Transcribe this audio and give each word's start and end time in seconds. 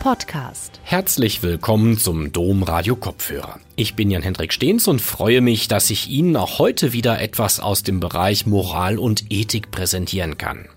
Podcast. 0.00 0.80
Herzlich 0.82 1.42
willkommen 1.42 1.98
zum 1.98 2.32
Dom 2.32 2.62
Radio 2.62 2.96
Kopfhörer. 2.96 3.60
Ich 3.76 3.96
bin 3.96 4.10
Jan-Hendrik 4.10 4.50
Stehns 4.50 4.88
und 4.88 5.02
freue 5.02 5.42
mich, 5.42 5.68
dass 5.68 5.90
ich 5.90 6.08
Ihnen 6.08 6.36
auch 6.36 6.58
heute 6.58 6.94
wieder 6.94 7.20
etwas 7.20 7.60
aus 7.60 7.82
dem 7.82 8.00
Bereich 8.00 8.46
Moral 8.46 8.98
und 8.98 9.30
Ethik 9.30 9.70
präsentieren 9.70 10.38
kann. 10.38 10.70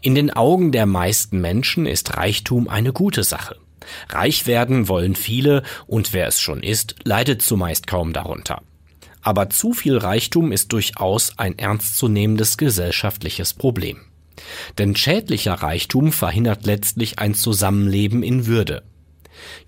In 0.00 0.14
den 0.14 0.30
Augen 0.30 0.70
der 0.70 0.86
meisten 0.86 1.40
Menschen 1.40 1.86
ist 1.86 2.16
Reichtum 2.16 2.68
eine 2.68 2.92
gute 2.92 3.24
Sache. 3.24 3.56
Reich 4.08 4.46
werden 4.46 4.86
wollen 4.86 5.16
viele 5.16 5.64
und 5.88 6.12
wer 6.12 6.28
es 6.28 6.40
schon 6.40 6.62
ist, 6.62 6.94
leidet 7.02 7.42
zumeist 7.42 7.88
kaum 7.88 8.12
darunter. 8.12 8.62
Aber 9.22 9.50
zu 9.50 9.72
viel 9.72 9.98
Reichtum 9.98 10.52
ist 10.52 10.72
durchaus 10.72 11.36
ein 11.36 11.58
ernstzunehmendes 11.58 12.56
gesellschaftliches 12.56 13.54
Problem. 13.54 13.98
Denn 14.78 14.96
schädlicher 14.96 15.54
Reichtum 15.54 16.12
verhindert 16.12 16.66
letztlich 16.66 17.18
ein 17.18 17.34
Zusammenleben 17.34 18.22
in 18.22 18.46
Würde. 18.46 18.82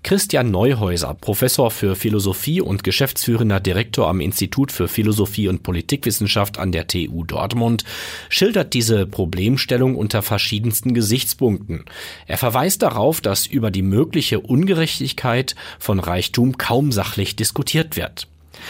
Christian 0.03 0.51
Neuhäuser, 0.51 1.13
Professor 1.13 1.71
für 1.71 1.95
Philosophie 1.95 2.61
und 2.61 2.83
geschäftsführender 2.83 3.59
Direktor 3.59 4.07
am 4.07 4.19
Institut 4.19 4.71
für 4.71 4.87
Philosophie 4.87 5.47
und 5.47 5.63
Politikwissenschaft 5.63 6.57
an 6.57 6.71
der 6.71 6.87
TU 6.87 7.23
Dortmund, 7.23 7.83
schildert 8.29 8.73
diese 8.73 9.05
Problemstellung 9.05 9.95
unter 9.95 10.21
verschiedensten 10.21 10.93
Gesichtspunkten. 10.93 11.85
Er 12.27 12.37
verweist 12.37 12.81
darauf, 12.81 13.21
dass 13.21 13.47
über 13.47 13.71
die 13.71 13.81
mögliche 13.81 14.39
Ungerechtigkeit 14.39 15.55
von 15.79 15.99
Reichtum 15.99 16.57
kaum 16.57 16.91
sachlich 16.91 17.35
diskutiert 17.35 17.95
wird. 17.95 18.27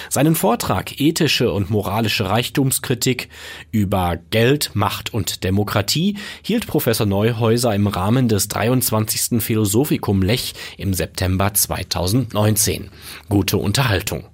Seinen 0.09 0.35
Vortrag 0.35 0.99
Ethische 0.99 1.52
und 1.52 1.70
moralische 1.70 2.29
Reichtumskritik 2.29 3.29
über 3.71 4.17
Geld, 4.29 4.71
Macht 4.73 5.13
und 5.13 5.43
Demokratie 5.43 6.17
hielt 6.41 6.67
Professor 6.67 7.05
Neuhäuser 7.05 7.73
im 7.73 7.88
Rahmen 7.88 8.27
des 8.27 8.47
23. 8.47 9.41
Philosophikum 9.41 10.22
Lech 10.22 10.53
im 10.77 10.94
September 10.94 11.53
2019. 11.53 12.91
Gute 13.30 13.58
Unterhaltung. 13.58 14.30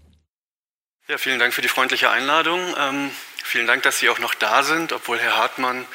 Ja, 1.07 1.17
vielen 1.17 1.39
Dank 1.39 1.53
für 1.53 1.63
die 1.63 1.67
freundliche 1.67 2.11
Einladung. 2.11 2.59
Ähm, 2.79 3.09
vielen 3.43 3.65
Dank, 3.65 3.81
dass 3.81 3.97
Sie 3.97 4.09
auch 4.09 4.19
noch 4.19 4.35
da 4.35 4.61
sind, 4.61 4.93
obwohl 4.93 5.17
Herr 5.17 5.37
Hartmann 5.37 5.85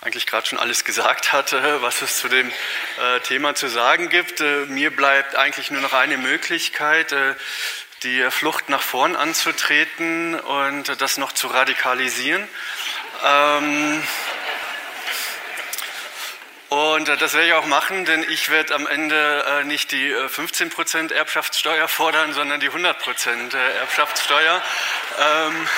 eigentlich 0.00 0.26
gerade 0.26 0.46
schon 0.46 0.58
alles 0.58 0.84
gesagt 0.84 1.32
hatte, 1.32 1.78
was 1.82 2.02
es 2.02 2.18
zu 2.18 2.28
dem 2.28 2.48
äh, 2.48 3.20
Thema 3.20 3.54
zu 3.54 3.68
sagen 3.68 4.08
gibt. 4.08 4.40
Äh, 4.40 4.66
mir 4.66 4.90
bleibt 4.90 5.34
eigentlich 5.36 5.70
nur 5.70 5.80
noch 5.80 5.92
eine 5.92 6.18
Möglichkeit. 6.18 7.12
Äh, 7.12 7.34
die 8.04 8.30
Flucht 8.30 8.68
nach 8.68 8.82
vorn 8.82 9.16
anzutreten 9.16 10.38
und 10.38 11.00
das 11.00 11.16
noch 11.16 11.32
zu 11.32 11.48
radikalisieren. 11.48 12.46
Ähm, 13.24 14.02
und 16.68 17.08
das 17.08 17.34
werde 17.34 17.46
ich 17.46 17.52
auch 17.54 17.66
machen, 17.66 18.04
denn 18.04 18.24
ich 18.28 18.50
werde 18.50 18.74
am 18.74 18.86
Ende 18.86 19.44
äh, 19.46 19.64
nicht 19.64 19.92
die 19.92 20.12
15% 20.12 21.12
äh, 21.12 21.14
Erbschaftssteuer 21.14 21.88
fordern, 21.88 22.32
sondern 22.32 22.60
die 22.60 22.70
100% 22.70 23.54
äh, 23.54 23.78
Erbschaftssteuer. 23.78 24.62
Ähm, 25.20 25.66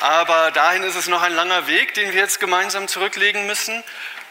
aber 0.00 0.50
dahin 0.50 0.82
ist 0.82 0.96
es 0.96 1.08
noch 1.08 1.22
ein 1.22 1.34
langer 1.34 1.66
Weg, 1.66 1.94
den 1.94 2.12
wir 2.12 2.20
jetzt 2.20 2.40
gemeinsam 2.40 2.88
zurücklegen 2.88 3.46
müssen. 3.46 3.84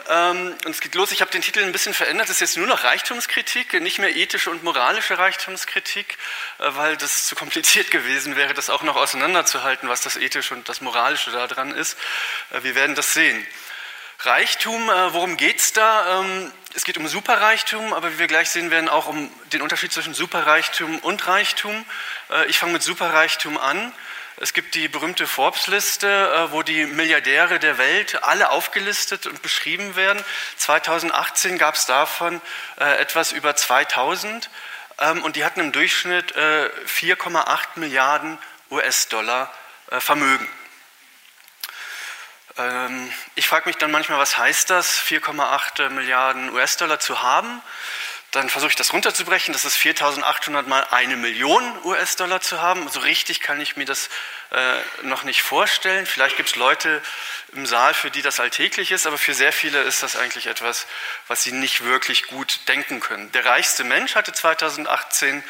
Ähm, 0.09 0.55
und 0.65 0.71
es 0.71 0.81
geht 0.81 0.95
los, 0.95 1.11
ich 1.11 1.21
habe 1.21 1.31
den 1.31 1.41
Titel 1.41 1.61
ein 1.63 1.71
bisschen 1.71 1.93
verändert, 1.93 2.27
es 2.27 2.35
ist 2.35 2.39
jetzt 2.39 2.57
nur 2.57 2.67
noch 2.67 2.83
Reichtumskritik, 2.83 3.73
nicht 3.81 3.99
mehr 3.99 4.15
ethische 4.15 4.49
und 4.49 4.63
moralische 4.63 5.17
Reichtumskritik, 5.17 6.17
äh, 6.59 6.63
weil 6.75 6.97
das 6.97 7.25
zu 7.27 7.35
kompliziert 7.35 7.91
gewesen 7.91 8.35
wäre, 8.35 8.53
das 8.53 8.69
auch 8.69 8.83
noch 8.83 8.95
auseinanderzuhalten, 8.95 9.89
was 9.89 10.01
das 10.01 10.17
ethische 10.17 10.53
und 10.53 10.69
das 10.69 10.81
moralische 10.81 11.31
daran 11.31 11.71
ist. 11.71 11.97
Äh, 12.51 12.63
wir 12.63 12.75
werden 12.75 12.95
das 12.95 13.13
sehen. 13.13 13.45
Reichtum, 14.19 14.89
äh, 14.89 15.13
worum 15.13 15.37
geht 15.37 15.59
es 15.59 15.73
da? 15.73 16.21
Ähm, 16.21 16.51
es 16.73 16.83
geht 16.83 16.97
um 16.97 17.07
Superreichtum, 17.07 17.93
aber 17.93 18.13
wie 18.13 18.19
wir 18.19 18.27
gleich 18.27 18.49
sehen 18.49 18.71
werden, 18.71 18.89
auch 18.89 19.07
um 19.07 19.31
den 19.51 19.61
Unterschied 19.61 19.91
zwischen 19.91 20.13
Superreichtum 20.13 20.99
und 20.99 21.25
Reichtum. 21.25 21.85
Ich 22.49 22.59
fange 22.59 22.73
mit 22.73 22.83
Superreichtum 22.83 23.57
an. 23.57 23.91
Es 24.39 24.53
gibt 24.53 24.75
die 24.75 24.87
berühmte 24.87 25.25
Forbes-Liste, 25.25 26.07
äh, 26.07 26.51
wo 26.51 26.61
die 26.61 26.85
Milliardäre 26.85 27.57
der 27.57 27.79
Welt 27.79 28.23
alle 28.23 28.51
aufgelistet 28.51 29.25
und 29.25 29.41
beschrieben 29.41 29.95
werden. 29.95 30.23
2018 30.57 31.57
gab 31.57 31.73
es 31.73 31.87
davon 31.87 32.39
äh, 32.79 32.97
etwas 32.99 33.31
über 33.31 33.55
2000 33.55 34.51
ähm, 34.99 35.23
und 35.23 35.37
die 35.37 35.43
hatten 35.43 35.59
im 35.59 35.71
Durchschnitt 35.71 36.35
4,8 36.35 37.47
äh, 37.77 37.79
Milliarden 37.79 38.37
US-Dollar 38.69 39.51
Vermögen. 39.89 40.47
Ähm, 42.57 43.11
ich 43.33 43.47
frage 43.47 43.67
mich 43.67 43.77
dann 43.77 43.89
manchmal, 43.89 44.19
was 44.19 44.37
heißt 44.37 44.69
das, 44.69 44.99
4,8 45.01 45.89
Milliarden 45.89 46.53
US-Dollar 46.53 46.99
zu 46.99 47.23
haben? 47.23 47.61
Dann 48.37 48.49
versuche 48.49 48.69
ich 48.69 48.75
das 48.75 48.93
runterzubrechen. 48.93 49.51
Das 49.51 49.65
ist 49.65 49.77
4.800 49.77 50.67
mal 50.67 50.85
eine 50.91 51.17
Million 51.17 51.63
US-Dollar 51.83 52.39
zu 52.39 52.61
haben. 52.61 52.87
So 52.87 52.99
richtig 52.99 53.39
kann 53.39 53.59
ich 53.59 53.77
mir 53.77 53.85
das 53.85 54.09
äh, 54.51 54.75
noch 55.01 55.23
nicht 55.23 55.41
vorstellen. 55.41 56.05
Vielleicht 56.05 56.37
gibt 56.37 56.49
es 56.49 56.55
Leute 56.55 57.01
im 57.53 57.65
Saal, 57.65 57.95
für 57.95 58.11
die 58.11 58.21
das 58.21 58.39
alltäglich 58.39 58.91
ist, 58.91 59.07
aber 59.07 59.17
für 59.17 59.33
sehr 59.33 59.51
viele 59.51 59.81
ist 59.81 60.03
das 60.03 60.15
eigentlich 60.15 60.45
etwas, 60.45 60.85
was 61.27 61.41
sie 61.41 61.51
nicht 61.51 61.83
wirklich 61.83 62.27
gut 62.27 62.59
denken 62.67 62.99
können. 62.99 63.31
Der 63.31 63.43
reichste 63.43 63.83
Mensch 63.83 64.13
hatte 64.13 64.33
2018 64.33 65.43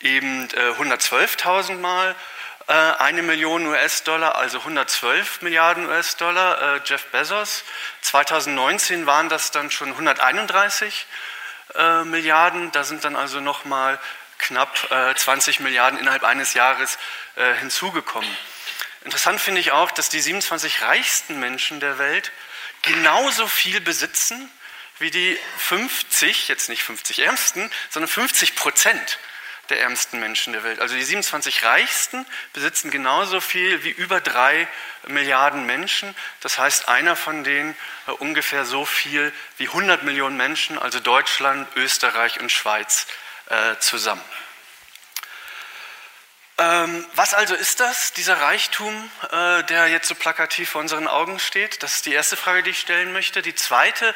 eben 0.00 0.48
äh, 0.50 0.72
112.000 0.82 1.78
mal 1.78 2.16
äh, 2.66 2.72
eine 2.72 3.22
Million 3.22 3.68
US-Dollar, 3.68 4.34
also 4.34 4.58
112 4.58 5.42
Milliarden 5.42 5.86
US-Dollar. 5.86 6.74
Äh, 6.74 6.80
Jeff 6.86 7.06
Bezos. 7.12 7.62
2019 8.00 9.06
waren 9.06 9.28
das 9.28 9.52
dann 9.52 9.70
schon 9.70 9.90
131 9.90 11.06
äh, 11.74 12.04
Milliarden. 12.04 12.72
Da 12.72 12.84
sind 12.84 13.04
dann 13.04 13.16
also 13.16 13.40
nochmal 13.40 13.98
knapp 14.38 14.90
äh, 14.90 15.14
20 15.14 15.60
Milliarden 15.60 15.98
innerhalb 15.98 16.24
eines 16.24 16.54
Jahres 16.54 16.98
äh, 17.36 17.54
hinzugekommen. 17.54 18.30
Interessant 19.04 19.40
finde 19.40 19.60
ich 19.60 19.72
auch, 19.72 19.90
dass 19.90 20.08
die 20.08 20.20
27 20.20 20.82
reichsten 20.82 21.40
Menschen 21.40 21.80
der 21.80 21.98
Welt 21.98 22.32
genauso 22.82 23.46
viel 23.46 23.80
besitzen 23.80 24.50
wie 24.98 25.10
die 25.10 25.38
50, 25.58 26.48
jetzt 26.48 26.68
nicht 26.68 26.82
50 26.82 27.20
ärmsten, 27.20 27.70
sondern 27.90 28.08
50 28.08 28.54
Prozent 28.54 29.18
der 29.68 29.80
ärmsten 29.80 30.20
Menschen 30.20 30.52
der 30.52 30.64
Welt. 30.64 30.80
Also 30.80 30.94
die 30.94 31.04
27 31.04 31.64
reichsten 31.64 32.26
besitzen 32.52 32.90
genauso 32.90 33.40
viel 33.40 33.84
wie 33.84 33.90
über 33.90 34.20
drei 34.20 34.68
Milliarden 35.06 35.66
Menschen. 35.66 36.14
Das 36.40 36.58
heißt, 36.58 36.88
einer 36.88 37.16
von 37.16 37.44
denen 37.44 37.76
äh, 38.06 38.12
ungefähr 38.12 38.64
so 38.64 38.84
viel 38.84 39.32
wie 39.58 39.68
100 39.68 40.02
Millionen 40.02 40.36
Menschen, 40.36 40.78
also 40.78 41.00
Deutschland, 41.00 41.68
Österreich 41.76 42.40
und 42.40 42.52
Schweiz 42.52 43.06
äh, 43.48 43.76
zusammen. 43.78 44.22
Ähm, 46.58 47.06
was 47.14 47.34
also 47.34 47.54
ist 47.54 47.80
das, 47.80 48.12
dieser 48.12 48.40
Reichtum, 48.40 49.10
äh, 49.30 49.64
der 49.64 49.88
jetzt 49.88 50.08
so 50.08 50.14
plakativ 50.14 50.70
vor 50.70 50.80
unseren 50.80 51.08
Augen 51.08 51.38
steht? 51.38 51.82
Das 51.82 51.94
ist 51.94 52.06
die 52.06 52.12
erste 52.12 52.36
Frage, 52.36 52.62
die 52.62 52.70
ich 52.70 52.80
stellen 52.80 53.12
möchte. 53.12 53.42
Die 53.42 53.54
zweite 53.54 54.14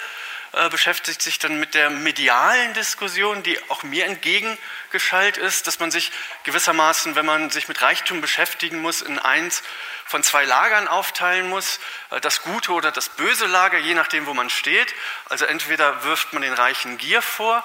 äh, 0.57 0.71
beschäftigt 0.71 1.21
sich 1.21 1.39
dann 1.39 1.61
mit 1.61 1.75
der 1.75 1.91
medialen 1.91 2.73
Diskussion, 2.73 3.43
die 3.43 3.59
auch 3.71 3.83
mir 3.83 4.07
entgegengeschaltet 4.07 5.37
ist, 5.37 5.67
dass 5.67 5.81
man 5.81 5.91
sich 5.91 6.11
gewissermaßen, 6.45 7.15
wenn 7.15 7.27
man 7.27 7.51
sich 7.51 7.69
mit 7.69 7.83
Reichtum 7.83 8.23
beschäftigen 8.23 8.81
muss, 8.81 9.03
in 9.03 9.19
eins 9.19 9.63
von 10.07 10.23
zwei 10.23 10.47
Lagern 10.47 10.89
aufteilen 10.89 11.51
muss, 11.51 11.79
äh, 12.11 12.21
das 12.23 12.43
gute 12.43 12.73
oder 12.73 12.91
das 12.91 13.11
böse 13.11 13.45
Lager, 13.45 13.77
je 13.79 13.93
nachdem, 13.93 14.25
wo 14.25 14.33
man 14.33 14.49
steht. 14.49 14.95
Also 15.29 15.45
entweder 15.45 16.05
wirft 16.05 16.33
man 16.33 16.41
den 16.41 16.55
Reichen 16.55 16.97
Gier 16.97 17.21
vor 17.21 17.63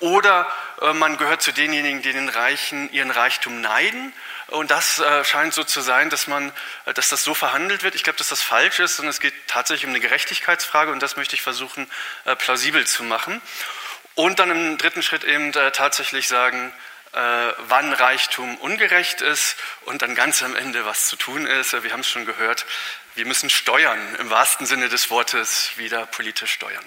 oder 0.00 0.46
äh, 0.82 0.92
man 0.92 1.16
gehört 1.16 1.40
zu 1.40 1.50
denjenigen, 1.50 2.02
die 2.02 2.12
den 2.12 2.28
Reichen 2.28 2.92
ihren 2.92 3.10
Reichtum 3.10 3.62
neiden 3.62 4.12
und 4.48 4.70
das 4.70 4.98
äh, 4.98 5.24
scheint 5.24 5.54
so 5.54 5.64
zu 5.64 5.80
sein, 5.80 6.10
dass, 6.10 6.26
man, 6.26 6.52
äh, 6.84 6.94
dass 6.94 7.08
das 7.08 7.24
so 7.24 7.34
verhandelt 7.34 7.82
wird. 7.82 7.94
Ich 7.94 8.04
glaube, 8.04 8.18
dass 8.18 8.28
das 8.28 8.42
falsch 8.42 8.80
ist 8.80 9.00
und 9.00 9.08
es 9.08 9.20
geht 9.20 9.34
tatsächlich 9.46 9.86
um 9.86 9.90
eine 9.90 10.00
Gerechtigkeitsfrage 10.00 10.92
und 10.92 11.00
das 11.00 11.16
möchte 11.16 11.34
ich 11.34 11.42
versuchen, 11.42 11.90
äh, 12.24 12.36
plausibel 12.36 12.86
zu 12.86 13.04
machen. 13.04 13.40
Und 14.14 14.38
dann 14.38 14.50
im 14.50 14.78
dritten 14.78 15.02
Schritt 15.02 15.24
eben 15.24 15.52
äh, 15.54 15.72
tatsächlich 15.72 16.28
sagen, 16.28 16.72
äh, 17.12 17.52
wann 17.68 17.92
Reichtum 17.92 18.56
ungerecht 18.58 19.20
ist 19.20 19.56
und 19.86 20.02
dann 20.02 20.14
ganz 20.14 20.42
am 20.42 20.54
Ende, 20.54 20.84
was 20.84 21.06
zu 21.06 21.16
tun 21.16 21.46
ist. 21.46 21.72
Wir 21.82 21.92
haben 21.92 22.00
es 22.00 22.08
schon 22.08 22.26
gehört, 22.26 22.66
wir 23.14 23.26
müssen 23.26 23.50
steuern, 23.50 24.16
im 24.18 24.30
wahrsten 24.30 24.66
Sinne 24.66 24.88
des 24.88 25.10
Wortes 25.10 25.70
wieder 25.76 26.06
politisch 26.06 26.52
steuern. 26.52 26.84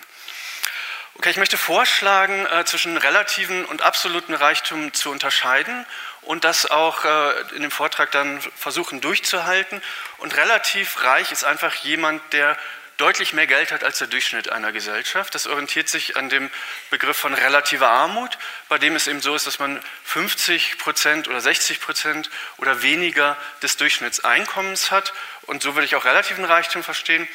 Okay, 1.16 1.32
ich 1.32 1.38
möchte 1.38 1.58
vorschlagen, 1.58 2.46
äh, 2.46 2.64
zwischen 2.66 2.96
relativen 2.96 3.66
und 3.66 3.82
absoluten 3.82 4.36
Reichtum 4.36 4.94
zu 4.94 5.10
unterscheiden 5.10 5.86
und 6.28 6.44
das 6.44 6.70
auch 6.70 7.06
äh, 7.06 7.56
in 7.56 7.62
dem 7.62 7.72
Vortrag 7.72 8.12
dann 8.12 8.42
versuchen 8.56 9.00
durchzuhalten. 9.00 9.82
Und 10.18 10.36
relativ 10.36 11.04
reich 11.04 11.32
ist 11.32 11.46
einfach 11.46 11.74
jemand, 11.76 12.22
der 12.34 12.58
deutlich 12.98 13.32
mehr 13.32 13.48
Geld 13.48 13.72
hat 13.72 13.84
als 13.84 14.00
der 14.00 14.08
Durchschnitt 14.08 14.50
einer 14.50 14.72
Gesellschaft. 14.72 15.34
Das 15.36 15.48
orientiert 15.48 15.88
sich 15.88 16.18
an 16.18 16.30
dem 16.30 16.50
Begriff 16.90 17.16
von 17.16 17.34
relativer 17.34 17.90
Armut, 17.90 18.38
bei 18.70 18.78
dem 18.78 18.96
es 18.96 19.08
eben 19.08 19.22
so 19.22 19.36
ist, 19.36 19.48
dass 19.48 19.60
man 19.60 19.82
50 20.04 20.80
Prozent 20.80 21.28
oder 21.28 21.40
60 21.40 21.80
Prozent 21.80 22.30
oder 22.58 22.82
weniger 22.82 23.38
des 23.62 23.78
Durchschnittseinkommens 23.78 24.92
hat. 24.92 25.14
Und 25.44 25.64
so 25.64 25.76
würde 25.76 25.86
ich 25.86 25.96
auch 25.96 26.06
relativen 26.06 26.44
Reichtum 26.44 26.84
verstehen. 26.84 27.28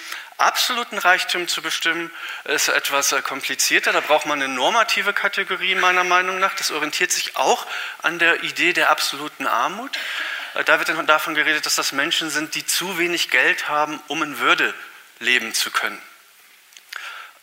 Absoluten 0.42 0.98
Reichtum 0.98 1.46
zu 1.46 1.62
bestimmen 1.62 2.10
ist 2.44 2.68
etwas 2.68 3.12
äh, 3.12 3.22
komplizierter. 3.22 3.92
Da 3.92 4.00
braucht 4.00 4.26
man 4.26 4.42
eine 4.42 4.52
normative 4.52 5.12
Kategorie 5.12 5.76
meiner 5.76 6.02
Meinung 6.02 6.40
nach. 6.40 6.54
Das 6.54 6.72
orientiert 6.72 7.12
sich 7.12 7.36
auch 7.36 7.64
an 8.02 8.18
der 8.18 8.42
Idee 8.42 8.72
der 8.72 8.90
absoluten 8.90 9.46
Armut. 9.46 9.96
Äh, 10.54 10.64
da 10.64 10.78
wird 10.78 10.88
dann 10.88 11.06
davon 11.06 11.34
geredet, 11.34 11.64
dass 11.64 11.76
das 11.76 11.92
Menschen 11.92 12.28
sind, 12.28 12.56
die 12.56 12.66
zu 12.66 12.98
wenig 12.98 13.30
Geld 13.30 13.68
haben, 13.68 14.00
um 14.08 14.22
in 14.22 14.40
Würde 14.40 14.74
leben 15.20 15.54
zu 15.54 15.70
können. 15.70 16.02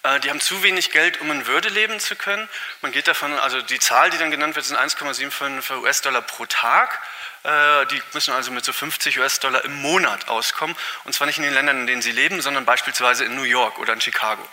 Äh, 0.03 0.19
die 0.19 0.29
haben 0.29 0.41
zu 0.41 0.61
wenig 0.63 0.91
Geld, 0.91 1.21
um 1.21 1.31
in 1.31 1.47
Würde 1.47 1.69
leben 1.69 1.99
zu 2.01 2.17
können. 2.17 2.49
Man 2.81 2.91
geht 2.91 3.07
davon, 3.07 3.31
also 3.39 3.61
die 3.61 3.79
Zahl, 3.79 4.09
die 4.09 4.17
dann 4.17 4.31
genannt 4.31 4.55
wird, 4.55 4.65
sind 4.65 4.77
1,75 4.77 5.81
US-Dollar 5.81 6.21
pro 6.21 6.45
Tag. 6.45 7.01
Äh, 7.43 7.85
die 7.87 8.01
müssen 8.13 8.33
also 8.33 8.51
mit 8.51 8.65
so 8.65 8.73
50 8.73 9.19
US-Dollar 9.19 9.63
im 9.65 9.81
Monat 9.81 10.27
auskommen. 10.27 10.75
Und 11.05 11.13
zwar 11.13 11.27
nicht 11.27 11.37
in 11.37 11.43
den 11.43 11.53
Ländern, 11.53 11.81
in 11.81 11.87
denen 11.87 12.01
sie 12.01 12.11
leben, 12.11 12.41
sondern 12.41 12.65
beispielsweise 12.65 13.25
in 13.25 13.35
New 13.35 13.43
York 13.43 13.79
oder 13.79 13.93
in 13.93 14.01
Chicago. 14.01 14.45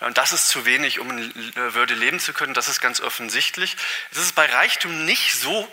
Und 0.00 0.16
das 0.16 0.32
ist 0.32 0.48
zu 0.48 0.64
wenig, 0.64 1.00
um 1.00 1.10
in 1.10 1.54
Würde 1.54 1.94
leben 1.94 2.20
zu 2.20 2.32
können. 2.32 2.54
Das 2.54 2.68
ist 2.68 2.80
ganz 2.80 3.00
offensichtlich. 3.00 3.76
Es 4.12 4.18
ist 4.18 4.34
bei 4.34 4.46
Reichtum 4.46 5.04
nicht 5.04 5.34
so, 5.34 5.68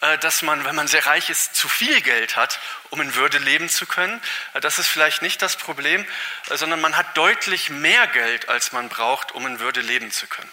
äh, 0.00 0.18
dass 0.18 0.42
man, 0.42 0.64
wenn 0.64 0.74
man 0.74 0.86
sehr 0.86 1.06
reich 1.06 1.30
ist, 1.30 1.54
zu 1.54 1.68
viel 1.68 2.00
Geld 2.00 2.36
hat, 2.36 2.60
um 2.90 3.00
in 3.00 3.14
Würde 3.14 3.38
leben 3.38 3.68
zu 3.68 3.86
können. 3.86 4.20
Äh, 4.52 4.60
das 4.60 4.78
ist 4.78 4.88
vielleicht 4.88 5.22
nicht 5.22 5.40
das 5.42 5.56
Problem, 5.56 6.06
äh, 6.50 6.56
sondern 6.56 6.80
man 6.80 6.96
hat 6.96 7.16
deutlich 7.16 7.70
mehr 7.70 8.06
Geld, 8.08 8.48
als 8.48 8.72
man 8.72 8.88
braucht, 8.88 9.32
um 9.32 9.46
in 9.46 9.60
Würde 9.60 9.80
leben 9.80 10.10
zu 10.12 10.26
können. 10.26 10.50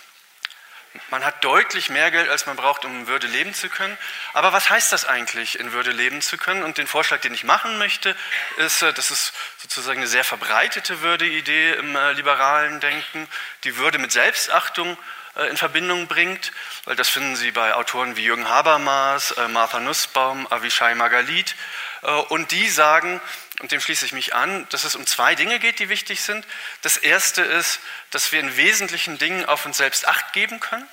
Man 1.10 1.24
hat 1.24 1.44
deutlich 1.44 1.90
mehr 1.90 2.12
Geld, 2.12 2.30
als 2.30 2.46
man 2.46 2.58
braucht, 2.58 2.84
um 2.84 2.92
in 2.92 3.08
Würde 3.08 3.28
leben 3.28 3.54
zu 3.54 3.70
können. 3.70 3.98
Aber 4.34 4.52
was 4.52 4.70
heißt 4.70 4.92
das 4.92 5.06
eigentlich, 5.06 5.60
in 5.60 5.72
Würde 5.72 5.92
leben 5.92 6.22
zu 6.22 6.38
können? 6.38 6.64
Und 6.64 6.78
den 6.78 6.88
Vorschlag, 6.88 7.22
den 7.22 7.34
ich 7.34 7.46
machen 7.46 7.78
möchte, 7.78 8.16
ist, 8.58 8.82
das 8.82 9.12
ist 9.12 9.34
sozusagen 9.58 10.00
eine 10.00 10.08
sehr 10.08 10.26
verbreitete 10.26 11.02
Würde-Idee 11.02 11.74
im 11.74 11.98
liberalen 12.16 12.82
Denken, 12.82 13.28
die 13.64 13.78
Würde 13.78 14.00
mit 14.00 14.12
Selbstachtung 14.12 14.98
äh, 15.36 15.48
in 15.50 15.58
Verbindung 15.58 16.08
bringt, 16.08 16.52
weil 16.86 16.96
das 16.96 17.08
finden 17.08 17.36
Sie 17.36 17.52
bei 17.52 17.74
Autoren 17.74 18.18
wie 18.18 18.26
Jürgen 18.26 18.50
Habermas, 18.50 19.32
äh, 19.32 19.48
Martha 19.48 19.80
Nussbaum, 19.80 20.46
Avishai 20.52 20.94
Magalit. 20.96 21.56
Äh, 22.02 22.12
und 22.12 22.52
die 22.52 22.68
sagen, 22.68 23.22
und 23.62 23.72
dem 23.72 23.80
schließe 23.80 24.06
ich 24.06 24.12
mich 24.12 24.34
an, 24.34 24.68
dass 24.70 24.84
es 24.84 24.96
um 24.96 25.06
zwei 25.06 25.36
Dinge 25.36 25.60
geht, 25.60 25.80
die 25.80 25.90
wichtig 25.90 26.22
sind. 26.22 26.46
Das 26.82 26.98
erste 26.98 27.42
ist, 27.44 27.80
dass 28.10 28.32
wir 28.32 28.40
in 28.40 28.58
wesentlichen 28.58 29.18
Dingen 29.18 29.46
auf 29.46 29.66
uns 29.66 29.78
selbst 29.78 30.08
Acht 30.08 30.34
geben 30.34 30.60
können. 30.60 30.88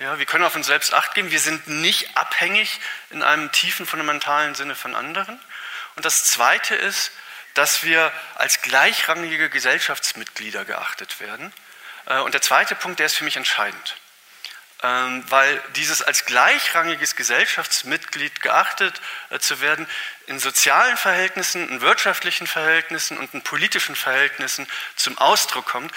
Ja, 0.00 0.18
wir 0.18 0.26
können 0.26 0.44
auf 0.44 0.56
uns 0.56 0.66
selbst 0.66 0.94
Acht 0.94 1.14
geben. 1.14 1.30
Wir 1.30 1.40
sind 1.40 1.68
nicht 1.68 2.16
abhängig 2.16 2.80
in 3.10 3.22
einem 3.22 3.52
tiefen, 3.52 3.86
fundamentalen 3.86 4.54
Sinne 4.54 4.74
von 4.74 4.94
anderen. 4.94 5.38
Und 5.96 6.04
das 6.04 6.24
zweite 6.24 6.74
ist, 6.74 7.12
dass 7.52 7.84
wir 7.84 8.12
als 8.34 8.62
gleichrangige 8.62 9.48
Gesellschaftsmitglieder 9.48 10.64
geachtet 10.64 11.20
werden. 11.20 11.52
Äh, 12.06 12.18
und 12.18 12.34
der 12.34 12.42
zweite 12.42 12.74
Punkt, 12.74 12.98
der 12.98 13.06
ist 13.06 13.16
für 13.16 13.24
mich 13.24 13.36
entscheidend, 13.36 13.96
weil 15.28 15.62
dieses 15.76 16.02
als 16.02 16.24
gleichrangiges 16.26 17.16
Gesellschaftsmitglied 17.16 18.40
geachtet 18.40 19.00
äh, 19.30 19.38
zu 19.38 19.60
werden, 19.60 19.86
in 20.26 20.38
sozialen 20.38 20.96
Verhältnissen, 20.96 21.68
in 21.68 21.80
wirtschaftlichen 21.80 22.46
Verhältnissen 22.46 23.18
und 23.18 23.32
in 23.34 23.42
politischen 23.42 23.96
Verhältnissen 23.96 24.66
zum 24.96 25.18
Ausdruck 25.18 25.66
kommt. 25.66 25.92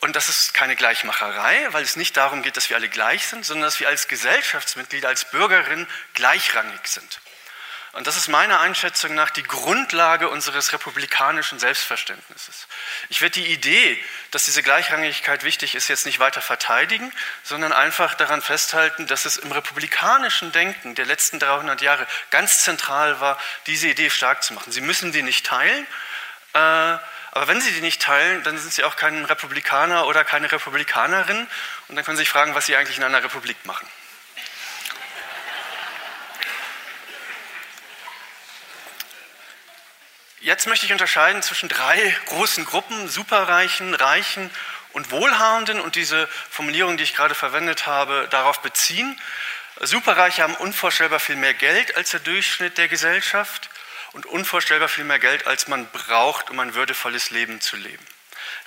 Und 0.00 0.14
das 0.14 0.28
ist 0.28 0.54
keine 0.54 0.76
Gleichmacherei, 0.76 1.68
weil 1.72 1.82
es 1.82 1.96
nicht 1.96 2.16
darum 2.16 2.42
geht, 2.42 2.56
dass 2.56 2.70
wir 2.70 2.76
alle 2.76 2.88
gleich 2.88 3.26
sind, 3.26 3.44
sondern 3.44 3.66
dass 3.66 3.80
wir 3.80 3.88
als 3.88 4.06
Gesellschaftsmitglieder, 4.06 5.08
als 5.08 5.30
Bürgerinnen 5.30 5.88
gleichrangig 6.14 6.86
sind. 6.86 7.20
Und 7.98 8.06
das 8.06 8.16
ist 8.16 8.28
meiner 8.28 8.60
Einschätzung 8.60 9.16
nach 9.16 9.30
die 9.30 9.42
Grundlage 9.42 10.28
unseres 10.28 10.72
republikanischen 10.72 11.58
Selbstverständnisses. 11.58 12.68
Ich 13.08 13.20
werde 13.20 13.40
die 13.40 13.52
Idee, 13.52 13.98
dass 14.30 14.44
diese 14.44 14.62
Gleichrangigkeit 14.62 15.42
wichtig 15.42 15.74
ist, 15.74 15.88
jetzt 15.88 16.06
nicht 16.06 16.20
weiter 16.20 16.40
verteidigen, 16.40 17.12
sondern 17.42 17.72
einfach 17.72 18.14
daran 18.14 18.40
festhalten, 18.40 19.08
dass 19.08 19.24
es 19.24 19.36
im 19.36 19.50
republikanischen 19.50 20.52
Denken 20.52 20.94
der 20.94 21.06
letzten 21.06 21.40
300 21.40 21.82
Jahre 21.82 22.06
ganz 22.30 22.62
zentral 22.62 23.18
war, 23.18 23.36
diese 23.66 23.88
Idee 23.88 24.10
stark 24.10 24.44
zu 24.44 24.54
machen. 24.54 24.70
Sie 24.70 24.80
müssen 24.80 25.10
die 25.10 25.22
nicht 25.22 25.44
teilen, 25.44 25.84
äh, 26.52 26.58
aber 26.58 27.48
wenn 27.48 27.60
Sie 27.60 27.72
die 27.72 27.80
nicht 27.80 28.00
teilen, 28.00 28.44
dann 28.44 28.58
sind 28.58 28.72
Sie 28.72 28.84
auch 28.84 28.94
kein 28.94 29.24
Republikaner 29.24 30.06
oder 30.06 30.22
keine 30.22 30.52
Republikanerin 30.52 31.48
und 31.88 31.96
dann 31.96 32.04
können 32.04 32.16
Sie 32.16 32.22
sich 32.22 32.30
fragen, 32.30 32.54
was 32.54 32.66
Sie 32.66 32.76
eigentlich 32.76 32.98
in 32.98 33.02
einer 33.02 33.24
Republik 33.24 33.56
machen. 33.66 33.88
Jetzt 40.40 40.68
möchte 40.68 40.86
ich 40.86 40.92
unterscheiden 40.92 41.42
zwischen 41.42 41.68
drei 41.68 42.16
großen 42.26 42.64
Gruppen, 42.64 43.08
Superreichen, 43.08 43.92
Reichen 43.94 44.50
und 44.92 45.10
Wohlhabenden 45.10 45.80
und 45.80 45.96
diese 45.96 46.28
Formulierung, 46.48 46.96
die 46.96 47.02
ich 47.02 47.16
gerade 47.16 47.34
verwendet 47.34 47.86
habe, 47.86 48.28
darauf 48.30 48.60
beziehen. 48.60 49.20
Superreiche 49.80 50.44
haben 50.44 50.54
unvorstellbar 50.54 51.18
viel 51.18 51.34
mehr 51.34 51.54
Geld 51.54 51.96
als 51.96 52.12
der 52.12 52.20
Durchschnitt 52.20 52.78
der 52.78 52.86
Gesellschaft 52.86 53.68
und 54.12 54.26
unvorstellbar 54.26 54.88
viel 54.88 55.02
mehr 55.02 55.18
Geld, 55.18 55.46
als 55.48 55.66
man 55.66 55.90
braucht, 55.90 56.50
um 56.50 56.60
ein 56.60 56.74
würdevolles 56.74 57.30
Leben 57.30 57.60
zu 57.60 57.76
leben. 57.76 58.06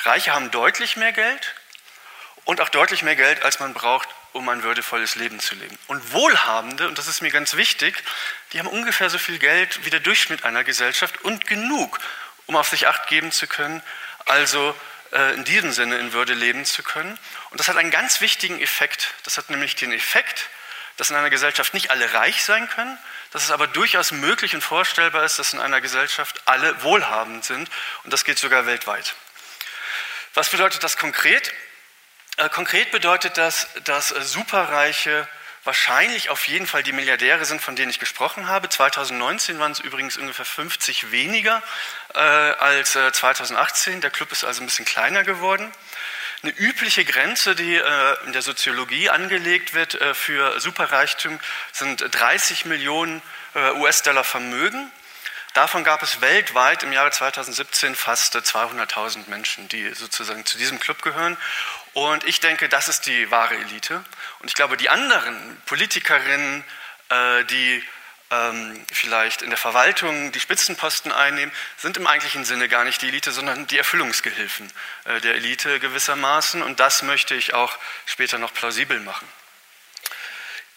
Reiche 0.03 0.33
haben 0.33 0.51
deutlich 0.51 0.97
mehr 0.97 1.13
Geld 1.13 1.55
und 2.43 2.59
auch 2.59 2.69
deutlich 2.69 3.01
mehr 3.01 3.15
Geld, 3.15 3.43
als 3.43 3.61
man 3.61 3.73
braucht, 3.73 4.09
um 4.33 4.47
ein 4.49 4.63
würdevolles 4.63 5.15
Leben 5.15 5.39
zu 5.39 5.55
leben. 5.55 5.77
Und 5.87 6.13
Wohlhabende, 6.13 6.87
und 6.87 6.97
das 6.97 7.07
ist 7.07 7.21
mir 7.21 7.31
ganz 7.31 7.55
wichtig, 7.55 8.03
die 8.53 8.59
haben 8.59 8.67
ungefähr 8.67 9.09
so 9.09 9.17
viel 9.17 9.39
Geld 9.39 9.85
wie 9.85 9.89
der 9.89 9.99
Durchschnitt 9.99 10.45
einer 10.45 10.63
Gesellschaft 10.63 11.23
und 11.23 11.47
genug, 11.47 11.99
um 12.45 12.55
auf 12.55 12.69
sich 12.69 12.87
acht 12.87 13.07
geben 13.07 13.31
zu 13.31 13.47
können, 13.47 13.81
also 14.25 14.75
äh, 15.11 15.33
in 15.33 15.43
diesem 15.43 15.71
Sinne 15.71 15.97
in 15.97 16.13
Würde 16.13 16.33
leben 16.33 16.65
zu 16.65 16.83
können. 16.83 17.17
Und 17.49 17.59
das 17.59 17.67
hat 17.67 17.77
einen 17.77 17.91
ganz 17.91 18.21
wichtigen 18.21 18.59
Effekt. 18.59 19.13
Das 19.23 19.37
hat 19.37 19.49
nämlich 19.49 19.75
den 19.75 19.91
Effekt, 19.91 20.49
dass 20.97 21.09
in 21.09 21.15
einer 21.15 21.29
Gesellschaft 21.29 21.73
nicht 21.73 21.91
alle 21.91 22.13
reich 22.13 22.43
sein 22.43 22.69
können, 22.69 22.97
dass 23.31 23.43
es 23.43 23.51
aber 23.51 23.67
durchaus 23.67 24.11
möglich 24.11 24.55
und 24.55 24.61
vorstellbar 24.61 25.23
ist, 25.23 25.39
dass 25.39 25.53
in 25.53 25.59
einer 25.59 25.81
Gesellschaft 25.81 26.41
alle 26.45 26.83
wohlhabend 26.83 27.43
sind. 27.43 27.69
Und 28.03 28.11
das 28.13 28.23
geht 28.23 28.37
sogar 28.37 28.65
weltweit. 28.65 29.15
Was 30.33 30.49
bedeutet 30.49 30.83
das 30.83 30.97
konkret? 30.97 31.53
Äh, 32.41 32.49
konkret 32.49 32.89
bedeutet 32.91 33.37
das, 33.37 33.67
dass 33.83 34.11
äh, 34.11 34.21
Superreiche 34.23 35.27
wahrscheinlich 35.63 36.31
auf 36.31 36.47
jeden 36.47 36.65
Fall 36.65 36.81
die 36.81 36.91
Milliardäre 36.91 37.45
sind, 37.45 37.61
von 37.61 37.75
denen 37.75 37.91
ich 37.91 37.99
gesprochen 37.99 38.47
habe. 38.47 38.67
2019 38.67 39.59
waren 39.59 39.71
es 39.71 39.79
übrigens 39.79 40.17
ungefähr 40.17 40.45
50 40.45 41.11
weniger 41.11 41.61
äh, 42.15 42.19
als 42.19 42.95
äh, 42.95 43.11
2018. 43.11 44.01
Der 44.01 44.09
Club 44.09 44.31
ist 44.31 44.43
also 44.43 44.63
ein 44.63 44.65
bisschen 44.65 44.85
kleiner 44.85 45.23
geworden. 45.23 45.71
Eine 46.41 46.53
übliche 46.53 47.05
Grenze, 47.05 47.53
die 47.53 47.75
äh, 47.75 48.25
in 48.25 48.33
der 48.33 48.41
Soziologie 48.41 49.11
angelegt 49.11 49.75
wird 49.75 50.01
äh, 50.01 50.15
für 50.15 50.59
Superreichtum, 50.59 51.39
sind 51.71 52.03
30 52.09 52.65
Millionen 52.65 53.21
US-Dollar 53.75 54.23
Vermögen. 54.23 54.89
Davon 55.53 55.83
gab 55.83 56.01
es 56.01 56.21
weltweit 56.21 56.81
im 56.83 56.93
Jahre 56.93 57.11
2017 57.11 57.93
fast 57.95 58.37
200.000 58.37 59.29
Menschen, 59.29 59.67
die 59.67 59.93
sozusagen 59.93 60.45
zu 60.45 60.57
diesem 60.57 60.79
Club 60.79 61.01
gehören. 61.01 61.35
Und 61.93 62.23
ich 62.23 62.39
denke, 62.39 62.69
das 62.69 62.87
ist 62.87 63.05
die 63.05 63.31
wahre 63.31 63.55
Elite. 63.55 64.03
Und 64.39 64.47
ich 64.47 64.53
glaube, 64.53 64.77
die 64.77 64.89
anderen 64.89 65.61
Politikerinnen, 65.65 66.63
äh, 67.09 67.43
die 67.45 67.83
ähm, 68.31 68.85
vielleicht 68.91 69.41
in 69.41 69.49
der 69.49 69.57
Verwaltung 69.57 70.31
die 70.31 70.39
Spitzenposten 70.39 71.11
einnehmen, 71.11 71.53
sind 71.77 71.97
im 71.97 72.07
eigentlichen 72.07 72.45
Sinne 72.45 72.69
gar 72.69 72.85
nicht 72.85 73.01
die 73.01 73.09
Elite, 73.09 73.31
sondern 73.31 73.67
die 73.67 73.77
Erfüllungsgehilfen 73.77 74.71
äh, 75.03 75.19
der 75.19 75.35
Elite 75.35 75.79
gewissermaßen. 75.79 76.63
Und 76.63 76.79
das 76.79 77.03
möchte 77.03 77.35
ich 77.35 77.53
auch 77.53 77.77
später 78.05 78.37
noch 78.37 78.53
plausibel 78.53 78.99
machen. 79.01 79.27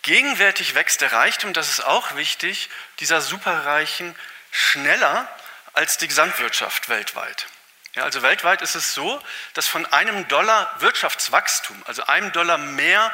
Gegenwärtig 0.02 0.75
wächst 0.75 1.00
der 1.00 1.12
Reichtum, 1.12 1.54
das 1.54 1.71
ist 1.71 1.85
auch 1.85 2.16
wichtig, 2.16 2.68
dieser 2.99 3.23
Superreichen 3.23 4.14
schneller 4.50 5.28
als 5.73 5.97
die 5.97 6.09
Gesamtwirtschaft 6.09 6.88
weltweit. 6.88 7.47
Ja, 7.95 8.03
also 8.03 8.23
weltweit 8.23 8.61
ist 8.61 8.75
es 8.75 8.93
so, 8.93 9.23
dass 9.53 9.69
von 9.69 9.87
einem 9.87 10.27
Dollar 10.27 10.75
Wirtschaftswachstum, 10.81 11.81
also 11.87 12.05
einem 12.05 12.33
Dollar 12.33 12.59
mehr 12.59 13.13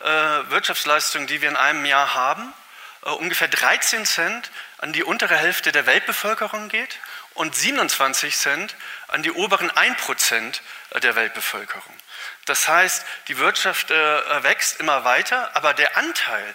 äh, 0.00 0.04
Wirtschaftsleistung, 0.04 1.26
die 1.26 1.40
wir 1.40 1.48
in 1.48 1.56
einem 1.56 1.86
Jahr 1.86 2.14
haben, 2.14 2.52
äh, 3.04 3.08
ungefähr 3.08 3.48
13 3.48 4.04
Cent 4.04 4.50
an 4.76 4.92
die 4.92 5.02
untere 5.02 5.34
Hälfte 5.34 5.72
der 5.72 5.86
Weltbevölkerung 5.86 6.68
geht 6.68 6.98
und 7.34 7.56
27 7.56 8.36
Cent 8.36 8.76
an 9.06 9.22
die 9.22 9.32
oberen 9.32 9.70
1 9.70 9.96
Prozent 10.02 10.62
der 11.02 11.16
Weltbevölkerung. 11.16 11.94
Das 12.44 12.68
heißt, 12.68 13.06
die 13.28 13.38
Wirtschaft 13.38 13.90
äh, 13.90 14.42
wächst 14.42 14.78
immer 14.78 15.04
weiter, 15.04 15.56
aber 15.56 15.72
der 15.72 15.96
Anteil 15.96 16.54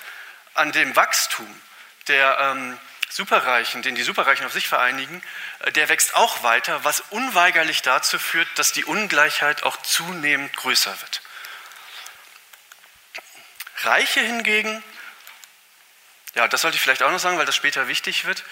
an 0.54 0.72
dem 0.72 0.96
Wachstum 0.96 1.62
der 2.08 2.38
ähm, 2.40 2.78
Superreichen, 3.14 3.84
den 3.84 3.94
die 3.94 4.02
Superreichen 4.02 4.46
auf 4.46 4.54
sich 4.54 4.68
vereinigen, 4.68 5.24
äh, 5.60 5.72
der 5.72 5.88
wächst 5.88 6.16
auch 6.16 6.42
weiter, 6.42 6.84
was 6.84 7.02
unweigerlich 7.12 7.84
dazu 7.84 8.18
führt, 8.18 8.48
dass 8.56 8.72
die 8.72 8.86
Ungleichheit 8.86 9.64
auch 9.64 9.78
zunehmend 9.84 10.56
größer 10.56 11.00
wird. 11.00 11.22
Reiche 13.84 14.22
hingegen, 14.22 14.84
ja, 16.34 16.48
das 16.48 16.62
sollte 16.62 16.76
ich 16.76 16.82
vielleicht 16.82 17.04
auch 17.04 17.12
noch 17.12 17.20
sagen, 17.20 17.38
weil 17.38 17.46
das 17.46 17.56
später 17.56 17.88
wichtig 17.88 18.26
wird, 18.26 18.44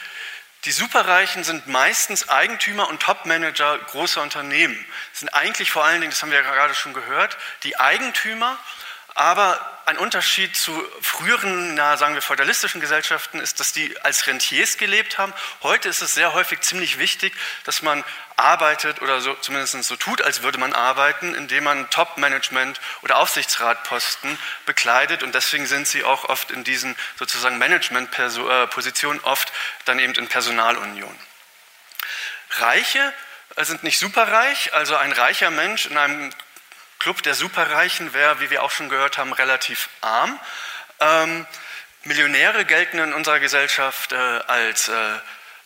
die 0.65 0.71
Superreichen 0.71 1.43
sind 1.43 1.65
meistens 1.65 2.29
Eigentümer 2.29 2.87
und 2.87 3.01
Topmanager 3.01 3.79
großer 3.79 4.21
Unternehmen. 4.21 4.85
Das 5.11 5.21
sind 5.21 5.29
eigentlich 5.29 5.71
vor 5.71 5.83
allen 5.83 6.01
Dingen, 6.01 6.11
das 6.11 6.21
haben 6.21 6.29
wir 6.29 6.39
ja 6.39 6.47
gerade 6.47 6.75
schon 6.75 6.93
gehört, 6.93 7.35
die 7.63 7.79
Eigentümer 7.79 8.59
aber 9.15 9.59
ein 9.85 9.97
Unterschied 9.97 10.55
zu 10.55 10.71
früheren, 11.01 11.75
na, 11.75 11.97
sagen 11.97 12.13
wir, 12.13 12.21
feudalistischen 12.21 12.79
Gesellschaften 12.79 13.39
ist, 13.39 13.59
dass 13.59 13.73
die 13.73 13.99
als 14.01 14.27
Rentiers 14.27 14.77
gelebt 14.77 15.17
haben. 15.17 15.33
Heute 15.63 15.89
ist 15.89 16.01
es 16.01 16.13
sehr 16.13 16.33
häufig 16.33 16.61
ziemlich 16.61 16.97
wichtig, 16.97 17.33
dass 17.65 17.81
man 17.81 18.03
arbeitet 18.37 19.01
oder 19.01 19.19
so, 19.21 19.33
zumindest 19.35 19.83
so 19.83 19.95
tut, 19.95 20.21
als 20.21 20.43
würde 20.43 20.57
man 20.59 20.73
arbeiten, 20.73 21.35
indem 21.35 21.65
man 21.65 21.89
Top-Management 21.89 22.79
oder 23.01 23.17
Aufsichtsratposten 23.17 24.37
bekleidet. 24.65 25.23
Und 25.23 25.35
deswegen 25.35 25.65
sind 25.65 25.87
sie 25.87 26.03
auch 26.03 26.25
oft 26.25 26.51
in 26.51 26.63
diesen 26.63 26.95
sozusagen 27.17 27.57
Management-Positionen, 27.57 29.19
oft 29.21 29.51
dann 29.85 29.99
eben 29.99 30.13
in 30.13 30.27
Personalunion. 30.27 31.17
Reiche 32.51 33.13
sind 33.57 33.83
nicht 33.83 33.99
superreich, 33.99 34.73
also 34.73 34.95
ein 34.95 35.11
reicher 35.11 35.51
Mensch 35.51 35.85
in 35.87 35.97
einem 35.97 36.31
Club 37.01 37.23
der 37.23 37.33
Superreichen 37.33 38.13
wäre, 38.13 38.39
wie 38.41 38.51
wir 38.51 38.61
auch 38.61 38.69
schon 38.69 38.87
gehört 38.87 39.17
haben, 39.17 39.33
relativ 39.33 39.89
arm. 40.01 40.39
Ähm, 40.99 41.47
Millionäre 42.03 42.63
gelten 42.63 42.99
in 42.99 43.13
unserer 43.13 43.39
Gesellschaft 43.39 44.11
äh, 44.11 44.15
als 44.15 44.87
äh, 44.87 44.93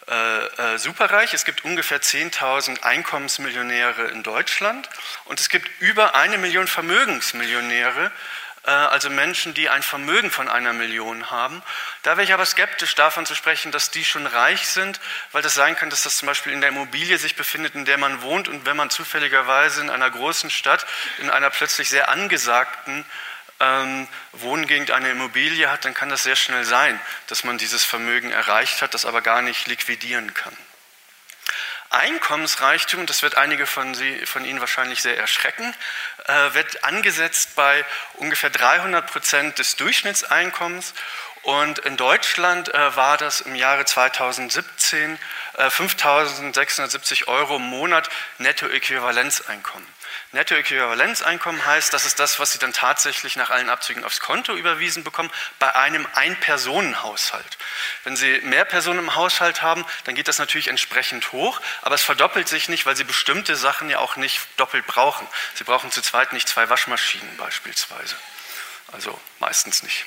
äh, 0.08 0.74
äh 0.76 0.78
superreich. 0.78 1.34
Es 1.34 1.44
gibt 1.44 1.66
ungefähr 1.66 2.02
10.000 2.02 2.84
Einkommensmillionäre 2.84 4.08
in 4.08 4.24
Deutschland 4.24 4.88
und 5.26 5.42
es 5.42 5.50
gibt 5.50 5.70
über 5.82 6.16
eine 6.16 6.38
Million 6.38 6.68
Vermögensmillionäre 6.68 8.14
also 8.72 9.10
Menschen, 9.10 9.54
die 9.54 9.70
ein 9.70 9.84
Vermögen 9.84 10.32
von 10.32 10.48
einer 10.48 10.74
Million 10.74 11.30
haben. 11.30 11.62
Da 12.04 12.12
wäre 12.12 12.24
ich 12.24 12.34
aber 12.34 12.46
skeptisch 12.46 12.96
davon 12.96 13.26
zu 13.26 13.36
sprechen, 13.36 13.72
dass 13.72 13.92
die 13.92 14.04
schon 14.04 14.26
reich 14.26 14.68
sind, 14.68 15.00
weil 15.32 15.42
das 15.42 15.54
sein 15.54 15.76
kann, 15.76 15.90
dass 15.90 16.04
das 16.04 16.18
zum 16.18 16.28
Beispiel 16.28 16.54
in 16.54 16.62
der 16.62 16.70
Immobilie 16.70 17.18
sich 17.18 17.36
befindet, 17.36 17.76
in 17.76 17.86
der 17.86 17.98
man 17.98 18.22
wohnt 18.22 18.48
und 18.48 18.66
wenn 18.66 18.78
man 18.78 18.90
zufälligerweise 18.90 19.82
in 19.82 19.90
einer 19.90 20.10
großen 20.10 20.50
Stadt, 20.50 20.86
in 21.20 21.30
einer 21.30 21.50
plötzlich 21.50 21.90
sehr 21.90 22.10
angesagten 22.10 23.06
ähm, 23.60 24.08
Wohngegend 24.34 24.92
eine 24.92 25.12
Immobilie 25.12 25.70
hat, 25.70 25.86
dann 25.86 25.94
kann 25.94 26.10
das 26.10 26.24
sehr 26.24 26.36
schnell 26.36 26.66
sein, 26.66 27.00
dass 27.28 27.44
man 27.44 27.58
dieses 27.58 27.84
Vermögen 27.84 28.32
erreicht 28.32 28.82
hat, 28.82 28.94
das 28.94 29.06
aber 29.06 29.22
gar 29.22 29.42
nicht 29.42 29.68
liquidieren 29.68 30.34
kann. 30.34 30.56
Einkommensreichtum, 31.96 33.06
das 33.06 33.24
wird 33.24 33.36
einige 33.36 33.66
von, 33.66 33.96
Sie, 33.96 34.26
von 34.26 34.46
Ihnen 34.46 34.60
wahrscheinlich 34.60 35.02
sehr 35.02 35.18
erschrecken, 35.18 35.74
äh, 36.26 36.54
wird 36.54 36.84
angesetzt 36.84 37.56
bei 37.56 37.86
ungefähr 38.16 38.50
300 38.50 39.08
Prozent 39.08 39.60
des 39.60 39.76
Durchschnittseinkommens. 39.78 40.94
Und 41.44 41.80
in 41.80 41.96
Deutschland 41.96 42.74
äh, 42.74 42.96
war 42.96 43.18
das 43.18 43.42
im 43.42 43.56
Jahre 43.56 43.86
2017 43.86 45.20
äh, 45.58 45.68
5.670 45.68 47.28
Euro 47.28 47.58
im 47.58 47.64
Monat 47.64 48.10
Nettoäquivalenzeinkommen. 48.40 49.88
Nettoäquivalenzeinkommen 50.36 51.66
heißt, 51.66 51.94
das 51.94 52.06
ist 52.06 52.20
das, 52.20 52.40
was 52.40 52.52
Sie 52.52 52.60
dann 52.60 52.74
tatsächlich 52.74 53.38
nach 53.38 53.50
allen 53.52 53.70
Abzügen 53.70 54.04
aufs 54.04 54.20
Konto 54.20 54.54
überwiesen 54.54 55.06
bekommen, 55.06 55.32
bei 55.60 55.74
einem 55.74 56.06
Ein-Personen-Haushalt. 56.14 57.58
Wenn 58.04 58.18
Sie 58.18 58.42
mehr 58.42 58.66
Personen 58.66 59.00
im 59.00 59.16
Haushalt 59.16 59.62
haben, 59.62 59.86
dann 60.04 60.14
geht 60.14 60.28
das 60.28 60.38
natürlich 60.38 60.68
entsprechend 60.68 61.32
hoch, 61.32 61.62
aber 61.82 61.96
es 61.96 62.04
verdoppelt 62.04 62.50
sich 62.50 62.68
nicht, 62.68 62.86
weil 62.86 62.98
Sie 62.98 63.06
bestimmte 63.06 63.56
Sachen 63.56 63.90
ja 63.90 64.00
auch 64.00 64.18
nicht 64.18 64.42
doppelt 64.58 64.86
brauchen. 64.86 65.26
Sie 65.54 65.64
brauchen 65.64 65.90
zu 65.90 66.02
zweit 66.02 66.34
nicht 66.34 66.50
zwei 66.50 66.70
Waschmaschinen 66.70 67.38
beispielsweise. 67.38 68.16
Also 68.92 69.20
meistens 69.40 69.84
nicht. 69.84 70.06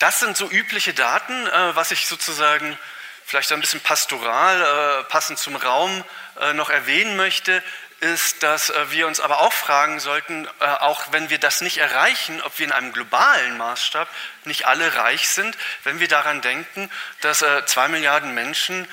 Das 0.00 0.18
sind 0.18 0.36
so 0.36 0.50
übliche 0.50 0.94
Daten, 0.94 1.46
äh, 1.46 1.76
was 1.76 1.92
ich 1.92 2.08
sozusagen 2.08 2.76
vielleicht 3.24 3.52
ein 3.52 3.60
bisschen 3.60 3.80
pastoral, 3.80 5.00
äh, 5.00 5.04
passend 5.04 5.38
zum 5.38 5.56
Raum 5.56 6.04
äh, 6.40 6.52
noch 6.52 6.70
erwähnen 6.70 7.16
möchte, 7.16 7.62
ist, 8.00 8.42
dass 8.42 8.70
äh, 8.70 8.90
wir 8.90 9.06
uns 9.06 9.20
aber 9.20 9.40
auch 9.40 9.52
fragen 9.52 9.98
sollten, 10.00 10.46
auch 10.58 11.12
wenn 11.12 11.30
wir 11.30 11.38
das 11.38 11.60
nicht 11.60 11.78
erreichen, 11.78 12.42
ob 12.42 12.58
wir 12.58 12.66
in 12.66 12.72
einem 12.72 12.92
globalen 12.92 13.56
Maßstab 13.56 14.08
nicht 14.44 14.66
alle 14.66 14.94
reich 14.96 15.28
sind, 15.28 15.56
wenn 15.84 16.00
wir 16.00 16.08
daran 16.08 16.42
denken, 16.42 16.90
dass 17.22 17.44
zwei 17.66 17.88
Milliarden 17.88 18.34
Menschen 18.34 18.86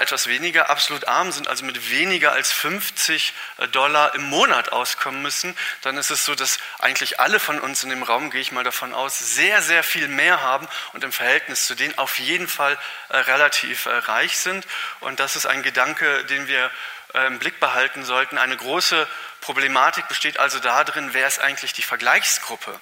etwas 0.00 0.26
weniger 0.26 0.70
absolut 0.70 1.06
arm 1.06 1.30
sind, 1.30 1.46
also 1.46 1.64
mit 1.64 1.90
weniger 1.90 2.32
als 2.32 2.50
50 2.52 3.32
Dollar 3.70 4.14
im 4.14 4.24
Monat 4.24 4.72
auskommen 4.72 5.22
müssen, 5.22 5.56
dann 5.82 5.96
ist 5.96 6.10
es 6.10 6.24
so, 6.24 6.34
dass 6.34 6.58
eigentlich 6.80 7.20
alle 7.20 7.38
von 7.38 7.60
uns 7.60 7.84
in 7.84 7.90
dem 7.90 8.02
Raum, 8.02 8.30
gehe 8.30 8.40
ich 8.40 8.50
mal 8.50 8.64
davon 8.64 8.92
aus, 8.92 9.18
sehr, 9.18 9.62
sehr 9.62 9.84
viel 9.84 10.08
mehr 10.08 10.42
haben 10.42 10.66
und 10.94 11.04
im 11.04 11.12
Verhältnis 11.12 11.66
zu 11.66 11.76
denen 11.76 11.96
auf 11.96 12.18
jeden 12.18 12.48
Fall 12.48 12.76
relativ 13.10 13.86
reich 13.86 14.38
sind. 14.38 14.66
Und 15.00 15.20
das 15.20 15.36
ist 15.36 15.46
ein 15.46 15.62
Gedanke, 15.62 16.24
den 16.24 16.48
wir 16.48 16.70
äh, 17.14 17.26
im 17.26 17.38
Blick 17.38 17.58
behalten 17.60 18.04
sollten. 18.04 18.38
Eine 18.38 18.56
große 18.56 19.06
Problematik 19.40 20.08
besteht 20.08 20.38
also 20.38 20.58
darin, 20.58 21.14
wer 21.14 21.26
ist 21.26 21.40
eigentlich 21.40 21.72
die 21.72 21.82
Vergleichsgruppe, 21.82 22.78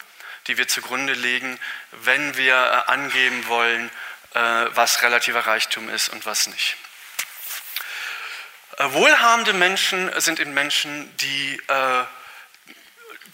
die 0.47 0.59
wir 0.59 0.67
zugrunde 0.67 1.13
legen, 1.13 1.59
wenn 1.93 2.37
wir 2.37 2.55
äh, 2.55 2.91
angeben 2.91 3.47
wollen, 3.47 3.91
äh, 4.35 4.41
was 4.71 5.03
relativer 5.03 5.47
Reichtum 5.47 5.89
ist 5.89 6.09
und 6.09 6.27
was 6.27 6.49
nicht. 6.49 6.77
Wohlhabende 8.79 9.53
Menschen 9.53 10.11
sind 10.21 10.39
eben 10.39 10.53
Menschen, 10.55 11.15
die 11.19 11.61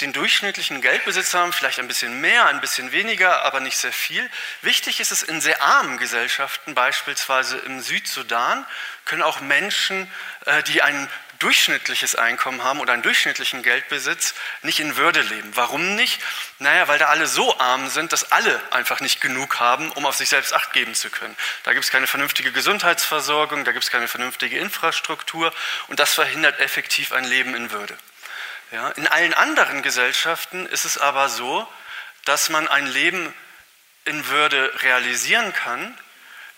den 0.03 0.13
durchschnittlichen 0.13 0.83
Geldbesitz 0.83 1.33
haben, 1.33 1.53
vielleicht 1.53 1.79
ein 1.79 1.89
bisschen 1.89 2.21
mehr, 2.21 2.47
ein 2.47 2.61
bisschen 2.61 2.93
weniger, 2.93 3.43
aber 3.43 3.61
nicht 3.61 3.77
sehr 3.77 3.93
viel. 3.93 4.29
Wichtig 4.61 5.01
ist 5.01 5.13
es 5.13 5.23
in 5.23 5.41
sehr 5.41 5.63
armen 5.63 5.97
Gesellschaften, 5.97 6.75
beispielsweise 6.75 7.59
im 7.59 7.81
Südsudan, 7.81 8.67
können 9.05 9.23
auch 9.23 9.41
Menschen, 9.41 10.11
äh, 10.47 10.63
die 10.65 10.83
ein 10.83 11.09
durchschnittliches 11.43 12.15
Einkommen 12.15 12.63
haben 12.63 12.81
oder 12.81 12.93
einen 12.93 13.03
durchschnittlichen 13.03 13.63
Geldbesitz, 13.63 14.35
nicht 14.63 14.79
in 14.81 14.97
Würde 14.97 15.23
leben. 15.23 15.51
Warum 15.55 15.97
nicht? 15.97 16.21
Naja, 16.59 16.87
weil 16.89 16.99
da 16.99 17.07
alle 17.07 17.27
so 17.27 17.59
arm 17.59 17.89
sind, 17.89 18.13
dass 18.13 18.31
alle 18.31 18.61
einfach 18.71 19.01
nicht 19.01 19.21
genug 19.21 19.59
haben, 19.59 19.91
um 19.93 20.07
auf 20.07 20.17
sich 20.17 20.29
selbst 20.29 20.53
Acht 20.55 20.73
geben 20.73 20.95
zu 20.95 21.11
können. 21.11 21.37
Da 21.65 21.73
gibt 21.73 21.85
es 21.85 21.91
keine 21.91 22.07
vernünftige 22.07 22.53
Gesundheitsversorgung, 22.53 23.65
da 23.65 23.73
gibt 23.73 23.85
es 23.85 23.91
keine 23.91 24.09
vernünftige 24.09 24.59
Infrastruktur 24.59 25.53
und 25.89 25.99
das 25.99 26.15
verhindert 26.15 26.61
effektiv 26.61 27.13
ein 27.13 27.25
Leben 27.25 27.55
in 27.55 27.73
Würde. 27.73 27.97
Ja, 28.71 28.91
in 28.91 29.07
allen 29.07 29.35
anderen 29.35 29.83
Gesellschaften 29.83 30.67
ist 30.67 30.85
es 30.85 30.97
aber 30.97 31.29
so, 31.29 31.69
dass 32.25 32.49
man 32.51 32.69
ein 32.69 32.87
Leben 32.87 33.35
in 34.05 34.29
Würde 34.29 34.73
realisieren 34.83 35.53
kann, 35.53 35.99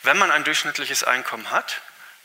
wenn 0.02 0.18
man 0.18 0.30
ein 0.30 0.44
durchschnittliches 0.44 1.04
Einkommen 1.04 1.50
hat, 1.50 1.80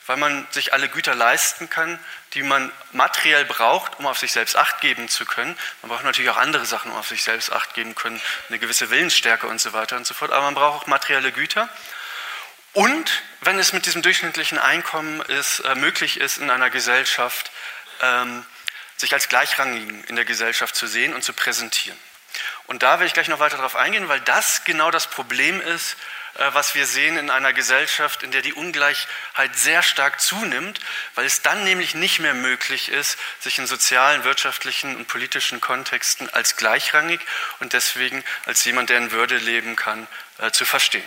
weil 0.09 0.17
man 0.17 0.47
sich 0.49 0.73
alle 0.73 0.89
Güter 0.89 1.13
leisten 1.13 1.69
kann, 1.69 1.99
die 2.33 2.41
man 2.41 2.71
materiell 2.93 3.45
braucht, 3.45 3.99
um 3.99 4.07
auf 4.07 4.17
sich 4.17 4.31
selbst 4.31 4.55
Acht 4.55 4.81
geben 4.81 5.07
zu 5.07 5.23
können. 5.23 5.55
Man 5.83 5.91
braucht 5.91 6.03
natürlich 6.03 6.31
auch 6.31 6.37
andere 6.37 6.65
Sachen, 6.65 6.89
um 6.89 6.97
auf 6.97 7.07
sich 7.07 7.21
selbst 7.21 7.51
Acht 7.51 7.75
geben 7.75 7.93
können, 7.93 8.19
eine 8.47 8.57
gewisse 8.57 8.89
Willensstärke 8.89 9.45
und 9.45 9.61
so 9.61 9.71
weiter 9.71 9.97
und 9.97 10.07
so 10.07 10.15
fort. 10.15 10.31
Aber 10.31 10.45
man 10.45 10.55
braucht 10.55 10.81
auch 10.81 10.87
materielle 10.87 11.31
Güter. 11.31 11.69
Und 12.73 13.21
wenn 13.41 13.59
es 13.59 13.71
mit 13.71 13.85
diesem 13.85 14.01
durchschnittlichen 14.01 14.57
Einkommen 14.57 15.21
ist, 15.21 15.59
äh, 15.59 15.75
möglich 15.75 16.19
ist, 16.19 16.39
in 16.39 16.49
einer 16.49 16.71
Gesellschaft 16.71 17.51
ähm, 18.01 18.43
sich 18.97 19.13
als 19.13 19.29
Gleichrangigen 19.29 20.03
in 20.05 20.15
der 20.15 20.25
Gesellschaft 20.25 20.75
zu 20.75 20.87
sehen 20.87 21.13
und 21.13 21.23
zu 21.23 21.33
präsentieren. 21.33 21.99
Und 22.65 22.81
da 22.81 22.99
will 22.99 23.05
ich 23.05 23.13
gleich 23.13 23.27
noch 23.27 23.39
weiter 23.39 23.57
darauf 23.57 23.75
eingehen, 23.75 24.09
weil 24.09 24.21
das 24.21 24.63
genau 24.63 24.89
das 24.89 25.05
Problem 25.05 25.61
ist, 25.61 25.97
was 26.36 26.75
wir 26.75 26.86
sehen 26.86 27.17
in 27.17 27.29
einer 27.29 27.53
Gesellschaft, 27.53 28.24
in 28.24 28.31
der 28.31 28.41
die 28.41 28.53
Ungleichheit 28.53 29.55
sehr 29.55 29.83
stark 29.83 30.21
zunimmt, 30.21 30.79
weil 31.15 31.25
es 31.25 31.41
dann 31.41 31.63
nämlich 31.63 31.95
nicht 31.95 32.19
mehr 32.19 32.33
möglich 32.33 32.89
ist, 32.89 33.17
sich 33.39 33.57
in 33.59 33.67
sozialen, 33.67 34.24
wirtschaftlichen 34.24 34.95
und 34.95 35.07
politischen 35.07 35.62
Kontexten 35.62 36.29
als 36.29 36.55
gleichrangig 36.55 37.19
und 37.59 37.74
deswegen 37.74 38.24
als 38.45 38.63
jemand, 38.65 38.89
der 38.89 38.98
in 38.98 39.12
Würde 39.12 39.38
leben 39.38 39.75
kann, 39.75 40.07
äh, 40.39 40.51
zu 40.51 40.65
verstehen. 40.65 41.03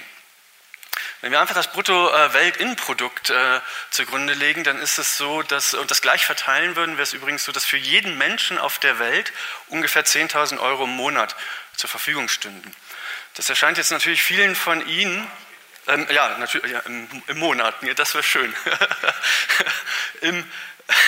Wenn 1.23 1.31
wir 1.31 1.41
einfach 1.41 1.55
das 1.55 1.71
Brutto-Weltinprodukt 1.73 3.31
äh, 3.31 3.61
zugrunde 3.91 4.35
legen, 4.35 4.65
dann 4.65 4.81
ist 4.81 4.99
es 4.99 5.17
so, 5.17 5.43
dass, 5.43 5.73
und 5.73 5.91
das 5.91 6.03
gleich 6.03 6.27
verteilen 6.27 6.75
würden, 6.75 6.97
wäre 6.97 7.05
es 7.05 7.13
übrigens 7.13 7.45
so, 7.45 7.53
dass 7.53 7.65
für 7.65 7.77
jeden 7.77 8.19
Menschen 8.19 8.59
auf 8.59 8.81
der 8.81 8.99
Welt 8.99 9.33
ungefähr 9.69 10.05
10.000 10.05 10.59
Euro 10.59 10.85
im 10.85 10.91
Monat 10.91 11.37
zur 11.77 11.89
Verfügung 11.89 12.29
stünden. 12.29 12.75
Das 13.35 13.49
erscheint 13.49 13.79
jetzt 13.79 13.91
natürlich 13.91 14.23
vielen 14.23 14.55
von 14.55 14.87
Ihnen, 14.87 15.27
ähm, 15.89 16.07
ja, 16.11 16.39
natürlich, 16.39 16.71
ja, 16.71 16.81
im, 16.81 17.09
im, 17.27 17.39
Monat, 17.39 17.75
das 17.97 18.15
wäre 18.15 18.23
schön, 18.23 18.55
Im, 20.21 20.49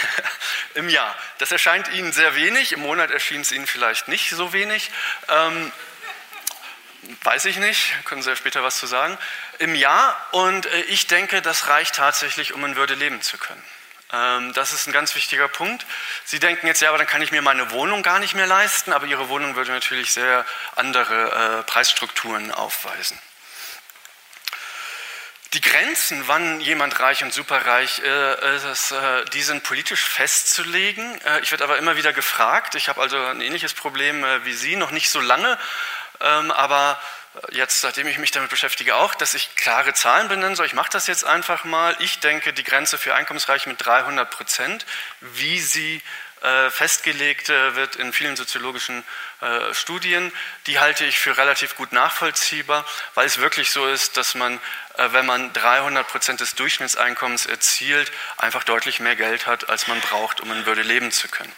im 0.75 0.88
Jahr. 0.88 1.14
Das 1.38 1.52
erscheint 1.52 1.88
Ihnen 1.93 2.12
sehr 2.12 2.35
wenig, 2.35 2.73
im 2.73 2.81
Monat 2.81 3.11
erschien 3.11 3.43
es 3.43 3.52
Ihnen 3.52 3.66
vielleicht 3.66 4.09
nicht 4.09 4.31
so 4.31 4.52
wenig. 4.52 4.90
Ähm, 5.28 5.73
Weiß 7.23 7.45
ich 7.45 7.59
nicht, 7.59 7.93
können 8.04 8.23
Sie 8.23 8.31
ja 8.31 8.37
später 8.37 8.62
was 8.62 8.78
zu 8.78 8.87
sagen. 8.87 9.19
Im 9.59 9.75
Jahr 9.75 10.16
und 10.33 10.66
äh, 10.66 10.81
ich 10.83 11.07
denke, 11.07 11.43
das 11.43 11.69
reicht 11.69 11.97
tatsächlich, 11.97 12.54
um 12.54 12.64
in 12.64 12.76
Würde 12.76 12.95
leben 12.95 13.21
zu 13.21 13.37
können. 13.37 13.62
Ähm, 14.14 14.52
das 14.52 14.73
ist 14.73 14.87
ein 14.87 14.92
ganz 14.92 15.14
wichtiger 15.14 15.49
Punkt. 15.49 15.85
Sie 16.25 16.38
denken 16.38 16.66
jetzt, 16.66 16.80
ja, 16.80 16.88
aber 16.88 16.99
dann 16.99 17.06
kann 17.06 17.23
ich 17.23 17.33
mir 17.33 17.42
meine 17.42 17.71
Wohnung 17.71 18.02
gar 18.02 18.18
nicht 18.18 18.35
mehr 18.35 18.47
leisten, 18.47 18.92
aber 18.92 19.06
Ihre 19.06 19.28
Wohnung 19.28 19.56
würde 19.56 19.73
natürlich 19.73 20.12
sehr 20.12 20.44
andere 20.76 21.61
äh, 21.61 21.62
Preisstrukturen 21.64 22.50
aufweisen. 22.50 23.18
Die 25.54 25.61
Grenzen, 25.61 26.26
wann 26.26 26.61
jemand 26.61 26.99
reich 26.99 27.23
und 27.23 27.33
superreich 27.33 28.02
äh, 28.04 28.56
ist, 28.56 28.90
äh, 28.90 29.25
die 29.26 29.42
sind 29.42 29.62
politisch 29.62 30.02
festzulegen. 30.02 31.21
Äh, 31.23 31.40
ich 31.42 31.52
werde 31.52 31.62
aber 31.62 31.78
immer 31.78 31.97
wieder 31.97 32.12
gefragt. 32.12 32.75
Ich 32.75 32.88
habe 32.88 33.00
also 33.00 33.16
ein 33.16 33.40
ähnliches 33.40 33.73
Problem 33.73 34.25
äh, 34.25 34.44
wie 34.44 34.52
Sie, 34.52 34.75
noch 34.75 34.90
nicht 34.90 35.11
so 35.11 35.21
lange, 35.21 35.56
ähm, 36.21 36.50
aber 36.50 37.00
jetzt, 37.50 37.80
seitdem 37.80 38.06
ich 38.06 38.18
mich 38.18 38.30
damit 38.30 38.50
beschäftige, 38.50 38.96
auch, 38.96 39.14
dass 39.14 39.34
ich 39.34 39.54
klare 39.56 39.94
Zahlen 39.94 40.28
benennen 40.28 40.56
soll. 40.56 40.66
Ich 40.66 40.74
mache 40.74 40.90
das 40.90 41.06
jetzt 41.06 41.24
einfach 41.24 41.64
mal. 41.64 41.96
Ich 41.98 42.20
denke, 42.20 42.52
die 42.52 42.64
Grenze 42.64 42.98
für 42.98 43.14
Einkommensreiche 43.14 43.68
mit 43.68 43.84
300 43.84 44.30
Prozent, 44.30 44.86
wie 45.20 45.60
sie 45.60 46.02
äh, 46.42 46.70
festgelegt 46.70 47.48
äh, 47.48 47.74
wird 47.74 47.96
in 47.96 48.12
vielen 48.12 48.36
soziologischen 48.36 49.02
äh, 49.40 49.72
Studien, 49.72 50.30
die 50.66 50.78
halte 50.78 51.04
ich 51.06 51.18
für 51.18 51.38
relativ 51.38 51.74
gut 51.76 51.92
nachvollziehbar, 51.92 52.84
weil 53.14 53.26
es 53.26 53.38
wirklich 53.38 53.70
so 53.70 53.86
ist, 53.86 54.18
dass 54.18 54.34
man, 54.34 54.60
wenn 54.96 55.24
man 55.24 55.52
300 55.54 56.06
Prozent 56.06 56.40
des 56.40 56.54
Durchschnittseinkommens 56.54 57.46
erzielt, 57.46 58.12
einfach 58.36 58.62
deutlich 58.62 59.00
mehr 59.00 59.16
Geld 59.16 59.46
hat, 59.46 59.70
als 59.70 59.88
man 59.88 60.00
braucht, 60.00 60.40
um 60.40 60.52
in 60.52 60.66
Würde 60.66 60.82
leben 60.82 61.10
zu 61.10 61.28
können. 61.28 61.52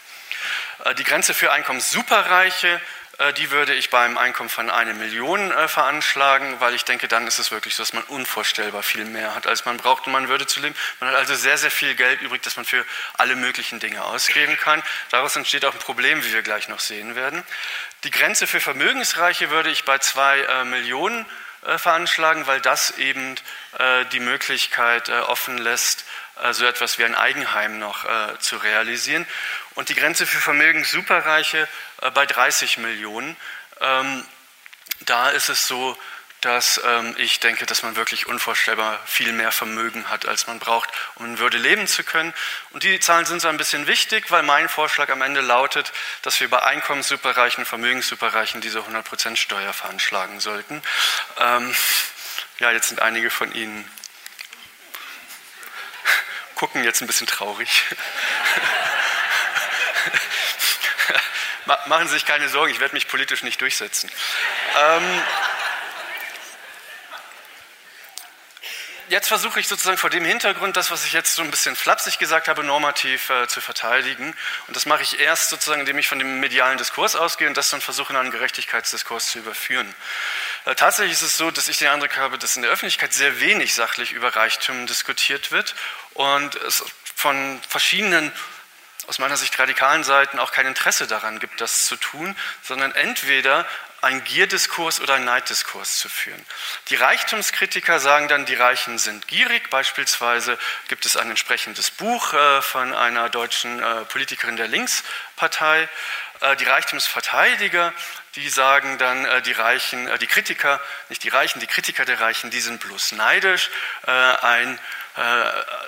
Die 0.99 1.05
Grenze 1.05 1.35
für 1.35 1.51
Einkommenssuperreiche 1.51 2.69
äh, 2.69 2.81
die 3.39 3.51
würde 3.51 3.73
ich 3.73 3.89
beim 3.89 4.19
Einkommen 4.19 4.51
von 4.51 4.69
einer 4.69 4.93
Million 4.93 5.51
äh, 5.51 5.69
veranschlagen, 5.69 6.61
weil 6.61 6.75
ich 6.75 6.85
denke, 6.85 7.09
dann 7.09 7.27
ist 7.27 7.39
es 7.39 7.51
wirklich 7.51 7.75
so, 7.75 7.83
dass 7.83 7.95
man 7.95 8.03
unvorstellbar 8.05 8.83
viel 8.83 9.07
mehr 9.07 9.35
hat, 9.35 9.47
als 9.47 9.65
man 9.65 9.79
braucht, 9.79 10.07
um 10.07 10.15
an 10.15 10.29
Würde 10.29 10.47
zu 10.47 10.61
leben. 10.61 10.75
Man 11.01 11.09
hat 11.09 11.17
also 11.17 11.35
sehr, 11.35 11.57
sehr 11.57 11.71
viel 11.71 11.95
Geld 11.95 12.21
übrig, 12.21 12.43
das 12.43 12.57
man 12.57 12.67
für 12.67 12.85
alle 13.15 13.35
möglichen 13.35 13.81
Dinge 13.81 14.05
ausgeben 14.05 14.59
kann. 14.59 14.83
Daraus 15.11 15.35
entsteht 15.35 15.65
auch 15.65 15.73
ein 15.73 15.79
Problem, 15.79 16.23
wie 16.25 16.33
wir 16.35 16.43
gleich 16.43 16.69
noch 16.69 16.81
sehen 16.81 17.15
werden. 17.15 17.43
Die 18.05 18.11
Grenze 18.11 18.47
für 18.47 18.61
Vermögensreiche 18.61 19.49
würde 19.49 19.71
ich 19.71 19.85
bei 19.85 19.97
zwei 19.99 20.41
äh, 20.41 20.65
Millionen 20.65 21.25
veranschlagen, 21.79 22.47
weil 22.47 22.61
das 22.61 22.97
eben 22.99 23.35
die 24.13 24.21
Möglichkeit 24.21 25.09
offen 25.09 25.59
lässt, 25.59 26.05
so 26.53 26.65
etwas 26.65 26.99
wie 26.99 27.05
ein 27.05 27.17
Eigenheim 27.17 27.81
noch 27.81 28.05
zu 28.39 28.59
realisieren 28.59 29.27
und 29.75 29.89
die 29.89 29.97
Grenze 29.97 30.27
für 30.27 30.39
Vermögenssuperreiche 30.39 31.67
äh, 32.03 32.11
bei 32.11 32.27
30 32.27 32.79
Millionen. 32.79 33.37
Ähm, 33.81 34.25
da 35.01 35.31
ist 35.31 35.49
es 35.49 35.67
so, 35.67 35.97
dass 36.41 36.81
ähm, 36.85 37.15
ich 37.19 37.41
denke, 37.41 37.67
dass 37.67 37.83
man 37.83 37.97
wirklich 37.97 38.27
unvorstellbar 38.27 39.01
viel 39.07 39.33
mehr 39.33 39.51
Vermögen 39.53 40.09
hat, 40.11 40.27
als 40.27 40.47
man 40.47 40.59
braucht, 40.59 40.91
um 41.17 41.25
in 41.25 41.39
Würde 41.39 41.57
leben 41.59 41.87
zu 41.87 42.05
können. 42.05 42.33
Und 42.71 42.83
die 42.83 43.01
Zahlen 43.01 43.25
sind 43.25 43.41
so 43.41 43.49
ein 43.49 43.57
bisschen 43.57 43.87
wichtig, 43.87 44.31
weil 44.31 44.43
mein 44.43 44.69
Vorschlag 44.69 45.09
am 45.11 45.23
Ende 45.23 45.41
lautet, 45.41 45.93
dass 46.23 46.39
wir 46.41 46.49
bei 46.49 46.63
Einkommenssuperreichen, 46.63 47.65
Vermögenssuperreichen 47.65 48.61
diese 48.61 48.81
100% 48.81 49.37
Steuer 49.37 49.73
veranschlagen 49.73 50.41
sollten. 50.41 50.83
Ähm, 51.39 51.75
ja, 52.59 52.71
jetzt 52.71 52.89
sind 52.89 53.01
einige 53.01 53.31
von 53.31 53.53
Ihnen 53.53 53.91
gucken 56.55 56.85
jetzt 56.85 57.01
ein 57.01 57.07
bisschen 57.07 57.27
traurig. 57.27 57.85
Machen 61.67 62.07
Sie 62.07 62.15
sich 62.15 62.25
keine 62.25 62.49
Sorgen, 62.49 62.71
ich 62.71 62.81
werde 62.81 62.95
mich 62.95 63.09
politisch 63.09 63.43
nicht 63.43 63.61
durchsetzen. 63.61 64.11
Ähm, 64.79 65.23
jetzt 69.09 69.27
versuche 69.27 69.59
ich 69.59 69.67
sozusagen 69.67 69.99
vor 69.99 70.11
dem 70.11 70.25
Hintergrund, 70.25 70.77
das, 70.77 70.93
was 70.93 71.05
ich 71.05 71.13
jetzt 71.13 71.35
so 71.35 71.43
ein 71.43 71.51
bisschen 71.51 71.75
flapsig 71.75 72.19
gesagt 72.19 72.47
habe, 72.47 72.63
normativ 72.63 73.31
äh, 73.31 73.49
zu 73.49 73.61
verteidigen. 73.61 74.35
Und 74.69 74.77
das 74.77 74.87
mache 74.87 75.03
ich 75.03 75.19
erst 75.19 75.51
sozusagen, 75.51 75.81
indem 75.81 75.99
ich 75.99 76.07
von 76.07 76.21
dem 76.21 76.39
medialen 76.39 76.79
Diskurs 76.79 77.17
ausgehe 77.17 77.49
und 77.49 77.57
das 77.57 77.71
dann 77.71 77.81
versuche, 77.81 78.13
in 78.13 78.19
einen 78.19 78.31
Gerechtigkeitsdiskurs 78.31 79.33
zu 79.33 79.39
überführen. 79.41 79.93
Äh, 80.67 80.77
tatsächlich 80.77 81.15
ist 81.15 81.23
es 81.23 81.37
so, 81.37 81.51
dass 81.51 81.69
ich 81.69 81.79
den 81.79 81.89
Eindruck 81.89 82.17
habe, 82.17 82.39
dass 82.39 82.57
in 82.57 82.63
der 82.63 82.71
Öffentlichkeit 82.71 83.13
sehr 83.13 83.41
wenig 83.41 83.75
sachlich 83.75 84.13
über 84.13 84.37
Reichtum 84.37 84.87
diskutiert 84.87 85.51
wird 85.51 85.75
und 86.15 86.55
es 86.57 86.85
von 87.17 87.61
verschiedenen 87.69 88.31
aus 89.07 89.19
meiner 89.19 89.37
Sicht 89.37 89.59
radikalen 89.59 90.05
Seiten 90.05 90.39
auch 90.39 90.53
kein 90.53 90.67
Interesse 90.67 91.07
daran 91.07 91.39
gibt, 91.39 91.61
das 91.61 91.87
zu 91.87 91.97
tun, 91.97 92.37
sondern 92.63 92.93
entweder 92.93 93.67
einen 94.03 94.23
Gierdiskurs 94.25 95.01
oder 95.01 95.15
einen 95.15 95.25
Neiddiskurs 95.25 95.99
zu 95.99 96.09
führen. 96.09 96.45
Die 96.89 96.97
Reichtumskritiker 96.97 97.99
sagen 97.99 98.29
dann, 98.29 98.47
die 98.47 98.55
Reichen 98.55 98.99
sind 98.99 99.27
gierig. 99.27 99.71
Beispielsweise 99.71 100.59
gibt 100.89 101.07
es 101.07 101.17
ein 101.17 101.31
entsprechendes 101.31 101.91
Buch 101.91 102.33
äh, 102.33 102.63
von 102.63 102.95
einer 102.95 103.29
deutschen 103.29 103.83
äh, 103.83 104.05
Politikerin 104.05 104.57
der 104.57 104.69
Linkspartei. 104.69 105.89
Äh, 106.41 106.57
die 106.57 106.65
Reichtumsverteidiger, 106.65 107.93
die 108.35 108.49
sagen 108.49 108.99
dann, 108.99 109.43
die 109.45 109.53
Reichen, 109.53 110.11
die 110.21 110.27
Kritiker, 110.27 110.79
nicht 111.09 111.25
die 111.25 111.31
Reichen, 111.31 111.59
die 111.61 111.67
Kritiker 111.67 112.05
der 112.05 112.21
Reichen, 112.21 112.51
die 112.51 112.61
sind 112.61 112.81
bloß 112.81 113.13
neidisch. 113.13 113.71
Ein, 114.05 114.79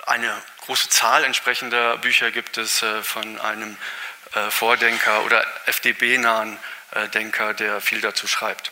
eine 0.06 0.42
große 0.68 0.90
Zahl 0.90 1.24
entsprechender 1.24 1.96
Bücher 1.96 2.30
gibt 2.30 2.58
es 2.58 2.82
äh, 2.82 3.02
von 3.02 3.40
einem 3.40 3.78
äh, 4.34 4.50
Vordenker 4.50 5.24
oder 5.24 5.42
FDB-nahen 5.64 6.58
äh, 6.90 7.08
Denker, 7.08 7.54
der 7.54 7.80
viel 7.80 8.02
dazu 8.02 8.28
schreibt. 8.28 8.70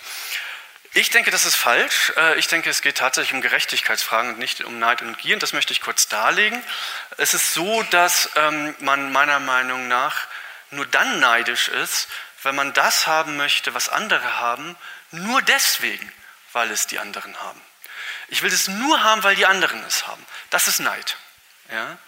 Ich 0.92 1.08
denke, 1.08 1.30
das 1.30 1.46
ist 1.46 1.56
falsch. 1.56 2.12
Ich 2.36 2.48
denke, 2.48 2.70
es 2.70 2.80
geht 2.80 2.96
tatsächlich 2.96 3.34
um 3.34 3.42
Gerechtigkeitsfragen 3.42 4.32
und 4.32 4.38
nicht 4.38 4.64
um 4.64 4.78
Neid 4.78 5.02
und 5.02 5.18
Gier. 5.18 5.36
Und 5.36 5.42
das 5.42 5.52
möchte 5.52 5.74
ich 5.74 5.82
kurz 5.82 6.08
darlegen. 6.08 6.62
Es 7.18 7.34
ist 7.34 7.52
so, 7.52 7.82
dass 7.84 8.30
ähm, 8.36 8.74
man 8.78 9.12
meiner 9.12 9.38
Meinung 9.38 9.88
nach 9.88 10.26
nur 10.70 10.86
dann 10.86 11.20
neidisch 11.20 11.68
ist, 11.68 12.08
wenn 12.42 12.54
man 12.54 12.72
das 12.72 13.06
haben 13.06 13.36
möchte, 13.36 13.74
was 13.74 13.90
andere 13.90 14.38
haben, 14.38 14.74
nur 15.10 15.42
deswegen, 15.42 16.10
weil 16.52 16.70
es 16.70 16.86
die 16.86 16.98
anderen 16.98 17.38
haben. 17.40 17.60
Ich 18.28 18.42
will 18.42 18.52
es 18.52 18.68
nur 18.68 19.02
haben, 19.02 19.22
weil 19.22 19.36
die 19.36 19.46
anderen 19.46 19.84
es 19.84 20.06
haben. 20.06 20.24
Das 20.48 20.66
ist 20.66 20.80
Neid. 20.80 21.18
Ja? 21.70 21.98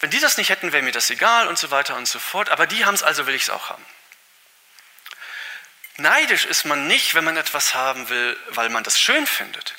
Wenn 0.00 0.10
die 0.10 0.20
das 0.20 0.36
nicht 0.36 0.50
hätten, 0.50 0.72
wäre 0.72 0.82
mir 0.82 0.92
das 0.92 1.10
egal 1.10 1.48
und 1.48 1.58
so 1.58 1.70
weiter 1.70 1.96
und 1.96 2.06
so 2.06 2.18
fort. 2.18 2.50
Aber 2.50 2.66
die 2.66 2.84
haben 2.84 2.94
es, 2.94 3.02
also 3.02 3.26
will 3.26 3.34
ich 3.34 3.42
es 3.42 3.50
auch 3.50 3.70
haben. 3.70 3.84
Neidisch 5.96 6.44
ist 6.44 6.64
man 6.64 6.86
nicht, 6.86 7.14
wenn 7.14 7.24
man 7.24 7.36
etwas 7.36 7.74
haben 7.74 8.08
will, 8.08 8.38
weil 8.50 8.68
man 8.68 8.84
das 8.84 9.00
schön 9.00 9.26
findet. 9.26 9.74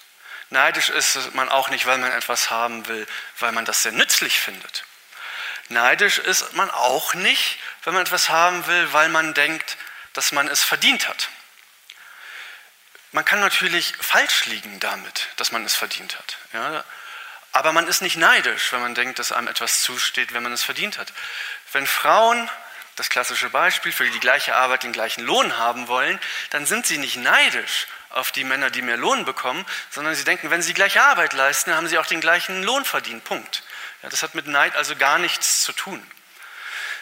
Neidisch 0.50 0.90
ist 0.90 1.34
man 1.36 1.48
auch 1.48 1.70
nicht, 1.70 1.86
weil 1.86 1.98
man 1.98 2.12
etwas 2.12 2.50
haben 2.50 2.88
will, 2.88 3.08
weil 3.38 3.54
man 3.54 3.66
das 3.66 3.84
sehr 3.84 3.94
nützlich 3.94 4.40
findet. 4.40 4.84
Neidisch 5.70 6.18
ist 6.18 6.54
man 6.54 6.70
auch 6.72 7.14
nicht, 7.14 7.60
wenn 7.84 7.94
man 7.94 8.02
etwas 8.02 8.30
haben 8.30 8.66
will, 8.66 8.92
weil 8.92 9.08
man 9.10 9.34
denkt, 9.34 9.78
dass 10.14 10.32
man 10.32 10.48
es 10.48 10.64
verdient 10.64 11.08
hat. 11.08 11.30
Man 13.12 13.24
kann 13.24 13.40
natürlich 13.40 13.94
falsch 14.02 14.46
liegen 14.46 14.80
damit, 14.80 15.30
dass 15.38 15.52
man 15.52 15.64
es 15.66 15.76
verdient 15.76 16.18
hat. 16.18 16.38
Ja, 16.54 16.84
aber 17.52 17.72
man 17.74 17.88
ist 17.88 18.02
nicht 18.02 18.18
neidisch, 18.18 18.72
wenn 18.72 18.82
man 18.82 18.96
denkt, 18.96 19.20
dass 19.20 19.32
einem 19.32 19.48
etwas 19.48 19.82
zusteht, 19.82 20.34
wenn 20.34 20.44
man 20.44 20.54
es 20.54 20.64
verdient 20.64 20.98
hat. 20.98 21.12
Wenn 21.72 21.88
Frauen, 21.88 22.50
das 22.96 23.10
klassische 23.10 23.50
Beispiel, 23.50 23.92
für 23.92 24.10
die 24.10 24.20
gleiche 24.20 24.56
Arbeit 24.56 24.84
den 24.84 24.94
gleichen 24.94 25.24
Lohn 25.24 25.58
haben 25.58 25.88
wollen, 25.88 26.20
dann 26.52 26.66
sind 26.66 26.86
sie 26.86 26.98
nicht 26.98 27.16
neidisch 27.16 27.88
auf 28.10 28.32
die 28.32 28.44
Männer, 28.44 28.70
die 28.70 28.82
mehr 28.82 28.98
Lohn 28.98 29.26
bekommen, 29.26 29.66
sondern 29.90 30.16
sie 30.16 30.24
denken, 30.24 30.50
wenn 30.50 30.62
sie 30.62 30.74
gleiche 30.74 31.02
Arbeit 31.04 31.34
leisten, 31.34 31.76
haben 31.76 31.88
sie 31.88 31.98
auch 31.98 32.06
den 32.06 32.22
gleichen 32.22 32.64
Lohn 32.64 32.86
verdient. 32.86 33.24
Punkt. 33.24 33.64
Ja, 34.04 34.10
das 34.10 34.24
hat 34.24 34.36
mit 34.36 34.48
Neid 34.48 34.76
also 34.76 34.96
gar 34.96 35.20
nichts 35.20 35.62
zu 35.62 35.74
tun. 35.74 36.06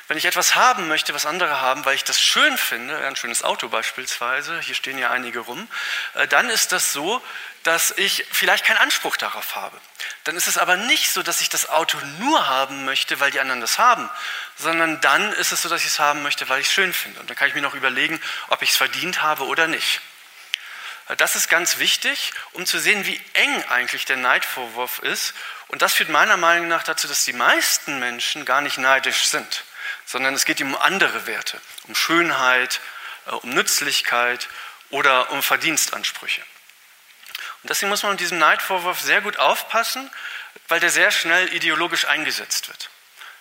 Wenn 0.08 0.18
ich 0.18 0.26
etwas 0.26 0.56
haben 0.56 0.88
möchte, 0.88 1.14
was 1.14 1.26
andere 1.26 1.60
haben, 1.60 1.84
weil 1.84 1.96
ich 1.96 2.06
das 2.06 2.22
schön 2.22 2.58
finde, 2.58 2.98
ein 3.06 3.18
schönes 3.18 3.44
Auto 3.44 3.68
beispielsweise, 3.68 4.62
hier 4.62 4.76
stehen 4.76 4.98
ja 4.98 5.12
einige 5.12 5.40
rum, 5.40 5.68
äh, 6.14 6.28
dann 6.28 6.50
ist 6.50 6.72
das 6.72 6.94
so, 6.94 7.22
dass 7.67 7.91
ich 7.97 8.25
vielleicht 8.32 8.63
keinen 8.63 8.77
Anspruch 8.77 9.17
darauf 9.17 9.56
habe. 9.56 9.77
Dann 10.23 10.38
ist 10.38 10.47
es 10.47 10.58
aber 10.58 10.77
nicht 10.77 11.12
so, 11.12 11.21
dass 11.21 11.41
ich 11.41 11.49
das 11.49 11.67
Auto 11.67 11.97
nur 12.17 12.47
haben 12.47 12.86
möchte, 12.86 13.19
weil 13.19 13.30
die 13.30 13.41
anderen 13.41 13.60
das 13.60 13.77
haben, 13.77 14.10
sondern 14.56 15.01
dann 15.01 15.34
ist 15.34 15.51
es 15.51 15.63
so, 15.63 15.67
dass 15.67 15.82
ich 15.82 15.88
es 15.88 15.99
haben 15.99 16.23
möchte, 16.23 16.47
weil 16.47 16.62
ich 16.62 16.67
es 16.67 16.73
schön 16.73 16.93
finde. 16.93 17.19
Und 17.19 17.30
dann 17.30 17.36
kann 17.36 17.49
ich 17.49 17.56
mir 17.56 17.62
noch 17.62 17.73
überlegen, 17.73 18.21
ob 18.47 18.62
ich 18.62 18.69
es 18.69 18.77
verdient 18.77 19.21
habe 19.21 19.45
oder 19.47 19.67
nicht. 19.67 19.99
Das 21.17 21.36
ist 21.36 21.49
ganz 21.49 21.77
wichtig, 21.77 22.32
um 22.53 22.65
zu 22.65 22.80
sehen, 22.80 23.06
wie 23.06 23.21
eng 23.34 23.63
eigentlich 23.65 24.06
der 24.06 24.17
Neidvorwurf 24.17 24.99
ist. 24.99 25.34
Und 25.67 25.82
das 25.82 25.93
führt 25.93 26.08
meiner 26.08 26.38
Meinung 26.38 26.69
nach 26.69 26.84
dazu, 26.84 27.06
dass 27.10 27.25
die 27.25 27.34
meisten 27.34 27.99
Menschen 27.99 28.45
gar 28.45 28.62
nicht 28.62 28.77
neidisch 28.77 29.25
sind, 29.25 29.65
sondern 30.06 30.34
es 30.36 30.45
geht 30.45 30.62
ihm 30.62 30.73
um 30.73 30.82
andere 30.82 31.27
Werte, 31.27 31.60
um 31.84 31.95
Schönheit, 31.95 32.80
äh, 33.25 33.32
um 33.32 33.49
Nützlichkeit 33.49 34.47
oder 34.89 35.32
um 35.32 35.43
Verdienstansprüche. 35.43 36.41
Und 37.63 37.70
deswegen 37.70 37.89
muss 37.89 38.04
man 38.04 38.13
mit 38.13 38.20
diesem 38.20 38.38
Neidvorwurf 38.38 39.00
sehr 39.02 39.22
gut 39.22 39.38
aufpassen, 39.38 40.10
weil 40.67 40.80
der 40.80 40.89
sehr 40.89 41.12
schnell 41.12 41.54
ideologisch 41.54 42.06
eingesetzt 42.06 42.67
wird. 42.67 42.89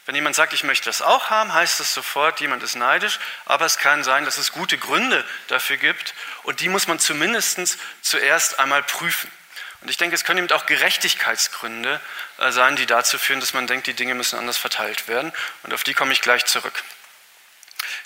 Wenn 0.06 0.14
jemand 0.14 0.36
sagt, 0.36 0.52
ich 0.52 0.62
möchte 0.62 0.84
das 0.84 1.02
auch 1.02 1.30
haben, 1.30 1.52
heißt 1.52 1.80
das 1.80 1.92
sofort, 1.92 2.40
jemand 2.40 2.62
ist 2.62 2.76
neidisch, 2.76 3.18
aber 3.44 3.66
es 3.66 3.78
kann 3.78 4.04
sein, 4.04 4.24
dass 4.24 4.38
es 4.38 4.52
gute 4.52 4.78
Gründe 4.78 5.24
dafür 5.48 5.78
gibt 5.78 6.14
und 6.44 6.60
die 6.60 6.68
muss 6.68 6.86
man 6.86 7.00
zumindest 7.00 7.78
zuerst 8.02 8.60
einmal 8.60 8.84
prüfen. 8.84 9.30
Und 9.80 9.90
ich 9.90 9.96
denke, 9.96 10.14
es 10.14 10.24
können 10.24 10.44
eben 10.44 10.52
auch 10.52 10.66
Gerechtigkeitsgründe 10.66 12.00
äh, 12.38 12.50
sein, 12.50 12.76
die 12.76 12.86
dazu 12.86 13.18
führen, 13.18 13.40
dass 13.40 13.52
man 13.52 13.66
denkt, 13.66 13.86
die 13.86 13.94
Dinge 13.94 14.14
müssen 14.14 14.38
anders 14.38 14.58
verteilt 14.58 15.06
werden. 15.06 15.32
Und 15.62 15.74
auf 15.74 15.84
die 15.84 15.94
komme 15.94 16.12
ich 16.12 16.20
gleich 16.20 16.44
zurück. 16.44 16.82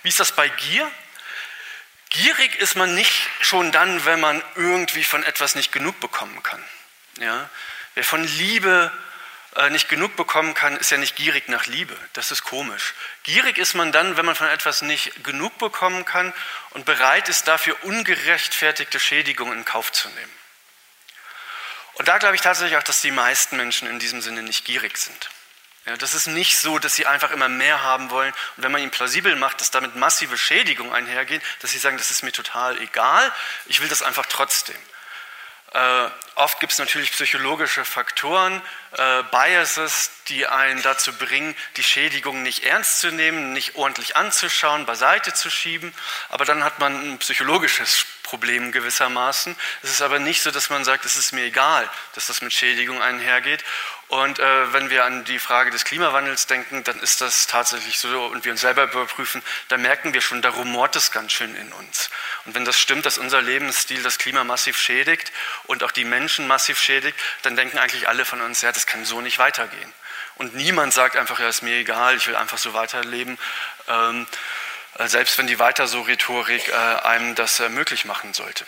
Wie 0.03 0.09
ist 0.09 0.21
das 0.21 0.33
bei 0.33 0.49
Gier? 0.49 0.91
Gierig 2.11 2.57
ist 2.57 2.75
man 2.75 2.95
nicht 2.95 3.29
schon 3.41 3.71
dann, 3.73 4.05
wenn 4.05 4.21
man 4.21 4.43
irgendwie 4.57 5.05
von 5.05 5.23
etwas 5.23 5.55
nicht 5.55 5.73
genug 5.73 5.99
bekommen 6.01 6.43
kann. 6.43 6.63
Ja? 7.19 7.49
Wer 7.95 8.05
von 8.05 8.25
Liebe 8.25 8.93
äh, 9.57 9.71
nicht 9.71 9.89
genug 9.89 10.17
bekommen 10.17 10.55
kann, 10.55 10.77
ist 10.77 10.91
ja 10.91 10.99
nicht 10.99 11.17
gierig 11.17 11.49
nach 11.49 11.67
Liebe. 11.67 11.97
Das 12.13 12.33
ist 12.33 12.43
komisch. 12.43 12.95
Gierig 13.23 13.59
ist 13.59 13.75
man 13.75 13.93
dann, 13.93 14.17
wenn 14.17 14.27
man 14.27 14.35
von 14.35 14.49
etwas 14.49 14.83
nicht 14.83 15.25
genug 15.25 15.57
bekommen 15.59 16.05
kann 16.05 16.33
und 16.71 16.85
bereit 16.85 17.29
ist, 17.29 17.47
dafür 17.47 17.77
ungerechtfertigte 17.85 18.99
Schädigungen 18.99 19.59
in 19.59 19.65
Kauf 19.65 19.93
zu 19.93 20.09
nehmen. 20.09 20.33
Und 21.95 22.09
da 22.09 22.19
glaube 22.19 22.35
ich 22.35 22.41
tatsächlich 22.43 22.77
auch, 22.77 22.83
dass 22.83 23.03
die 23.03 23.11
meisten 23.11 23.57
Menschen 23.57 23.89
in 23.89 23.99
diesem 23.99 24.21
Sinne 24.21 24.43
nicht 24.43 24.65
gierig 24.65 24.99
sind. 24.99 25.31
Ja, 25.87 25.97
das 25.97 26.15
ist 26.15 26.27
nicht 26.27 26.59
so, 26.59 26.79
dass 26.79 26.95
sie 26.95 27.07
einfach 27.07 27.31
immer 27.31 27.49
mehr 27.49 27.83
haben 27.83 28.11
wollen 28.11 28.33
und 28.57 28.63
wenn 28.63 28.71
man 28.71 28.83
ihnen 28.83 28.91
plausibel 28.91 29.35
macht, 29.37 29.61
dass 29.61 29.71
damit 29.71 29.97
massive 29.97 30.37
Schädigungen 30.37 30.93
einhergehen, 30.93 31.41
dass 31.61 31.71
sie 31.71 31.79
sagen, 31.79 31.97
das 31.97 32.11
ist 32.11 32.23
mir 32.23 32.33
total 32.33 32.79
egal, 32.81 33.33
ich 33.67 33.81
will 33.81 33.89
das 33.89 34.03
einfach 34.03 34.27
trotzdem. 34.27 34.77
Äh, 35.73 36.11
oft 36.35 36.59
gibt 36.59 36.73
es 36.73 36.81
natürlich 36.81 37.13
psychologische 37.13 37.85
Faktoren, 37.85 38.61
äh, 38.97 39.23
Biases, 39.31 40.11
die 40.27 40.47
einen 40.49 40.83
dazu 40.83 41.13
bringen, 41.13 41.55
die 41.77 41.85
Schädigung 41.85 42.43
nicht 42.43 42.65
ernst 42.65 43.01
zu 43.01 43.13
nehmen, 43.13 43.53
nicht 43.53 43.77
ordentlich 43.77 44.17
anzuschauen, 44.17 44.85
beiseite 44.85 45.33
zu 45.33 45.49
schieben. 45.49 45.95
Aber 46.29 46.45
dann 46.45 46.65
hat 46.65 46.81
man 46.81 47.13
ein 47.13 47.19
psychologisches 47.19 48.05
Problem 48.25 48.73
gewissermaßen. 48.73 49.55
Es 49.83 49.91
ist 49.91 50.03
aber 50.03 50.19
nicht 50.19 50.43
so, 50.43 50.51
dass 50.51 50.71
man 50.71 50.85
sagt, 50.85 51.05
es 51.05 51.17
ist 51.17 51.33
mir 51.33 51.45
egal, 51.45 51.89
dass 52.15 52.27
das 52.27 52.43
mit 52.43 52.53
Schädigung 52.53 53.01
einhergeht. 53.01 53.63
Und 54.11 54.41
äh, 54.41 54.73
wenn 54.73 54.91
wir 54.91 55.05
an 55.05 55.23
die 55.23 55.39
Frage 55.39 55.71
des 55.71 55.85
Klimawandels 55.85 56.49
denken, 56.49 56.83
dann 56.83 56.99
ist 56.99 57.21
das 57.21 57.47
tatsächlich 57.47 58.01
so 58.01 58.27
und 58.27 58.45
wir 58.45 58.51
uns 58.51 58.61
selber 58.61 58.83
überprüfen, 58.83 59.41
da 59.69 59.77
merken 59.77 60.13
wir 60.13 60.21
schon, 60.21 60.43
da 60.43 60.51
rumort 60.51 60.97
es 60.97 61.13
ganz 61.13 61.31
schön 61.31 61.55
in 61.55 61.73
uns. 61.73 62.11
Und 62.45 62.57
wenn 62.57 62.65
das 62.65 62.77
stimmt, 62.77 63.07
dass 63.07 63.19
unser 63.19 63.41
Lebensstil 63.41 64.03
das 64.03 64.19
Klima 64.19 64.43
massiv 64.43 64.77
schädigt 64.77 65.31
und 65.69 65.85
auch 65.85 65.93
die 65.93 66.05
Menschen 66.05 66.49
massiv 66.49 66.81
schädigt, 66.81 67.17
dann 67.43 67.55
denken 67.55 67.79
eigentlich 67.79 68.09
alle 68.09 68.25
von 68.25 68.41
uns, 68.41 68.63
ja, 68.63 68.73
das 68.73 68.85
kann 68.89 69.05
so 69.05 69.21
nicht 69.21 69.39
weitergehen. 69.39 69.93
Und 70.35 70.57
niemand 70.57 70.93
sagt 70.93 71.17
einfach, 71.17 71.39
ja, 71.39 71.49
ist 71.49 71.63
mir 71.63 71.77
egal, 71.77 72.17
ich 72.17 72.27
will 72.27 72.35
einfach 72.35 72.59
so 72.59 72.75
weiterleben. 72.75 73.39
Ähm, 73.87 74.27
äh, 74.99 75.07
selbst 75.07 75.39
wenn 75.39 75.47
die 75.47 75.61
weiter 75.61 75.87
so 75.87 76.01
Rhetorik 76.01 76.69
äh, 76.69 76.73
einem 76.73 77.37
das 77.37 77.61
äh, 77.61 77.69
möglich 77.69 78.07
machen 78.07 78.35
sollte. 78.35 78.65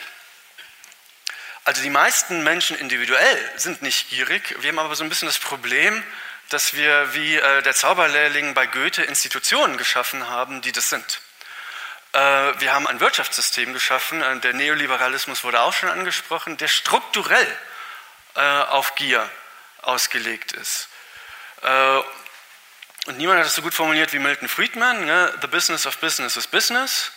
Also 1.64 1.80
die 1.82 1.90
meisten 1.90 2.42
Menschen 2.42 2.76
individuell 2.76 3.50
sind 3.56 3.82
nicht 3.82 4.10
gierig. 4.10 4.56
Wir 4.60 4.70
haben 4.70 4.80
aber 4.80 4.96
so 4.96 5.04
ein 5.04 5.08
bisschen 5.08 5.26
das 5.28 5.38
Problem, 5.38 6.02
dass 6.48 6.74
wir 6.74 7.14
wie 7.14 7.36
äh, 7.36 7.62
der 7.62 7.72
Zauberlehrling 7.72 8.54
bei 8.54 8.66
Goethe 8.66 9.04
Institutionen 9.04 9.76
geschaffen 9.76 10.28
haben, 10.28 10.60
die 10.60 10.72
das 10.72 10.90
sind. 10.90 11.20
Äh, 12.12 12.18
wir 12.18 12.74
haben 12.74 12.88
ein 12.88 12.98
Wirtschaftssystem 12.98 13.72
geschaffen, 13.72 14.22
äh, 14.22 14.40
der 14.40 14.54
Neoliberalismus 14.54 15.44
wurde 15.44 15.60
auch 15.60 15.72
schon 15.72 15.88
angesprochen, 15.88 16.56
der 16.56 16.68
strukturell 16.68 17.46
auf 18.34 18.94
Gier 18.94 19.28
ausgelegt 19.82 20.52
ist. 20.52 20.88
Und 21.60 23.18
niemand 23.18 23.40
hat 23.40 23.44
das 23.44 23.54
so 23.54 23.60
gut 23.60 23.74
formuliert 23.74 24.14
wie 24.14 24.18
Milton 24.18 24.48
Friedman, 24.48 25.04
ne? 25.04 25.36
The 25.42 25.48
business 25.48 25.84
of 25.84 25.98
business 25.98 26.38
is 26.38 26.46
business 26.46 27.12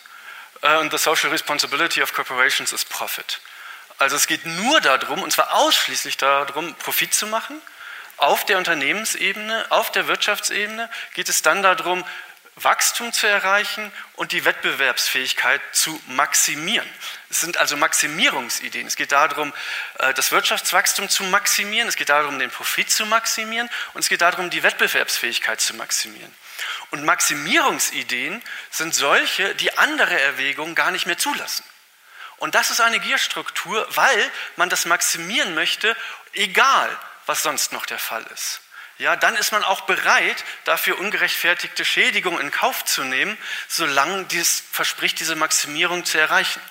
and 0.62 0.92
the 0.92 0.98
social 0.98 1.32
responsibility 1.32 2.02
of 2.02 2.14
corporations 2.14 2.74
is 2.74 2.84
profit. 2.84 3.40
Also 3.98 4.16
es 4.16 4.28
geht 4.28 4.46
nur 4.46 4.82
darum, 4.82 5.24
und 5.24 5.32
zwar 5.32 5.54
ausschließlich 5.54 6.18
darum, 6.18 6.76
Profit 6.76 7.14
zu 7.14 7.28
machen. 7.28 7.62
Auf 8.18 8.46
der 8.46 8.58
Unternehmensebene, 8.58 9.66
auf 9.70 9.92
der 9.92 10.08
Wirtschaftsebene 10.08 10.90
geht 11.14 11.30
es 11.30 11.42
dann 11.42 11.64
darum, 11.64 12.06
Wachstum 12.58 13.12
zu 13.12 13.28
erreichen 13.28 13.92
und 14.14 14.32
die 14.32 14.46
Wettbewerbsfähigkeit 14.46 15.62
zu 15.74 16.02
maximieren. 16.08 16.88
Es 17.30 17.42
sind 17.42 17.58
also 17.58 17.76
Maximierungsideen. 17.76 18.88
Es 18.88 18.96
geht 18.96 19.12
darum, 19.12 19.54
äh, 20.00 20.14
das 20.14 20.32
Wirtschaftswachstum 20.32 21.10
zu 21.10 21.26
maximieren, 21.26 21.90
es 21.90 21.98
geht 21.98 22.08
darum, 22.08 22.40
den 22.40 22.50
Profit 22.50 22.90
zu 22.90 23.06
maximieren 23.06 23.70
und 23.94 24.02
es 24.02 24.10
geht 24.10 24.22
darum, 24.22 24.50
die 24.50 24.64
Wettbewerbsfähigkeit 24.64 25.60
zu 25.60 25.74
maximieren. 25.74 26.34
Und 26.92 27.04
Maximierungsideen 27.04 28.42
sind 28.72 28.96
solche, 28.96 29.54
die 29.56 29.78
andere 29.78 30.20
Erwägungen 30.22 30.76
gar 30.76 30.92
nicht 30.92 31.08
mehr 31.08 31.18
zulassen. 31.18 31.66
Und 32.46 32.54
das 32.54 32.70
ist 32.70 32.80
eine 32.80 33.00
Gierstruktur, 33.00 33.88
weil 33.96 34.32
man 34.56 34.70
das 34.70 34.86
maximieren 34.86 35.56
möchte, 35.56 35.98
egal 36.34 36.96
was 37.26 37.42
sonst 37.42 37.74
noch 37.74 37.88
der 37.88 37.98
Fall 37.98 38.24
ist. 38.36 38.62
Ja, 39.00 39.16
dann 39.16 39.36
ist 39.36 39.52
man 39.52 39.64
auch 39.64 39.82
bereit, 39.82 40.44
dafür 40.64 41.00
ungerechtfertigte 41.00 41.84
Schädigungen 41.84 42.40
in 42.40 42.52
Kauf 42.52 42.86
zu 42.86 43.04
nehmen, 43.04 43.36
solange 43.68 44.26
dies 44.26 44.62
verspricht, 44.72 45.20
diese 45.20 45.36
Maximierung 45.36 46.06
zu 46.06 46.20
erreichen. 46.20 46.62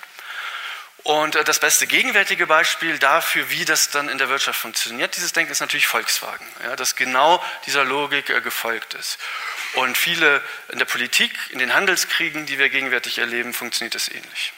Und 1.03 1.35
äh, 1.35 1.43
das 1.43 1.59
beste 1.59 1.87
gegenwärtige 1.87 2.47
Beispiel 2.47 2.97
dafür, 2.97 3.49
wie 3.49 3.65
das 3.65 3.89
dann 3.89 4.07
in 4.07 4.17
der 4.17 4.29
Wirtschaft 4.29 4.57
funktioniert, 4.57 5.17
dieses 5.17 5.33
Denken 5.33 5.51
ist 5.51 5.59
natürlich 5.59 5.87
Volkswagen, 5.87 6.47
ja, 6.63 6.77
das 6.77 6.95
genau 6.95 7.43
dieser 7.65 7.83
Logik 7.83 8.29
äh, 8.29 8.39
gefolgt 8.39 8.93
ist. 8.93 9.17
Und 9.73 9.97
viele 9.97 10.41
in 10.69 10.79
der 10.79 10.85
Politik, 10.85 11.37
in 11.49 11.59
den 11.59 11.73
Handelskriegen, 11.73 12.45
die 12.45 12.59
wir 12.59 12.69
gegenwärtig 12.69 13.17
erleben, 13.17 13.53
funktioniert 13.53 13.95
es 13.95 14.07
ähnlich. 14.07 14.53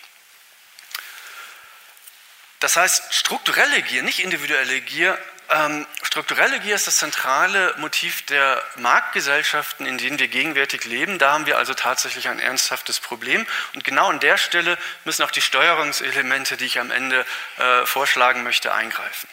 Das 2.60 2.76
heißt, 2.76 3.14
strukturelle 3.14 3.82
Gier, 3.84 4.04
nicht 4.04 4.20
individuelle 4.20 4.82
Gier, 4.82 5.18
ähm, 5.50 5.88
strukturelle 6.02 6.60
Gier 6.60 6.76
ist 6.76 6.88
das 6.88 6.98
zentrale 6.98 7.74
Motiv 7.78 8.26
der 8.26 8.62
Marktgesellschaften, 8.76 9.86
in 9.86 9.98
denen 9.98 10.20
wir 10.20 10.28
gegenwärtig 10.28 10.84
leben. 10.84 11.20
Da 11.20 11.32
haben 11.32 11.46
wir 11.46 11.58
also 11.58 11.74
tatsächlich 11.74 12.28
ein 12.28 12.40
ernsthaftes 12.40 13.00
Problem. 13.00 13.48
Und 13.74 13.84
genau 13.84 14.10
an 14.10 14.20
der 14.20 14.38
Stelle 14.38 14.78
müssen 15.06 15.24
auch 15.24 15.32
die 15.32 15.42
Steuerungselemente, 15.42 16.58
die 16.58 16.66
ich 16.66 16.80
am 16.80 16.92
Ende 16.92 17.26
äh, 17.58 17.86
vorschlagen 17.86 18.44
möchte, 18.44 18.74
eingreifen. 18.74 19.30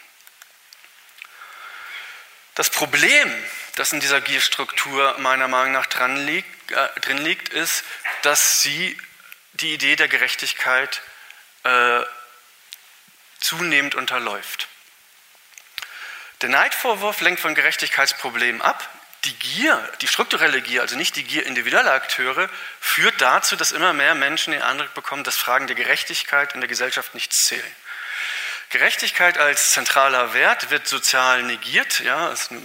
Das 2.54 2.70
Problem, 2.70 3.34
das 3.74 3.92
in 3.92 3.98
dieser 3.98 4.20
Gierstruktur 4.20 5.16
meiner 5.18 5.48
Meinung 5.48 5.72
nach 5.72 5.86
dran 5.86 6.16
liegt, 6.24 6.70
äh, 6.70 7.00
drin 7.00 7.18
liegt, 7.18 7.48
ist, 7.48 7.82
dass 8.22 8.62
sie 8.62 8.96
die 9.54 9.74
Idee 9.74 9.96
der 9.96 10.06
Gerechtigkeit 10.06 11.02
äh, 11.64 12.02
zunehmend 13.44 13.94
unterläuft. 13.94 14.68
Der 16.40 16.48
Neidvorwurf 16.48 17.20
lenkt 17.20 17.40
von 17.40 17.54
Gerechtigkeitsproblemen 17.54 18.62
ab. 18.62 18.88
Die 19.24 19.34
Gier, 19.34 19.90
die 20.00 20.08
strukturelle 20.08 20.60
Gier, 20.60 20.82
also 20.82 20.96
nicht 20.96 21.16
die 21.16 21.24
Gier 21.24 21.46
individueller 21.46 21.92
Akteure, 21.92 22.50
führt 22.80 23.20
dazu, 23.20 23.56
dass 23.56 23.72
immer 23.72 23.92
mehr 23.92 24.14
Menschen 24.14 24.52
den 24.52 24.62
Eindruck 24.62 24.92
bekommen, 24.92 25.24
dass 25.24 25.36
Fragen 25.36 25.66
der 25.66 25.76
Gerechtigkeit 25.76 26.54
in 26.54 26.60
der 26.60 26.68
Gesellschaft 26.68 27.14
nichts 27.14 27.44
zählen. 27.46 27.76
Gerechtigkeit 28.70 29.38
als 29.38 29.70
zentraler 29.70 30.34
Wert 30.34 30.70
wird 30.70 30.88
sozial 30.88 31.42
negiert, 31.42 32.00
ja, 32.00 32.32
ist 32.32 32.50
eine 32.50 32.60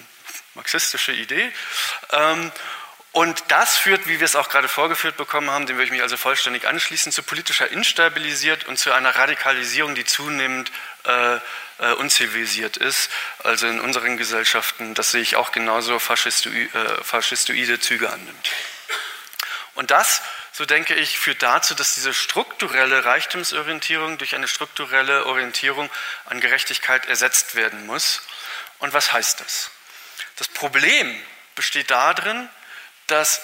marxistische 0.56 1.12
Idee. 1.12 1.52
Und 3.20 3.44
das 3.50 3.78
führt, 3.78 4.08
wie 4.08 4.22
wir 4.22 4.26
es 4.26 4.38
auch 4.38 4.48
gerade 4.48 4.70
vorgeführt 4.70 5.18
bekommen 5.18 5.52
haben, 5.52 5.66
dem 5.66 5.76
würde 5.76 5.88
ich 5.88 5.92
mich 5.92 6.02
also 6.02 6.16
vollständig 6.16 6.66
anschließen, 6.66 7.12
zu 7.12 7.22
politischer 7.22 7.70
Instabilität 7.70 8.66
und 8.66 8.80
zu 8.80 8.94
einer 8.94 9.14
Radikalisierung, 9.14 9.94
die 9.94 10.06
zunehmend 10.06 10.72
äh, 11.04 11.36
äh, 11.36 11.92
unzivilisiert 11.98 12.78
ist. 12.78 13.10
Also 13.44 13.68
in 13.68 13.82
unseren 13.82 14.16
Gesellschaften, 14.16 14.94
das 14.94 15.12
sehe 15.12 15.22
ich 15.22 15.36
auch 15.36 15.52
genauso, 15.52 16.00
faschistoide, 16.00 16.70
äh, 16.74 17.04
faschistoide 17.04 17.82
Züge 17.82 18.10
annimmt. 18.10 18.52
Und 19.76 19.92
das, 19.92 20.22
so 20.54 20.64
denke 20.64 20.96
ich, 20.96 21.20
führt 21.20 21.44
dazu, 21.44 21.76
dass 21.76 21.96
diese 21.96 22.14
strukturelle 22.14 23.04
Reichtumsorientierung 23.04 24.18
durch 24.18 24.34
eine 24.34 24.48
strukturelle 24.48 25.26
Orientierung 25.26 25.90
an 26.24 26.40
Gerechtigkeit 26.40 27.06
ersetzt 27.08 27.56
werden 27.56 27.86
muss. 27.86 28.22
Und 28.78 28.94
was 28.94 29.12
heißt 29.12 29.42
das? 29.42 29.72
Das 30.38 30.48
Problem 30.48 31.22
besteht 31.56 31.92
darin, 31.92 32.48
dass 33.12 33.42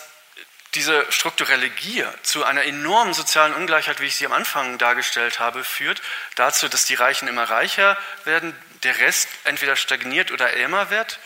diese 0.75 1.09
strukturelle 1.11 1.69
Gier 1.69 2.13
zu 2.21 2.43
einer 2.43 2.63
enormen 2.65 3.13
sozialen 3.13 3.53
Ungleichheit, 3.53 4.01
wie 4.01 4.07
ich 4.07 4.15
sie 4.15 4.25
am 4.25 4.33
Anfang 4.33 4.77
dargestellt 4.77 5.39
habe, 5.39 5.63
führt 5.63 6.01
dazu, 6.35 6.67
dass 6.67 6.85
die 6.85 6.95
Reichen 6.95 7.27
immer 7.27 7.49
reicher 7.49 7.97
werden, 8.25 8.53
der 8.83 8.97
Rest 8.99 9.29
entweder 9.45 9.75
stagniert 9.75 10.31
oder 10.31 10.51
ärmer 10.53 10.89
wird. 10.89 11.19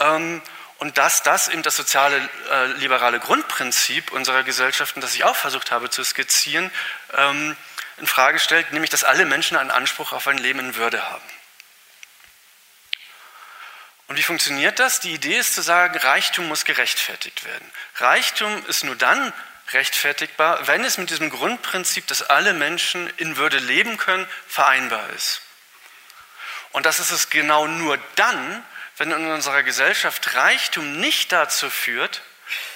Ähm, 0.00 0.42
und 0.78 0.96
dass 0.96 1.22
das 1.22 1.48
eben 1.48 1.62
das 1.62 1.76
soziale 1.76 2.16
äh, 2.50 2.66
liberale 2.78 3.18
Grundprinzip 3.18 4.12
unserer 4.12 4.44
Gesellschaften, 4.44 5.00
das 5.00 5.14
ich 5.14 5.24
auch 5.24 5.36
versucht 5.36 5.70
habe 5.70 5.90
zu 5.90 6.04
skizzieren, 6.04 6.70
ähm, 7.14 7.56
in 7.98 8.06
Frage 8.06 8.38
stellt, 8.38 8.72
nämlich 8.72 8.90
dass 8.90 9.04
alle 9.04 9.26
Menschen 9.26 9.56
einen 9.56 9.72
Anspruch 9.72 10.12
auf 10.12 10.28
ein 10.28 10.38
Leben 10.38 10.60
in 10.60 10.76
Würde 10.76 11.02
haben. 11.10 11.37
Und 14.08 14.16
wie 14.16 14.22
funktioniert 14.22 14.78
das? 14.78 15.00
Die 15.00 15.12
Idee 15.12 15.36
ist 15.36 15.54
zu 15.54 15.60
sagen, 15.60 15.98
Reichtum 15.98 16.48
muss 16.48 16.64
gerechtfertigt 16.64 17.44
werden. 17.44 17.70
Reichtum 17.96 18.64
ist 18.66 18.84
nur 18.84 18.96
dann 18.96 19.32
rechtfertigbar, 19.72 20.66
wenn 20.66 20.82
es 20.82 20.96
mit 20.96 21.10
diesem 21.10 21.28
Grundprinzip, 21.28 22.06
dass 22.06 22.22
alle 22.22 22.54
Menschen 22.54 23.12
in 23.18 23.36
Würde 23.36 23.58
leben 23.58 23.98
können, 23.98 24.26
vereinbar 24.46 25.08
ist. 25.10 25.42
Und 26.72 26.86
das 26.86 27.00
ist 27.00 27.10
es 27.10 27.28
genau 27.28 27.66
nur 27.66 27.98
dann, 28.16 28.64
wenn 28.96 29.10
in 29.10 29.30
unserer 29.30 29.62
Gesellschaft 29.62 30.34
Reichtum 30.34 31.00
nicht 31.00 31.30
dazu 31.32 31.68
führt, 31.68 32.22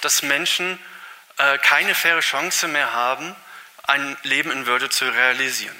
dass 0.01 0.21
Menschen 0.21 0.79
äh, 1.37 1.57
keine 1.57 1.95
faire 1.95 2.19
Chance 2.19 2.67
mehr 2.67 2.93
haben, 2.93 3.35
ein 3.83 4.15
Leben 4.21 4.51
in 4.51 4.67
Würde 4.67 4.89
zu 4.89 5.05
realisieren. 5.09 5.77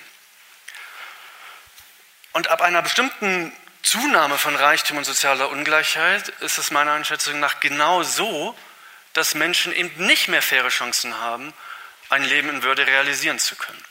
Und 2.33 2.47
ab 2.47 2.61
einer 2.61 2.81
bestimmten 2.81 3.55
Zunahme 3.83 4.37
von 4.37 4.55
Reichtum 4.55 4.97
und 4.97 5.03
sozialer 5.03 5.49
Ungleichheit 5.49 6.29
ist 6.39 6.57
es 6.57 6.71
meiner 6.71 6.93
Einschätzung 6.93 7.39
nach 7.41 7.59
genau 7.59 8.01
so, 8.01 8.57
dass 9.11 9.35
Menschen 9.35 9.73
eben 9.73 9.93
nicht 10.05 10.29
mehr 10.29 10.41
faire 10.41 10.69
Chancen 10.69 11.19
haben, 11.19 11.53
ein 12.09 12.23
Leben 12.23 12.49
in 12.49 12.63
Würde 12.63 12.87
realisieren 12.87 13.39
zu 13.39 13.55
können. 13.55 13.83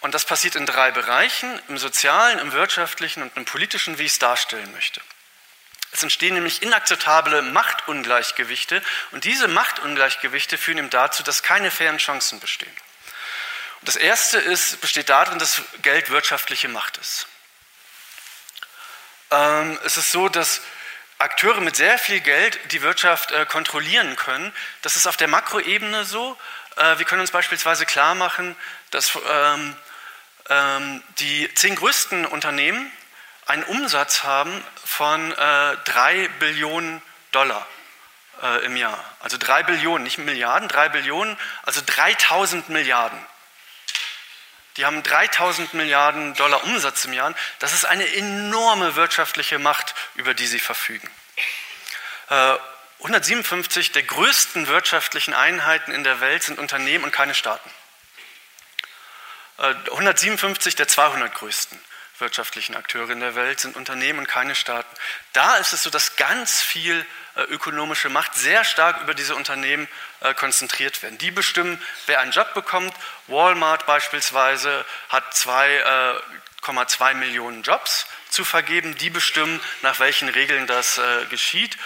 Und 0.00 0.12
das 0.14 0.24
passiert 0.24 0.56
in 0.56 0.66
drei 0.66 0.90
Bereichen, 0.90 1.60
im 1.68 1.78
sozialen, 1.78 2.40
im 2.40 2.52
wirtschaftlichen 2.52 3.22
und 3.22 3.36
im 3.36 3.44
politischen, 3.44 3.98
wie 3.98 4.04
ich 4.04 4.12
es 4.12 4.18
darstellen 4.18 4.70
möchte. 4.72 5.00
Es 5.92 6.02
entstehen 6.02 6.34
nämlich 6.34 6.62
inakzeptable 6.62 7.42
Machtungleichgewichte 7.42 8.82
und 9.12 9.24
diese 9.24 9.48
Machtungleichgewichte 9.48 10.58
führen 10.58 10.78
eben 10.78 10.90
dazu, 10.90 11.22
dass 11.22 11.42
keine 11.42 11.70
fairen 11.70 11.98
Chancen 11.98 12.40
bestehen. 12.40 12.76
Und 13.80 13.88
das 13.88 13.96
erste 13.96 14.38
ist, 14.38 14.80
besteht 14.80 15.08
darin, 15.08 15.38
dass 15.38 15.62
Geld 15.82 16.10
wirtschaftliche 16.10 16.68
Macht 16.68 16.98
ist. 16.98 17.28
Ähm, 19.30 19.78
es 19.84 19.96
ist 19.96 20.12
so, 20.12 20.28
dass 20.28 20.62
Akteure 21.18 21.60
mit 21.60 21.76
sehr 21.76 21.98
viel 21.98 22.20
Geld 22.20 22.58
die 22.72 22.82
Wirtschaft 22.82 23.32
äh, 23.32 23.46
kontrollieren 23.46 24.16
können. 24.16 24.52
Das 24.82 24.96
ist 24.96 25.06
auf 25.06 25.16
der 25.16 25.28
Makroebene 25.28 26.04
so. 26.04 26.36
Äh, 26.76 26.98
wir 26.98 27.06
können 27.06 27.22
uns 27.22 27.30
beispielsweise 27.30 27.86
klar 27.86 28.14
machen, 28.14 28.54
dass 28.90 29.18
ähm, 29.28 29.76
ähm, 30.48 31.02
die 31.18 31.52
zehn 31.54 31.74
größten 31.74 32.26
Unternehmen 32.26 32.90
einen 33.46 33.64
Umsatz 33.64 34.24
haben 34.24 34.62
von 34.84 35.32
äh, 35.32 35.76
drei 35.84 36.28
Billionen 36.38 37.00
Dollar 37.32 37.66
äh, 38.42 38.64
im 38.64 38.76
Jahr. 38.76 39.02
Also 39.20 39.38
drei 39.38 39.62
Billionen, 39.62 40.04
nicht 40.04 40.18
Milliarden, 40.18 40.68
drei 40.68 40.88
Billionen, 40.88 41.38
also 41.62 41.80
3000 41.84 42.68
Milliarden. 42.68 43.18
Die 44.76 44.84
haben 44.84 45.02
3000 45.02 45.74
Milliarden 45.74 46.34
Dollar 46.34 46.64
Umsatz 46.64 47.04
im 47.06 47.12
Jahr. 47.12 47.34
Das 47.58 47.72
ist 47.72 47.84
eine 47.84 48.14
enorme 48.14 48.94
wirtschaftliche 48.94 49.58
Macht, 49.58 49.94
über 50.14 50.34
die 50.34 50.46
sie 50.46 50.60
verfügen. 50.60 51.10
157 52.98 53.88
äh, 53.88 53.92
der 53.92 54.02
größten 54.02 54.66
wirtschaftlichen 54.66 55.32
Einheiten 55.32 55.92
in 55.92 56.04
der 56.04 56.20
Welt 56.20 56.42
sind 56.42 56.58
Unternehmen 56.58 57.04
und 57.04 57.12
keine 57.12 57.34
Staaten. 57.34 57.70
157 59.58 60.74
äh, 60.74 60.76
der 60.76 60.88
200 60.88 61.34
größten 61.34 61.80
wirtschaftlichen 62.18 62.74
Akteure 62.74 63.10
in 63.10 63.20
der 63.20 63.34
Welt 63.34 63.60
sind 63.60 63.76
Unternehmen 63.76 64.20
und 64.20 64.28
keine 64.28 64.54
Staaten. 64.54 64.94
Da 65.32 65.56
ist 65.56 65.72
es 65.72 65.82
so, 65.82 65.90
dass 65.90 66.16
ganz 66.16 66.62
viel 66.62 67.04
äh, 67.36 67.42
ökonomische 67.42 68.08
Macht 68.08 68.34
sehr 68.34 68.64
stark 68.64 69.02
über 69.02 69.14
diese 69.14 69.34
Unternehmen 69.36 69.88
äh, 70.20 70.34
konzentriert 70.34 71.02
werden. 71.02 71.18
Die 71.18 71.30
bestimmen, 71.30 71.80
wer 72.06 72.20
einen 72.20 72.32
Job 72.32 72.54
bekommt. 72.54 72.94
Walmart 73.26 73.86
beispielsweise 73.86 74.84
hat 75.08 75.34
2,2 75.34 77.10
äh, 77.10 77.14
Millionen 77.14 77.62
Jobs 77.62 78.06
zu 78.30 78.44
vergeben. 78.44 78.96
Die 78.98 79.10
bestimmen, 79.10 79.60
nach 79.82 79.98
welchen 80.00 80.28
Regeln 80.28 80.66
das 80.66 81.00
geschieht. 81.30 81.76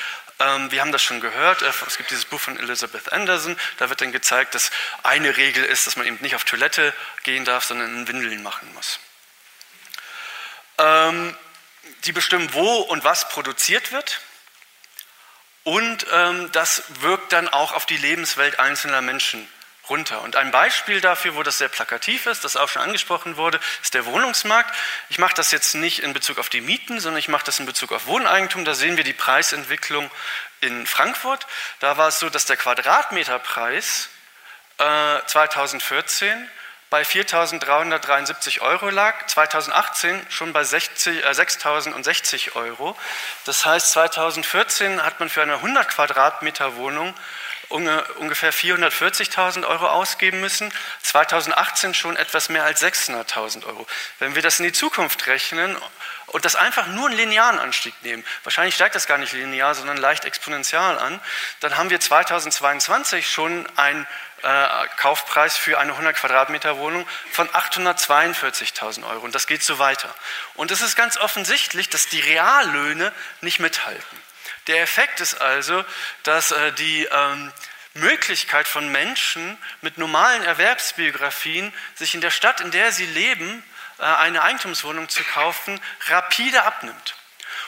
Ähm, 0.40 0.70
wir 0.72 0.80
haben 0.80 0.90
das 0.90 1.02
schon 1.02 1.20
gehört. 1.20 1.62
Es 1.62 1.98
gibt 1.98 2.10
dieses 2.10 2.24
Buch 2.24 2.40
von 2.40 2.58
Elizabeth 2.58 3.12
Anderson. 3.12 3.56
Da 3.76 3.90
wird 3.90 4.00
dann 4.00 4.10
gezeigt, 4.10 4.54
dass 4.54 4.70
eine 5.02 5.36
Regel 5.36 5.64
ist, 5.64 5.86
dass 5.86 5.96
man 5.96 6.06
eben 6.06 6.18
nicht 6.22 6.34
auf 6.34 6.44
Toilette 6.44 6.94
gehen 7.22 7.44
darf, 7.44 7.64
sondern 7.64 7.94
in 7.94 8.08
Windeln 8.08 8.42
machen 8.42 8.72
muss. 8.74 8.98
Ähm, 10.78 11.36
die 12.04 12.12
bestimmen, 12.12 12.52
wo 12.54 12.78
und 12.80 13.04
was 13.04 13.28
produziert 13.28 13.92
wird. 13.92 14.20
Und 15.64 16.06
ähm, 16.12 16.50
das 16.52 16.82
wirkt 17.00 17.32
dann 17.32 17.48
auch 17.48 17.72
auf 17.72 17.86
die 17.86 17.96
Lebenswelt 17.96 18.58
einzelner 18.58 19.02
Menschen 19.02 19.46
runter. 19.90 20.22
Und 20.22 20.36
ein 20.36 20.52
Beispiel 20.52 21.00
dafür, 21.00 21.34
wo 21.34 21.42
das 21.42 21.58
sehr 21.58 21.68
plakativ 21.68 22.26
ist, 22.26 22.44
das 22.44 22.56
auch 22.56 22.68
schon 22.68 22.80
angesprochen 22.82 23.36
wurde, 23.36 23.60
ist 23.82 23.92
der 23.92 24.06
Wohnungsmarkt. 24.06 24.74
Ich 25.10 25.18
mache 25.18 25.34
das 25.34 25.50
jetzt 25.50 25.74
nicht 25.74 25.98
in 26.02 26.12
Bezug 26.12 26.38
auf 26.38 26.48
die 26.48 26.60
Mieten, 26.60 27.00
sondern 27.00 27.18
ich 27.18 27.28
mache 27.28 27.44
das 27.44 27.58
in 27.58 27.66
Bezug 27.66 27.92
auf 27.92 28.06
Wohneigentum. 28.06 28.64
Da 28.64 28.74
sehen 28.74 28.96
wir 28.96 29.04
die 29.04 29.12
Preisentwicklung 29.12 30.10
in 30.60 30.86
Frankfurt. 30.86 31.46
Da 31.80 31.96
war 31.96 32.08
es 32.08 32.20
so, 32.20 32.30
dass 32.30 32.46
der 32.46 32.56
Quadratmeterpreis 32.56 34.08
äh, 34.78 35.26
2014 35.26 36.48
bei 36.90 37.02
4.373 37.02 38.60
Euro 38.60 38.90
lag, 38.90 39.26
2018 39.26 40.26
schon 40.28 40.52
bei 40.52 40.62
6.060 40.62 42.48
äh, 42.48 42.50
Euro. 42.56 42.96
Das 43.44 43.64
heißt, 43.64 43.92
2014 43.92 45.02
hat 45.02 45.20
man 45.20 45.28
für 45.28 45.42
eine 45.42 45.54
100 45.54 45.88
Quadratmeter 45.88 46.76
Wohnung 46.76 47.14
ungefähr 47.70 48.52
440.000 48.52 49.64
Euro 49.64 49.86
ausgeben 49.86 50.40
müssen, 50.40 50.72
2018 51.02 51.94
schon 51.94 52.16
etwas 52.16 52.48
mehr 52.48 52.64
als 52.64 52.82
600.000 52.82 53.64
Euro. 53.64 53.86
Wenn 54.18 54.34
wir 54.34 54.42
das 54.42 54.58
in 54.58 54.64
die 54.64 54.72
Zukunft 54.72 55.28
rechnen 55.28 55.76
und 56.26 56.44
das 56.44 56.56
einfach 56.56 56.88
nur 56.88 57.06
einen 57.06 57.16
linearen 57.16 57.60
Anstieg 57.60 57.94
nehmen, 58.02 58.24
wahrscheinlich 58.42 58.74
steigt 58.74 58.96
das 58.96 59.06
gar 59.06 59.18
nicht 59.18 59.32
linear, 59.32 59.76
sondern 59.76 59.98
leicht 59.98 60.24
exponentiell 60.24 60.80
an, 60.80 61.20
dann 61.60 61.76
haben 61.76 61.90
wir 61.90 62.00
2022 62.00 63.30
schon 63.30 63.68
ein 63.76 64.04
äh, 64.42 64.86
Kaufpreis 64.96 65.56
für 65.56 65.78
eine 65.78 65.92
100 65.92 66.16
Quadratmeter 66.16 66.78
Wohnung 66.78 67.06
von 67.32 67.48
842.000 67.48 69.08
Euro. 69.08 69.24
Und 69.24 69.34
das 69.34 69.46
geht 69.46 69.62
so 69.62 69.78
weiter. 69.78 70.14
Und 70.54 70.70
es 70.70 70.80
ist 70.80 70.96
ganz 70.96 71.16
offensichtlich, 71.16 71.88
dass 71.88 72.08
die 72.08 72.20
Reallöhne 72.20 73.12
nicht 73.40 73.60
mithalten. 73.60 74.18
Der 74.66 74.82
Effekt 74.82 75.20
ist 75.20 75.40
also, 75.40 75.84
dass 76.22 76.52
äh, 76.52 76.72
die 76.72 77.04
ähm, 77.04 77.52
Möglichkeit 77.94 78.68
von 78.68 78.90
Menschen 78.90 79.58
mit 79.80 79.98
normalen 79.98 80.42
Erwerbsbiografien, 80.42 81.72
sich 81.94 82.14
in 82.14 82.20
der 82.20 82.30
Stadt, 82.30 82.60
in 82.60 82.70
der 82.70 82.92
sie 82.92 83.06
leben, 83.06 83.62
äh, 83.98 84.04
eine 84.04 84.42
Eigentumswohnung 84.42 85.08
zu 85.08 85.24
kaufen, 85.24 85.80
rapide 86.08 86.62
abnimmt. 86.62 87.14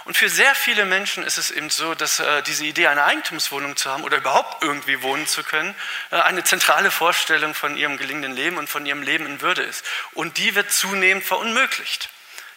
Und 0.05 0.17
für 0.17 0.29
sehr 0.29 0.55
viele 0.55 0.85
Menschen 0.85 1.23
ist 1.23 1.38
es 1.38 1.51
eben 1.51 1.71
so, 1.71 1.95
dass 1.95 2.19
äh, 2.19 2.43
diese 2.43 2.65
Idee, 2.65 2.88
eine 2.88 3.05
Eigentumswohnung 3.05 3.77
zu 3.77 3.91
haben 3.91 4.03
oder 4.05 4.17
überhaupt 4.17 4.62
irgendwie 4.62 5.03
wohnen 5.03 5.27
zu 5.27 5.45
können, 5.45 5.75
äh, 6.11 6.17
eine 6.17 6.43
zentrale 6.45 6.91
Vorstellung 6.91 7.55
von 7.55 7.77
ihrem 7.77 7.97
gelingenden 7.97 8.35
Leben 8.35 8.59
und 8.59 8.69
von 8.69 8.85
ihrem 8.85 9.03
Leben 9.03 9.27
in 9.27 9.41
Würde 9.41 9.62
ist. 9.62 9.85
Und 10.12 10.38
die 10.38 10.55
wird 10.55 10.73
zunehmend 10.73 11.25
verunmöglicht. 11.25 12.09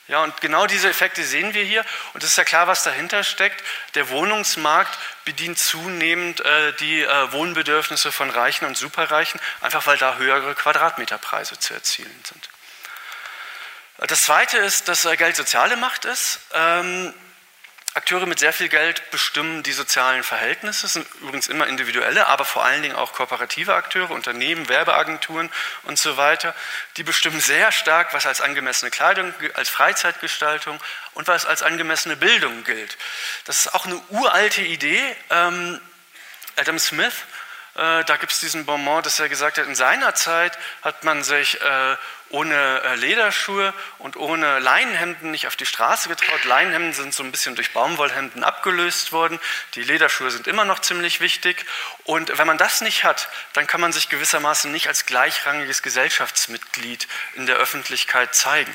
Ja, 0.07 0.21
und 0.21 0.39
genau 0.39 0.67
diese 0.67 0.87
Effekte 0.87 1.23
sehen 1.23 1.55
wir 1.55 1.63
hier. 1.63 1.83
Und 2.13 2.21
es 2.21 2.29
ist 2.29 2.37
ja 2.37 2.43
klar, 2.43 2.67
was 2.67 2.83
dahinter 2.83 3.23
steckt. 3.23 3.63
Der 3.95 4.09
Wohnungsmarkt 4.09 4.97
bedient 5.23 5.57
zunehmend 5.57 6.41
äh, 6.41 6.73
die 6.73 7.01
äh, 7.01 7.31
Wohnbedürfnisse 7.31 8.11
von 8.11 8.29
Reichen 8.29 8.65
und 8.65 8.77
Superreichen, 8.77 9.39
einfach 9.61 9.87
weil 9.87 9.97
da 9.97 10.17
höhere 10.17 10.53
Quadratmeterpreise 10.53 11.57
zu 11.57 11.73
erzielen 11.73 12.23
sind. 12.23 12.49
Das 13.97 14.23
Zweite 14.23 14.57
ist, 14.57 14.89
dass 14.89 15.05
äh, 15.05 15.17
Geld 15.17 15.35
soziale 15.35 15.75
Macht 15.75 16.05
ist. 16.05 16.39
Ähm, 16.53 17.13
Akteure 17.95 18.25
mit 18.25 18.39
sehr 18.39 18.51
viel 18.51 18.67
Geld 18.67 19.09
bestimmen 19.09 19.63
die 19.63 19.71
sozialen 19.71 20.23
Verhältnisse, 20.23 20.81
das 20.81 20.93
sind 20.93 21.07
übrigens 21.21 21.47
immer 21.47 21.65
individuelle, 21.65 22.27
aber 22.27 22.43
vor 22.43 22.65
allen 22.65 22.81
Dingen 22.81 22.97
auch 22.97 23.13
kooperative 23.13 23.73
Akteure, 23.73 24.11
Unternehmen, 24.11 24.67
Werbeagenturen 24.67 25.49
und 25.83 25.97
so 25.97 26.17
weiter. 26.17 26.53
Die 26.97 27.03
bestimmen 27.03 27.39
sehr 27.39 27.71
stark, 27.71 28.13
was 28.13 28.25
als 28.25 28.41
angemessene 28.41 28.91
Kleidung, 28.91 29.33
als 29.53 29.69
Freizeitgestaltung 29.69 30.77
und 31.13 31.29
was 31.29 31.45
als 31.45 31.63
angemessene 31.63 32.17
Bildung 32.17 32.65
gilt. 32.65 32.97
Das 33.45 33.59
ist 33.59 33.73
auch 33.73 33.85
eine 33.85 34.01
uralte 34.09 34.61
Idee. 34.61 35.01
Ähm, 35.29 35.79
Adam 36.57 36.79
Smith 36.79 37.13
da 37.75 38.17
gibt 38.17 38.31
es 38.31 38.39
diesen 38.39 38.65
Bonbon, 38.65 39.03
dass 39.03 39.19
er 39.19 39.27
gesagt 39.27 39.57
hat, 39.57 39.67
in 39.67 39.75
seiner 39.75 40.15
Zeit 40.15 40.57
hat 40.81 41.03
man 41.03 41.23
sich 41.23 41.59
äh, 41.59 41.97
ohne 42.29 42.81
äh, 42.83 42.95
Lederschuhe 42.95 43.73
und 43.99 44.17
ohne 44.17 44.59
Leinenhemden 44.59 45.31
nicht 45.31 45.47
auf 45.47 45.55
die 45.55 45.65
Straße 45.65 46.09
getraut. 46.09 46.43
Leinenhemden 46.45 46.93
sind 46.93 47.13
so 47.13 47.23
ein 47.23 47.31
bisschen 47.31 47.55
durch 47.55 47.73
Baumwollhemden 47.73 48.43
abgelöst 48.43 49.11
worden. 49.11 49.39
Die 49.75 49.83
Lederschuhe 49.83 50.31
sind 50.31 50.47
immer 50.47 50.65
noch 50.65 50.79
ziemlich 50.79 51.21
wichtig. 51.21 51.65
Und 52.03 52.37
wenn 52.37 52.47
man 52.47 52.57
das 52.57 52.81
nicht 52.81 53.03
hat, 53.03 53.29
dann 53.53 53.67
kann 53.67 53.81
man 53.81 53.91
sich 53.91 54.09
gewissermaßen 54.09 54.71
nicht 54.71 54.87
als 54.87 55.05
gleichrangiges 55.05 55.83
Gesellschaftsmitglied 55.83 57.07
in 57.35 57.45
der 57.45 57.57
Öffentlichkeit 57.57 58.33
zeigen. 58.33 58.73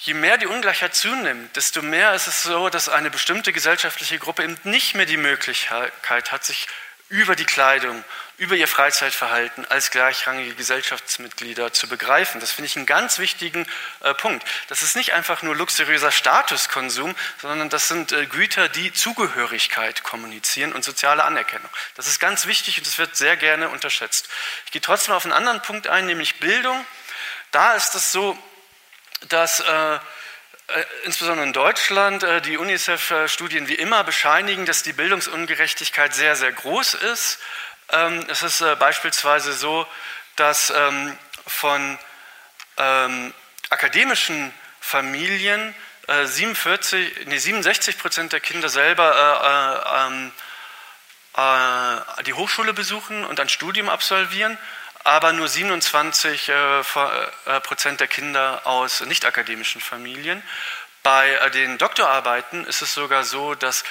Je 0.00 0.14
mehr 0.14 0.38
die 0.38 0.46
Ungleichheit 0.46 0.94
zunimmt, 0.94 1.56
desto 1.56 1.82
mehr 1.82 2.14
ist 2.14 2.26
es 2.26 2.42
so, 2.42 2.68
dass 2.68 2.88
eine 2.88 3.10
bestimmte 3.10 3.52
gesellschaftliche 3.52 4.18
Gruppe 4.18 4.44
eben 4.44 4.58
nicht 4.64 4.94
mehr 4.94 5.06
die 5.06 5.16
Möglichkeit 5.16 6.32
hat, 6.32 6.44
sich 6.44 6.68
über 7.08 7.36
die 7.36 7.44
Kleidung, 7.44 8.04
über 8.36 8.56
ihr 8.56 8.66
Freizeitverhalten 8.68 9.64
als 9.66 9.90
gleichrangige 9.90 10.54
Gesellschaftsmitglieder 10.54 11.72
zu 11.72 11.88
begreifen. 11.88 12.40
Das 12.40 12.52
finde 12.52 12.66
ich 12.66 12.76
einen 12.76 12.84
ganz 12.84 13.18
wichtigen 13.18 13.66
äh, 14.00 14.12
Punkt. 14.12 14.46
Das 14.68 14.82
ist 14.82 14.96
nicht 14.96 15.12
einfach 15.12 15.42
nur 15.42 15.54
luxuriöser 15.54 16.10
Statuskonsum, 16.10 17.14
sondern 17.40 17.70
das 17.70 17.88
sind 17.88 18.12
äh, 18.12 18.26
Güter, 18.26 18.68
die 18.68 18.92
Zugehörigkeit 18.92 20.02
kommunizieren 20.02 20.72
und 20.72 20.84
soziale 20.84 21.24
Anerkennung. 21.24 21.70
Das 21.94 22.08
ist 22.08 22.18
ganz 22.18 22.46
wichtig 22.46 22.78
und 22.78 22.86
das 22.86 22.98
wird 22.98 23.16
sehr 23.16 23.36
gerne 23.36 23.68
unterschätzt. 23.68 24.28
Ich 24.66 24.72
gehe 24.72 24.82
trotzdem 24.82 25.14
auf 25.14 25.24
einen 25.24 25.32
anderen 25.32 25.62
Punkt 25.62 25.86
ein, 25.86 26.06
nämlich 26.06 26.40
Bildung. 26.40 26.84
Da 27.52 27.74
ist 27.74 27.94
es 27.94 28.12
so, 28.12 28.36
dass 29.28 29.60
äh, 29.60 29.98
insbesondere 31.04 31.46
in 31.46 31.52
Deutschland 31.52 32.22
äh, 32.22 32.40
die 32.40 32.56
UNICEF-Studien 32.56 33.68
wie 33.68 33.74
immer 33.74 34.02
bescheinigen, 34.04 34.66
dass 34.66 34.82
die 34.82 34.92
Bildungsungerechtigkeit 34.92 36.12
sehr, 36.12 36.34
sehr 36.34 36.52
groß 36.52 36.94
ist. 36.94 37.38
Ähm, 37.90 38.24
es 38.28 38.42
ist 38.42 38.60
äh, 38.60 38.74
beispielsweise 38.76 39.52
so, 39.52 39.86
dass 40.34 40.70
ähm, 40.70 41.16
von 41.46 41.98
ähm, 42.78 43.32
akademischen 43.70 44.52
Familien 44.80 45.74
47, 46.08 47.26
nee, 47.26 47.38
67 47.38 47.98
Prozent 47.98 48.32
der 48.32 48.38
Kinder 48.38 48.68
selber 48.68 50.30
die 52.24 52.32
Hochschule 52.32 52.72
besuchen 52.72 53.24
und 53.24 53.40
ein 53.40 53.48
Studium 53.48 53.88
absolvieren 53.88 54.56
aber 55.06 55.32
nur 55.32 55.46
27 55.46 56.48
äh, 56.48 56.80
äh, 56.80 57.60
Prozent 57.60 58.00
der 58.00 58.08
Kinder 58.08 58.66
aus 58.66 59.02
nicht-akademischen 59.02 59.80
Familien. 59.80 60.42
Bei 61.04 61.30
äh, 61.30 61.50
den 61.52 61.78
Doktorarbeiten 61.78 62.66
ist 62.66 62.82
es 62.82 62.92
sogar 62.92 63.22
so, 63.22 63.54
dass 63.54 63.84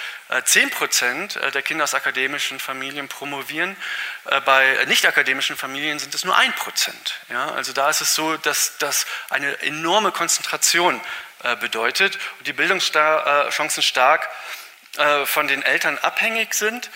10 0.44 0.72
Prozent 0.72 1.40
der 1.54 1.62
Kinder 1.62 1.86
aus 1.86 1.94
akademischen 1.94 2.60
Familien 2.60 3.08
promovieren. 3.08 3.78
Bei 4.44 4.84
nicht-akademischen 4.88 5.56
Familien 5.56 6.00
sind 6.00 6.14
es 6.14 6.26
nur 6.26 6.36
1 6.36 6.56
Prozent. 6.56 7.22
Ja, 7.30 7.52
also 7.52 7.72
da 7.72 7.90
ist 7.90 8.02
es 8.02 8.14
so, 8.16 8.36
dass 8.38 8.78
das 8.80 9.06
eine 9.30 9.62
enorme 9.62 10.12
Konzentration 10.12 11.00
bedeutet 11.62 12.18
und 12.40 12.48
die 12.48 12.54
Bildungschancen 12.54 13.84
stark 13.84 14.28
von 15.26 15.48
den 15.48 15.62
Eltern 15.62 16.00
abhängig 16.00 16.56
sind. 16.56 16.90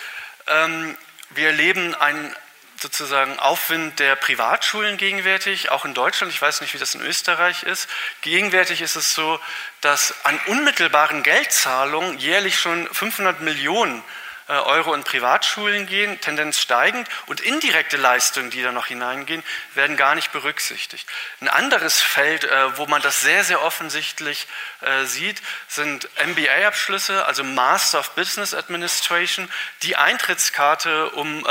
Ähm, 0.48 0.98
wir 1.30 1.46
erleben 1.46 1.94
einen 1.94 2.34
sozusagen 2.80 3.38
Aufwind 3.38 3.98
der 3.98 4.16
Privatschulen 4.16 4.96
gegenwärtig, 4.96 5.70
auch 5.70 5.84
in 5.84 5.92
Deutschland, 5.92 6.32
ich 6.32 6.40
weiß 6.40 6.62
nicht, 6.62 6.72
wie 6.72 6.78
das 6.78 6.94
in 6.94 7.02
Österreich 7.02 7.62
ist. 7.62 7.88
Gegenwärtig 8.22 8.80
ist 8.80 8.96
es 8.96 9.14
so, 9.14 9.38
dass 9.82 10.14
an 10.24 10.40
unmittelbaren 10.46 11.22
Geldzahlungen 11.22 12.18
jährlich 12.18 12.58
schon 12.58 12.88
500 12.92 13.40
Millionen 13.40 14.02
Euro 14.58 14.94
in 14.94 15.04
Privatschulen 15.04 15.86
gehen, 15.86 16.20
Tendenz 16.20 16.58
steigend, 16.58 17.08
und 17.26 17.40
indirekte 17.40 17.96
Leistungen, 17.96 18.50
die 18.50 18.62
da 18.62 18.72
noch 18.72 18.86
hineingehen, 18.86 19.42
werden 19.74 19.96
gar 19.96 20.14
nicht 20.14 20.32
berücksichtigt. 20.32 21.08
Ein 21.40 21.48
anderes 21.48 22.00
Feld, 22.00 22.44
äh, 22.44 22.76
wo 22.76 22.86
man 22.86 23.02
das 23.02 23.20
sehr, 23.20 23.44
sehr 23.44 23.62
offensichtlich 23.62 24.46
äh, 24.80 25.04
sieht, 25.04 25.40
sind 25.68 26.08
MBA-Abschlüsse, 26.24 27.24
also 27.26 27.44
Master 27.44 28.00
of 28.00 28.10
Business 28.10 28.54
Administration, 28.54 29.48
die 29.82 29.96
Eintrittskarte, 29.96 31.10
um 31.10 31.46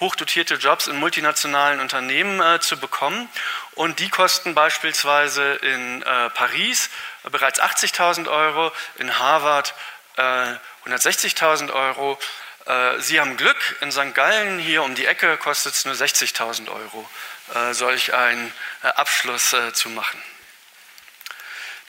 hochdotierte 0.00 0.54
Jobs 0.54 0.86
in 0.86 0.96
multinationalen 0.96 1.80
Unternehmen 1.80 2.60
zu 2.60 2.78
bekommen. 2.78 3.28
Und 3.74 3.98
die 3.98 4.08
kosten 4.08 4.54
beispielsweise 4.54 5.54
in 5.54 6.04
Paris 6.34 6.90
bereits 7.30 7.60
80.000 7.60 8.28
Euro, 8.28 8.72
in 8.96 9.18
Harvard 9.18 9.74
160.000 10.20 11.72
Euro. 11.72 12.18
Äh, 12.66 13.00
Sie 13.00 13.20
haben 13.20 13.36
Glück, 13.36 13.76
in 13.80 13.92
St. 13.92 14.14
Gallen 14.14 14.58
hier 14.58 14.82
um 14.82 14.94
die 14.94 15.06
Ecke 15.06 15.36
kostet 15.36 15.74
es 15.74 15.84
nur 15.84 15.94
60.000 15.94 16.68
Euro, 16.68 17.08
äh, 17.54 17.74
solch 17.74 18.14
einen 18.14 18.52
äh, 18.82 18.88
Abschluss 18.88 19.54
zu 19.72 19.88
machen. 19.90 20.22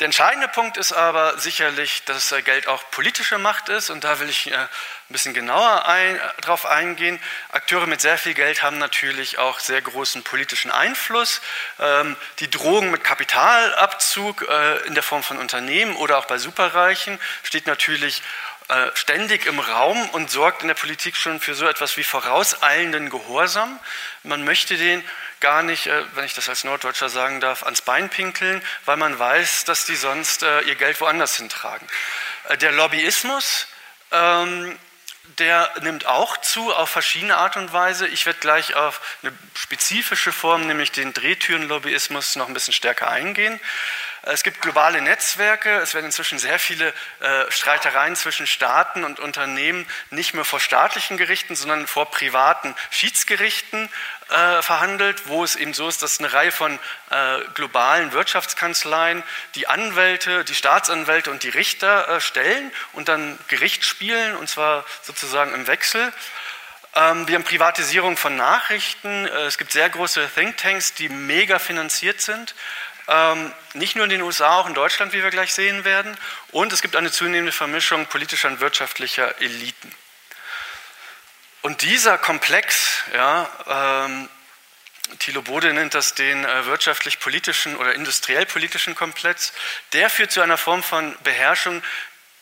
Der 0.04 0.08
entscheidende 0.08 0.50
Punkt 0.50 0.76
ist 0.76 0.92
aber 0.92 1.40
sicherlich, 1.40 2.04
dass 2.04 2.36
Geld 2.44 2.68
auch 2.68 2.84
politische 2.92 3.38
Macht 3.38 3.70
ist 3.70 3.90
und 3.90 4.04
da 4.04 4.20
will 4.20 4.28
ich 4.28 4.54
ein 4.54 4.68
bisschen 5.08 5.34
genauer 5.34 5.86
ein, 5.86 6.20
drauf 6.42 6.66
eingehen. 6.66 7.22
Akteure 7.54 7.88
mit 7.88 8.02
sehr 8.02 8.18
viel 8.18 8.34
Geld 8.34 8.64
haben 8.64 8.80
natürlich 8.80 9.38
auch 9.38 9.60
sehr 9.60 9.82
großen 9.82 10.22
politischen 10.24 10.72
Einfluss. 10.72 11.40
Ähm, 11.80 12.18
die 12.40 12.52
Drohung 12.52 12.92
mit 12.92 13.06
Kapitalabzug 13.06 14.46
in 14.86 14.94
der 14.94 15.04
Form 15.04 15.24
von 15.24 15.38
Unternehmen 15.38 15.96
oder 15.96 16.18
auch 16.18 16.26
bei 16.26 16.38
Superreichen 16.38 17.18
steht 17.44 17.66
natürlich 17.66 18.22
äh, 18.68 18.92
ständig 18.96 19.46
im 19.46 19.60
Raum 19.60 20.10
und 20.10 20.32
sorgt 20.32 20.64
in 20.64 20.68
der 20.68 20.76
Politik 20.76 21.16
schon 21.16 21.40
für 21.40 21.54
so 21.54 21.66
etwas 21.68 21.96
wie 21.96 22.04
vorauseilenden 22.04 23.10
Gehorsam. 23.10 23.80
Man 24.24 24.44
möchte 24.44 24.76
den 24.78 25.04
gar 25.44 25.62
nicht, 25.62 25.88
äh, 25.88 26.04
wenn 26.16 26.24
ich 26.24 26.34
das 26.34 26.48
als 26.48 26.64
Norddeutscher 26.64 27.10
sagen 27.10 27.42
darf, 27.42 27.64
ans 27.64 27.82
Bein 27.82 28.10
pinkeln, 28.10 28.64
weil 28.86 28.98
man 28.98 29.20
weiß, 29.20 29.66
dass 29.66 29.86
die 29.86 29.98
sonst 29.98 30.42
äh, 30.42 30.62
ihr 30.62 30.76
Geld 30.76 31.00
woanders 31.02 31.36
hintragen. 31.36 31.86
Der 32.62 32.72
Lobbyismus, 32.72 33.68
ähm, 34.12 34.80
der 35.38 35.70
nimmt 35.82 36.06
auch 36.06 36.38
zu 36.38 36.74
auf 36.74 36.90
verschiedene 36.90 37.38
Art 37.38 37.58
und 37.58 37.74
Weise. 37.74 38.08
Ich 38.08 38.26
werde 38.26 38.40
gleich 38.40 38.76
auf 38.76 39.02
eine 39.22 39.34
spezifische 39.54 40.32
Form, 40.32 40.66
nämlich 40.66 40.92
den 40.92 41.14
Drehtürenlobbyismus, 41.14 42.36
noch 42.36 42.48
ein 42.48 42.54
bisschen 42.54 42.74
stärker 42.74 43.10
eingehen. 43.10 43.60
Es 44.26 44.44
gibt 44.44 44.62
globale 44.62 45.02
Netzwerke. 45.02 45.70
Es 45.80 45.94
werden 45.94 46.06
inzwischen 46.06 46.40
sehr 46.40 46.58
viele 46.58 46.94
äh, 47.20 47.52
Streitereien 47.52 48.16
zwischen 48.16 48.48
Staaten 48.48 49.04
und 49.04 49.20
Unternehmen 49.20 49.86
nicht 50.12 50.34
mehr 50.34 50.46
vor 50.46 50.62
staatlichen 50.62 51.18
Gerichten, 51.18 51.56
sondern 51.56 51.88
vor 51.88 52.10
privaten 52.10 52.74
Schiedsgerichten 52.90 53.90
äh, 54.34 54.62
verhandelt, 54.62 55.28
wo 55.28 55.44
es 55.44 55.56
eben 55.56 55.74
so 55.74 55.88
ist, 55.88 56.02
dass 56.02 56.20
eine 56.20 56.34
Reihe 56.34 56.52
von 56.52 56.80
äh, 57.12 57.40
globalen 57.54 58.12
Wirtschaftskanzleien 58.14 59.24
die 59.56 59.68
Anwälte, 59.68 60.44
die 60.44 60.56
Staatsanwälte 60.56 61.32
und 61.32 61.44
die 61.44 61.50
Richter 61.50 62.20
stellen 62.20 62.72
und 62.94 63.08
dann 63.10 63.38
Gericht 63.48 63.86
spielen, 63.86 64.36
und 64.36 64.50
zwar 64.50 64.86
sozusagen 65.04 65.54
im 65.54 65.68
Wechsel. 65.68 66.12
Ähm, 66.96 67.28
wir 67.28 67.36
haben 67.36 67.44
Privatisierung 67.44 68.18
von 68.18 68.36
Nachrichten. 68.36 69.26
Es 69.26 69.58
gibt 69.58 69.72
sehr 69.72 69.90
große 69.90 70.30
Thinktanks, 70.34 70.94
die 70.94 71.10
mega 71.10 71.60
finanziert 71.60 72.20
sind. 72.20 72.56
Ähm, 73.08 73.52
nicht 73.74 73.96
nur 73.96 74.06
in 74.06 74.10
den 74.10 74.22
USA, 74.22 74.58
auch 74.58 74.68
in 74.68 74.74
Deutschland, 74.74 75.14
wie 75.14 75.22
wir 75.22 75.30
gleich 75.30 75.54
sehen 75.54 75.86
werden. 75.86 76.18
Und 76.52 76.74
es 76.74 76.82
gibt 76.82 76.96
eine 76.96 77.12
zunehmende 77.12 77.52
Vermischung 77.52 78.06
politischer 78.08 78.48
und 78.48 78.60
wirtschaftlicher 78.60 79.40
Eliten. 79.42 79.92
Und 81.64 81.82
dieser 81.82 82.18
Komplex, 82.18 83.04
ja, 83.14 83.50
ähm, 84.06 84.30
Thilo 85.20 85.42
Bode 85.42 85.74
nennt 85.74 85.94
das 85.94 86.14
den 86.14 86.44
äh, 86.44 86.66
wirtschaftlich-politischen 86.66 87.78
oder 87.78 87.96
industriell-politischen 87.96 88.96
Komplex, 88.96 89.54
der 89.94 90.10
führt 90.10 90.34
zu 90.34 90.42
einer 90.42 90.58
Form 90.58 90.84
von 90.84 91.16
Beherrschung, 91.24 91.82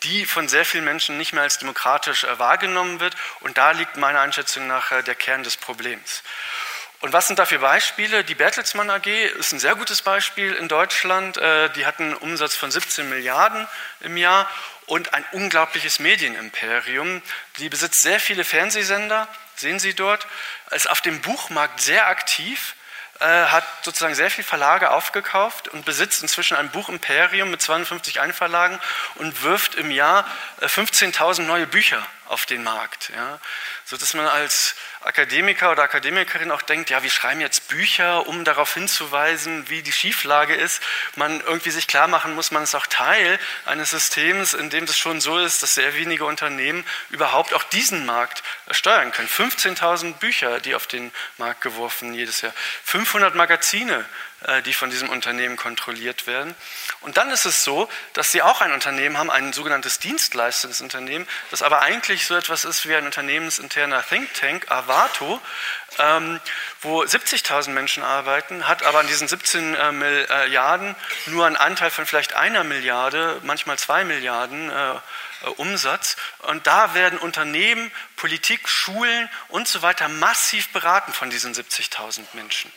die 0.01 0.25
von 0.25 0.47
sehr 0.47 0.65
vielen 0.65 0.85
Menschen 0.85 1.19
nicht 1.19 1.33
mehr 1.33 1.43
als 1.43 1.59
demokratisch 1.59 2.23
äh, 2.23 2.39
wahrgenommen 2.39 2.99
wird. 2.99 3.15
Und 3.41 3.59
da 3.59 3.71
liegt 3.71 3.95
meiner 3.95 4.21
Einschätzung 4.21 4.65
nach 4.65 4.91
äh, 4.91 5.03
der 5.03 5.13
Kern 5.13 5.43
des 5.43 5.55
Problems. 5.55 6.23
Und 7.01 7.13
was 7.13 7.25
sind 7.25 7.39
dafür 7.39 7.57
Beispiele? 7.57 8.23
Die 8.23 8.35
Bertelsmann 8.35 8.91
AG 8.91 9.07
ist 9.39 9.53
ein 9.53 9.59
sehr 9.59 9.75
gutes 9.75 10.03
Beispiel 10.03 10.53
in 10.53 10.67
Deutschland. 10.67 11.35
Äh, 11.37 11.71
die 11.71 11.87
hatten 11.87 12.03
einen 12.03 12.13
Umsatz 12.15 12.55
von 12.55 12.69
17 12.69 13.09
Milliarden 13.09 13.67
im 14.01 14.17
Jahr 14.17 14.47
und 14.85 15.15
ein 15.15 15.25
unglaubliches 15.31 15.97
Medienimperium. 15.97 17.23
Die 17.57 17.69
besitzt 17.69 18.03
sehr 18.03 18.19
viele 18.19 18.43
Fernsehsender, 18.43 19.27
sehen 19.55 19.79
Sie 19.79 19.95
dort, 19.95 20.27
ist 20.69 20.89
auf 20.89 21.01
dem 21.01 21.21
Buchmarkt 21.21 21.81
sehr 21.81 22.07
aktiv, 22.07 22.75
äh, 23.19 23.25
hat 23.25 23.63
sozusagen 23.83 24.13
sehr 24.13 24.29
viele 24.29 24.45
Verlage 24.45 24.91
aufgekauft 24.91 25.69
und 25.69 25.85
besitzt 25.85 26.21
inzwischen 26.21 26.55
ein 26.55 26.69
Buchimperium 26.69 27.49
mit 27.49 27.63
52 27.63 28.19
Einverlagen 28.19 28.79
und 29.15 29.41
wirft 29.41 29.73
im 29.73 29.89
Jahr 29.89 30.27
15.000 30.61 31.41
äh, 31.41 31.45
neue 31.45 31.67
Bücher 31.67 32.05
auf 32.27 32.45
den 32.45 32.63
Markt. 32.63 33.11
Sodass 33.91 34.13
man 34.13 34.25
als 34.25 34.75
Akademiker 35.01 35.69
oder 35.69 35.83
Akademikerin 35.83 36.49
auch 36.51 36.61
denkt, 36.61 36.89
ja, 36.89 37.03
wir 37.03 37.09
schreiben 37.09 37.41
jetzt 37.41 37.67
Bücher, 37.67 38.25
um 38.25 38.45
darauf 38.45 38.73
hinzuweisen, 38.73 39.67
wie 39.67 39.81
die 39.81 39.91
Schieflage 39.91 40.55
ist. 40.55 40.81
Man 41.17 41.41
irgendwie 41.41 41.71
sich 41.71 41.89
klar 41.89 42.07
machen 42.07 42.33
muss, 42.33 42.51
man 42.51 42.63
ist 42.63 42.73
auch 42.73 42.87
Teil 42.87 43.37
eines 43.65 43.89
Systems, 43.89 44.53
in 44.53 44.69
dem 44.69 44.85
es 44.85 44.97
schon 44.97 45.19
so 45.19 45.37
ist, 45.37 45.61
dass 45.61 45.75
sehr 45.75 45.93
wenige 45.97 46.23
Unternehmen 46.23 46.85
überhaupt 47.09 47.53
auch 47.53 47.63
diesen 47.63 48.05
Markt 48.05 48.43
steuern 48.69 49.11
können. 49.11 49.27
15.000 49.27 50.13
Bücher, 50.13 50.61
die 50.61 50.73
auf 50.73 50.87
den 50.87 51.11
Markt 51.37 51.59
geworfen 51.59 52.13
jedes 52.13 52.39
Jahr. 52.39 52.53
500 52.85 53.35
Magazine, 53.35 54.05
die 54.65 54.73
von 54.73 54.89
diesem 54.89 55.09
Unternehmen 55.09 55.55
kontrolliert 55.55 56.25
werden. 56.25 56.55
Und 57.01 57.17
dann 57.17 57.29
ist 57.29 57.45
es 57.45 57.63
so, 57.63 57.87
dass 58.13 58.31
sie 58.31 58.41
auch 58.41 58.61
ein 58.61 58.71
Unternehmen 58.71 59.17
haben, 59.17 59.29
ein 59.29 59.53
sogenanntes 59.53 59.99
Dienstleistungsunternehmen, 59.99 61.27
das 61.51 61.61
aber 61.61 61.81
eigentlich 61.81 62.25
so 62.25 62.35
etwas 62.35 62.65
ist 62.65 62.87
wie 62.87 62.95
ein 62.95 63.05
unternehmensinterner 63.05 64.03
Think 64.07 64.33
Tank, 64.33 64.71
Avato, 64.71 65.39
ähm, 65.99 66.39
wo 66.81 67.03
70.000 67.03 67.69
Menschen 67.69 68.03
arbeiten, 68.03 68.67
hat 68.67 68.83
aber 68.83 68.99
an 68.99 69.07
diesen 69.07 69.27
17 69.27 69.75
äh, 69.75 69.91
Milliarden 69.91 70.95
nur 71.27 71.45
einen 71.45 71.57
Anteil 71.57 71.91
von 71.91 72.05
vielleicht 72.05 72.33
einer 72.33 72.63
Milliarde, 72.63 73.39
manchmal 73.43 73.77
zwei 73.77 74.03
Milliarden 74.03 74.69
äh, 74.71 74.93
äh, 75.43 75.49
Umsatz. 75.57 76.17
Und 76.39 76.67
da 76.67 76.93
werden 76.93 77.19
Unternehmen, 77.19 77.91
Politik, 78.15 78.67
Schulen 78.69 79.29
und 79.49 79.67
so 79.67 79.81
weiter 79.81 80.07
massiv 80.07 80.69
beraten 80.69 81.13
von 81.13 81.29
diesen 81.29 81.53
70.000 81.53 82.21
Menschen 82.33 82.71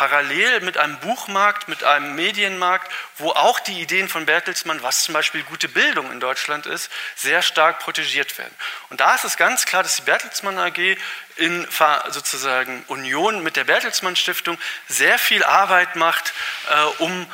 parallel 0.00 0.60
mit 0.60 0.78
einem 0.78 0.98
Buchmarkt, 1.00 1.68
mit 1.68 1.84
einem 1.84 2.14
Medienmarkt, 2.14 2.90
wo 3.18 3.32
auch 3.32 3.60
die 3.60 3.82
Ideen 3.82 4.08
von 4.08 4.24
Bertelsmann, 4.24 4.82
was 4.82 5.02
zum 5.02 5.12
Beispiel 5.12 5.42
gute 5.42 5.68
Bildung 5.68 6.10
in 6.10 6.20
Deutschland 6.20 6.64
ist, 6.64 6.90
sehr 7.16 7.42
stark 7.42 7.80
protegiert 7.80 8.38
werden. 8.38 8.54
Und 8.88 9.00
da 9.02 9.14
ist 9.14 9.24
es 9.24 9.36
ganz 9.36 9.66
klar, 9.66 9.82
dass 9.82 9.96
die 9.96 10.02
Bertelsmann 10.02 10.56
AG 10.56 10.96
in 11.36 11.68
sozusagen 12.08 12.82
Union 12.86 13.42
mit 13.42 13.56
der 13.56 13.64
Bertelsmann 13.64 14.16
Stiftung 14.16 14.56
sehr 14.88 15.18
viel 15.18 15.44
Arbeit 15.44 15.96
macht, 15.96 16.32
äh, 16.70 16.82
um 17.02 17.26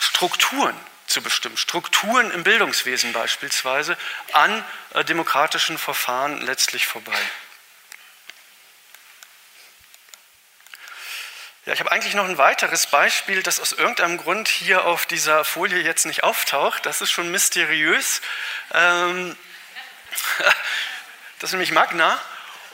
Strukturen 0.00 0.74
zu 1.06 1.20
bestimmen, 1.20 1.58
Strukturen 1.58 2.30
im 2.30 2.44
Bildungswesen 2.44 3.12
beispielsweise, 3.12 3.94
an 4.32 4.64
äh, 4.94 5.04
demokratischen 5.04 5.76
Verfahren 5.76 6.40
letztlich 6.40 6.86
vorbei. 6.86 7.12
Ja, 11.66 11.72
ich 11.72 11.80
habe 11.80 11.90
eigentlich 11.90 12.14
noch 12.14 12.26
ein 12.26 12.38
weiteres 12.38 12.86
Beispiel, 12.86 13.42
das 13.42 13.58
aus 13.58 13.72
irgendeinem 13.72 14.18
Grund 14.18 14.46
hier 14.46 14.84
auf 14.84 15.04
dieser 15.04 15.44
Folie 15.44 15.80
jetzt 15.80 16.06
nicht 16.06 16.22
auftaucht. 16.22 16.86
Das 16.86 17.00
ist 17.00 17.10
schon 17.10 17.32
mysteriös. 17.32 18.20
Ähm, 18.72 19.36
das 21.40 21.50
ist 21.50 21.52
nämlich 21.54 21.72
Magna. 21.72 22.20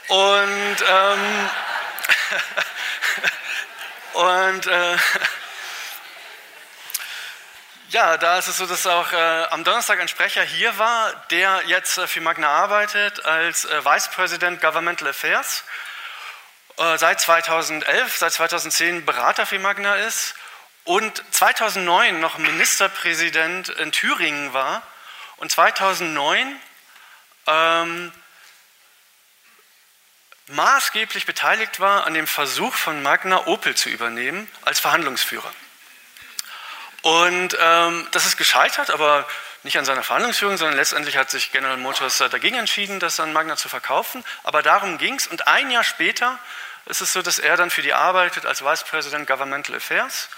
Und, 0.09 0.76
ähm, 0.86 1.51
und 4.12 4.66
äh, 4.66 4.97
ja, 7.88 8.18
da 8.18 8.36
ist 8.36 8.49
es 8.49 8.59
so, 8.59 8.66
dass 8.66 8.86
auch 8.86 9.11
äh, 9.14 9.16
am 9.45 9.64
Donnerstag 9.64 10.01
ein 10.01 10.09
Sprecher 10.09 10.43
hier 10.43 10.76
war, 10.76 11.14
der 11.30 11.62
jetzt 11.64 11.97
äh, 11.97 12.07
für 12.07 12.20
Magna 12.20 12.49
arbeitet 12.49 13.24
als 13.24 13.64
äh, 13.64 13.86
Vice 13.86 14.11
President 14.11 14.61
Governmental 14.61 15.09
Affairs. 15.09 15.64
Äh, 16.78 16.98
seit 16.98 17.20
2011, 17.20 18.16
seit 18.16 18.32
2010 18.32 19.04
Berater 19.04 19.46
für 19.46 19.58
Magna 19.58 19.96
ist 19.96 20.34
und 20.84 21.22
2009 21.30 22.20
noch 22.20 22.38
Ministerpräsident 22.38 23.68
in 23.68 23.92
Thüringen 23.92 24.52
war 24.52 24.82
und 25.36 25.52
2009 25.52 26.56
ähm, 27.46 28.12
maßgeblich 30.46 31.26
beteiligt 31.26 31.78
war 31.80 32.06
an 32.06 32.14
dem 32.14 32.26
Versuch 32.26 32.74
von 32.74 33.02
Magna 33.02 33.46
Opel 33.46 33.74
zu 33.74 33.88
übernehmen 33.88 34.50
als 34.62 34.80
Verhandlungsführer. 34.80 35.52
Und 37.02 37.56
ähm, 37.60 38.08
das 38.12 38.26
ist 38.26 38.36
gescheitert, 38.36 38.90
aber 38.90 39.26
nicht 39.62 39.78
an 39.78 39.84
seiner 39.84 40.02
Verhandlungsführung, 40.02 40.56
sondern 40.56 40.76
letztendlich 40.76 41.16
hat 41.16 41.30
sich 41.30 41.52
General 41.52 41.76
Motors 41.76 42.18
dagegen 42.18 42.56
entschieden, 42.56 43.00
das 43.00 43.20
an 43.20 43.32
Magna 43.32 43.56
zu 43.56 43.68
verkaufen. 43.68 44.24
Aber 44.42 44.62
darum 44.62 44.98
ging 44.98 45.14
es. 45.14 45.26
Und 45.26 45.46
ein 45.46 45.70
Jahr 45.70 45.84
später 45.84 46.38
ist 46.86 47.00
es 47.00 47.12
so, 47.12 47.22
dass 47.22 47.38
er 47.38 47.56
dann 47.56 47.70
für 47.70 47.82
die 47.82 47.92
arbeitet 47.92 48.44
als 48.44 48.64
Vice 48.64 48.84
President 48.84 49.26
Governmental 49.26 49.76
Affairs. 49.76 50.28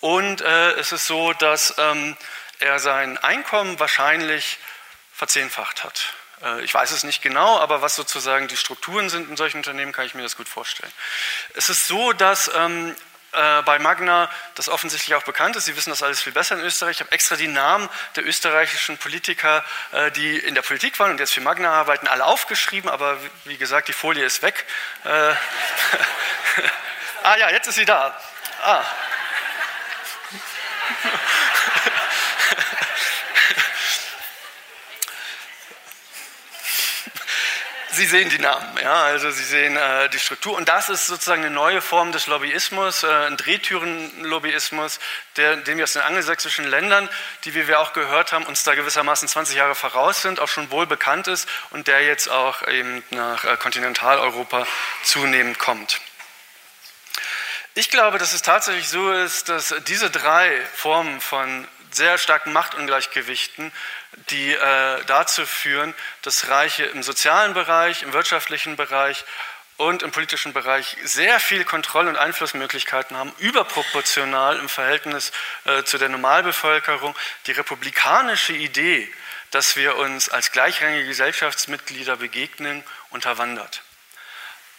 Und 0.00 0.40
äh, 0.40 0.72
es 0.72 0.92
ist 0.92 1.06
so, 1.06 1.32
dass 1.34 1.74
ähm, 1.78 2.16
er 2.58 2.78
sein 2.78 3.18
Einkommen 3.18 3.78
wahrscheinlich 3.80 4.58
verzehnfacht 5.12 5.84
hat. 5.84 6.14
Äh, 6.42 6.62
ich 6.64 6.72
weiß 6.72 6.90
es 6.90 7.04
nicht 7.04 7.22
genau, 7.22 7.58
aber 7.58 7.82
was 7.82 7.94
sozusagen 7.96 8.48
die 8.48 8.56
Strukturen 8.56 9.10
sind 9.10 9.28
in 9.28 9.36
solchen 9.36 9.58
Unternehmen, 9.58 9.92
kann 9.92 10.06
ich 10.06 10.14
mir 10.14 10.22
das 10.22 10.36
gut 10.36 10.48
vorstellen. 10.48 10.92
Es 11.54 11.68
ist 11.68 11.86
so, 11.86 12.12
dass 12.12 12.50
ähm, 12.54 12.94
äh, 13.34 13.62
bei 13.62 13.78
Magna 13.78 14.30
das 14.54 14.68
offensichtlich 14.68 15.14
auch 15.14 15.22
bekannt 15.22 15.56
ist. 15.56 15.64
Sie 15.64 15.76
wissen 15.76 15.90
das 15.90 16.02
alles 16.02 16.22
viel 16.22 16.32
besser 16.32 16.56
in 16.56 16.62
Österreich. 16.62 16.96
Ich 16.96 17.00
habe 17.00 17.12
extra 17.12 17.36
die 17.36 17.48
Namen 17.48 17.88
der 18.16 18.26
österreichischen 18.26 18.98
Politiker, 18.98 19.64
äh, 19.92 20.10
die 20.12 20.38
in 20.38 20.54
der 20.54 20.62
Politik 20.62 20.98
waren 20.98 21.10
und 21.10 21.20
jetzt 21.20 21.34
für 21.34 21.40
Magna 21.40 21.70
arbeiten, 21.70 22.08
alle 22.08 22.24
aufgeschrieben, 22.24 22.90
aber 22.90 23.18
wie 23.44 23.56
gesagt, 23.56 23.88
die 23.88 23.92
Folie 23.92 24.24
ist 24.24 24.42
weg. 24.42 24.64
Äh, 25.04 25.08
ah 27.22 27.36
ja, 27.36 27.50
jetzt 27.50 27.66
ist 27.66 27.74
sie 27.74 27.84
da. 27.84 28.18
Ah. 28.62 28.84
Sie 37.94 38.06
sehen 38.06 38.28
die 38.28 38.38
Namen, 38.38 38.76
ja, 38.82 39.04
also 39.04 39.30
Sie 39.30 39.44
sehen 39.44 39.76
äh, 39.76 40.08
die 40.08 40.18
Struktur. 40.18 40.56
Und 40.56 40.68
das 40.68 40.88
ist 40.88 41.06
sozusagen 41.06 41.44
eine 41.44 41.54
neue 41.54 41.80
Form 41.80 42.10
des 42.10 42.26
Lobbyismus, 42.26 43.04
äh, 43.04 43.06
ein 43.06 43.36
Drehtüren-Lobbyismus, 43.36 44.98
der, 45.36 45.56
den 45.58 45.76
wir 45.76 45.84
aus 45.84 45.92
den 45.92 46.02
angelsächsischen 46.02 46.64
Ländern, 46.64 47.08
die, 47.44 47.54
wie 47.54 47.68
wir 47.68 47.78
auch 47.78 47.92
gehört 47.92 48.32
haben, 48.32 48.46
uns 48.46 48.64
da 48.64 48.74
gewissermaßen 48.74 49.28
20 49.28 49.56
Jahre 49.56 49.76
voraus 49.76 50.22
sind, 50.22 50.40
auch 50.40 50.48
schon 50.48 50.72
wohl 50.72 50.86
bekannt 50.86 51.28
ist 51.28 51.48
und 51.70 51.86
der 51.86 52.04
jetzt 52.04 52.28
auch 52.28 52.66
eben 52.66 53.04
nach 53.10 53.44
äh, 53.44 53.56
Kontinentaleuropa 53.56 54.66
zunehmend 55.04 55.60
kommt. 55.60 56.00
Ich 57.76 57.90
glaube, 57.90 58.18
dass 58.18 58.32
es 58.32 58.42
tatsächlich 58.42 58.88
so 58.88 59.12
ist, 59.12 59.48
dass 59.48 59.74
diese 59.86 60.10
drei 60.10 60.60
Formen 60.74 61.20
von 61.20 61.66
sehr 61.94 62.18
starken 62.18 62.52
Machtungleichgewichten 62.52 63.72
die 64.30 64.52
äh, 64.52 65.04
dazu 65.06 65.46
führen, 65.46 65.94
dass 66.22 66.48
Reiche 66.48 66.84
im 66.84 67.02
sozialen 67.02 67.54
Bereich, 67.54 68.02
im 68.02 68.12
wirtschaftlichen 68.12 68.76
Bereich 68.76 69.24
und 69.76 70.02
im 70.02 70.12
politischen 70.12 70.52
Bereich 70.52 70.96
sehr 71.04 71.40
viel 71.40 71.64
Kontroll- 71.64 72.08
und 72.08 72.16
Einflussmöglichkeiten 72.16 73.16
haben, 73.16 73.32
überproportional 73.38 74.58
im 74.58 74.68
Verhältnis 74.68 75.32
äh, 75.64 75.82
zu 75.82 75.98
der 75.98 76.08
Normalbevölkerung. 76.08 77.14
Die 77.46 77.52
republikanische 77.52 78.52
Idee, 78.52 79.12
dass 79.50 79.76
wir 79.76 79.96
uns 79.96 80.28
als 80.28 80.52
gleichrangige 80.52 81.06
Gesellschaftsmitglieder 81.06 82.16
begegnen, 82.16 82.84
unterwandert. 83.10 83.82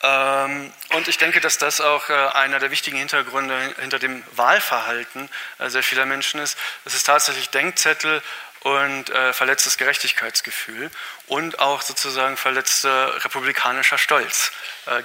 Ähm, 0.03 0.73
und 0.91 1.07
ich 1.07 1.17
denke, 1.17 1.39
dass 1.39 1.57
das 1.57 1.81
auch 1.81 2.09
äh, 2.09 2.13
einer 2.13 2.59
der 2.59 2.71
wichtigen 2.71 2.97
Hintergründe 2.97 3.73
hinter 3.79 3.99
dem 3.99 4.23
Wahlverhalten 4.35 5.29
äh, 5.59 5.69
sehr 5.69 5.83
vieler 5.83 6.05
Menschen 6.05 6.39
ist. 6.39 6.57
Es 6.83 6.93
ist 6.93 7.05
tatsächlich 7.05 7.49
Denkzettel 7.49 8.21
und 8.61 9.09
äh, 9.09 9.31
verletztes 9.33 9.77
Gerechtigkeitsgefühl 9.77 10.91
und 11.27 11.59
auch 11.59 11.81
sozusagen 11.81 12.35
verletzter 12.35 13.23
republikanischer 13.23 13.97
Stolz 13.97 14.51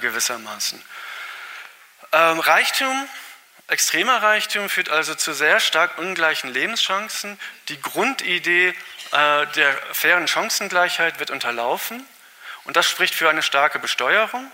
gewissermaßen. 0.01 0.81
Ähm, 2.11 2.39
Reichtum, 2.39 3.07
extremer 3.67 4.21
Reichtum 4.21 4.69
führt 4.69 4.89
also 4.89 5.15
zu 5.15 5.33
sehr 5.33 5.59
stark 5.59 5.97
ungleichen 5.97 6.51
Lebenschancen. 6.51 7.39
Die 7.69 7.79
Grundidee 7.81 8.75
der 9.11 9.77
fairen 9.91 10.25
Chancengleichheit 10.25 11.19
wird 11.19 11.31
unterlaufen 11.31 12.05
und 12.63 12.77
das 12.77 12.89
spricht 12.89 13.13
für 13.13 13.29
eine 13.29 13.43
starke 13.43 13.77
Besteuerung. 13.77 14.49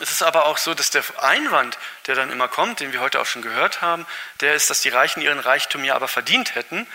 Es 0.00 0.10
ist 0.10 0.22
aber 0.22 0.46
auch 0.46 0.56
so, 0.56 0.72
dass 0.72 0.90
der 0.90 1.04
Einwand, 1.18 1.78
der 2.06 2.14
dann 2.14 2.30
immer 2.30 2.48
kommt, 2.48 2.80
den 2.80 2.92
wir 2.92 3.00
heute 3.00 3.20
auch 3.20 3.26
schon 3.26 3.42
gehört 3.42 3.82
haben, 3.82 4.06
der 4.40 4.54
ist, 4.54 4.70
dass 4.70 4.80
die 4.80 4.88
Reichen 4.88 5.20
ihren 5.20 5.38
Reichtum 5.38 5.84
ja 5.84 5.94
aber 5.94 6.08
verdient 6.08 6.54
hätten 6.54 6.86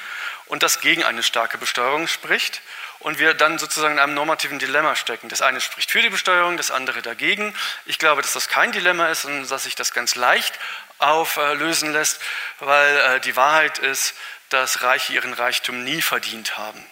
und 0.48 0.64
das 0.64 0.82
gegen 0.82 1.04
eine 1.04 1.22
starke 1.22 1.60
Besteuerung 1.60 2.08
spricht 2.08 2.62
und 3.00 3.20
wir 3.20 3.36
dann 3.36 3.60
sozusagen 3.60 3.94
in 3.94 4.00
einem 4.00 4.16
normativen 4.16 4.58
Dilemma 4.58 4.96
stecken. 4.96 5.30
Das 5.30 5.44
eine 5.44 5.62
spricht 5.62 5.92
für 5.92 6.02
die 6.02 6.10
Besteuerung, 6.10 6.58
das 6.58 6.72
andere 6.72 7.04
dagegen. 7.04 7.56
Ich 7.86 8.00
glaube, 8.00 8.24
dass 8.24 8.34
das 8.34 8.48
kein 8.48 8.72
Dilemma 8.72 9.10
ist 9.10 9.26
und 9.26 9.50
dass 9.52 9.66
sich 9.66 9.76
das 9.76 9.94
ganz 9.94 10.16
leicht 10.16 10.58
auflösen 10.98 11.94
lässt, 11.94 12.20
weil 12.60 12.98
äh, 12.98 13.20
die 13.20 13.36
Wahrheit 13.36 13.78
ist, 13.78 14.16
dass 14.50 14.82
Reiche 14.82 15.14
ihren 15.14 15.34
Reichtum 15.34 15.84
nie 15.84 16.02
verdient 16.02 16.58
haben. 16.58 16.84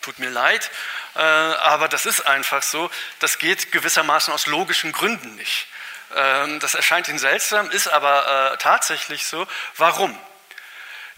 Tut 0.00 0.18
mir 0.20 0.30
leid, 0.30 0.70
äh, 1.18 1.20
aber 1.20 1.88
das 1.88 2.06
ist 2.06 2.22
einfach 2.22 2.62
so. 2.62 2.90
Das 3.18 3.38
geht 3.38 3.72
gewissermaßen 3.72 4.32
aus 4.32 4.46
logischen 4.46 4.92
Gründen 4.92 5.34
nicht. 5.34 5.66
Ähm, 6.14 6.60
das 6.60 6.74
erscheint 6.74 7.08
Ihnen 7.08 7.18
seltsam, 7.18 7.70
ist 7.70 7.88
aber 7.88 8.52
äh, 8.52 8.56
tatsächlich 8.58 9.26
so. 9.26 9.46
Warum? 9.76 10.16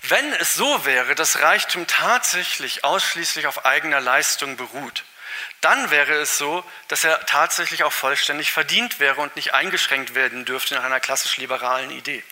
Wenn 0.03 0.33
es 0.35 0.55
so 0.55 0.87
wäre, 0.87 1.15
dass 1.15 1.43
Reichtum 1.43 1.87
tatsächlich 1.87 2.83
ausschließlich 2.83 3.47
auf 3.47 3.67
eigener 3.67 4.01
Leistung 4.01 4.57
beruht, 4.57 5.05
dann 5.61 5.91
wäre 5.91 6.15
es 6.15 6.39
so, 6.39 6.65
dass 6.89 7.05
er 7.05 7.27
tatsächlich 7.27 7.85
auch 7.85 7.93
vollständig 7.93 8.53
verdient 8.53 8.99
wäre 8.99 9.21
und 9.21 9.37
nicht 9.37 9.53
eingeschränkt 9.53 10.15
werden 10.15 10.47
dürfte 10.47 10.75
nach 10.75 10.85
einer 10.85 11.01
klassisch 11.01 11.37
liberalen 11.37 11.91
Idee. 11.91 12.25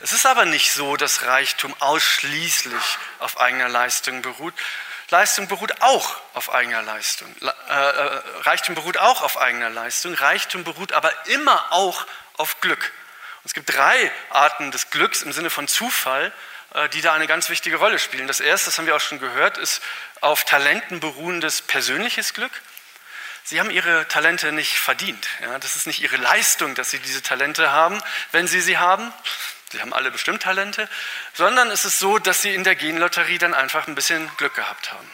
Es 0.00 0.12
ist 0.12 0.26
aber 0.26 0.44
nicht 0.44 0.72
so, 0.72 0.96
dass 0.96 1.22
Reichtum 1.22 1.74
ausschließlich 1.80 2.98
auf 3.20 3.40
eigener 3.40 3.70
Leistung 3.70 4.20
beruht. 4.20 4.52
Leistung 5.14 5.46
beruht 5.46 5.80
auch 5.80 6.16
auf 6.34 6.52
eigener 6.52 6.82
Leistung. 6.82 7.32
Äh, 7.40 7.72
äh, 7.72 8.20
Reichtum 8.40 8.74
beruht 8.74 8.98
auch 8.98 9.22
auf 9.22 9.38
eigener 9.38 9.70
Leistung. 9.70 10.12
Reichtum 10.14 10.64
beruht 10.64 10.92
aber 10.92 11.12
immer 11.26 11.72
auch 11.72 12.04
auf 12.36 12.60
Glück. 12.60 12.80
Und 13.42 13.46
es 13.46 13.54
gibt 13.54 13.72
drei 13.72 14.10
Arten 14.30 14.72
des 14.72 14.90
Glücks 14.90 15.22
im 15.22 15.32
Sinne 15.32 15.50
von 15.50 15.68
Zufall 15.68 16.32
äh, 16.74 16.88
die 16.88 17.00
da 17.00 17.14
eine 17.14 17.28
ganz 17.28 17.48
wichtige 17.48 17.76
Rolle 17.76 18.00
spielen. 18.00 18.26
Das 18.26 18.40
erste, 18.40 18.66
das 18.66 18.78
haben 18.78 18.86
wir 18.86 18.96
auch 18.96 19.00
schon 19.00 19.20
gehört, 19.20 19.56
ist 19.56 19.80
auf 20.20 20.44
Talenten 20.44 20.98
beruhendes 20.98 21.62
persönliches 21.62 22.34
Glück. 22.34 22.50
Sie 23.44 23.60
haben 23.60 23.70
ihre 23.70 24.08
Talente 24.08 24.50
nicht 24.50 24.80
verdient. 24.80 25.28
Ja, 25.42 25.60
das 25.60 25.76
ist 25.76 25.86
nicht 25.86 26.02
ihre 26.02 26.16
Leistung, 26.16 26.74
dass 26.74 26.90
sie 26.90 26.98
diese 26.98 27.22
Talente 27.22 27.70
haben, 27.70 28.02
wenn 28.32 28.48
sie 28.48 28.60
sie 28.60 28.78
haben. 28.78 29.12
Sie 29.74 29.80
haben 29.80 29.92
alle 29.92 30.12
bestimmt 30.12 30.40
Talente, 30.40 30.88
sondern 31.32 31.68
es 31.68 31.84
ist 31.84 31.98
so, 31.98 32.20
dass 32.20 32.42
sie 32.42 32.54
in 32.54 32.62
der 32.62 32.76
Genlotterie 32.76 33.38
dann 33.38 33.54
einfach 33.54 33.88
ein 33.88 33.96
bisschen 33.96 34.30
Glück 34.36 34.54
gehabt 34.54 34.92
haben. 34.92 35.10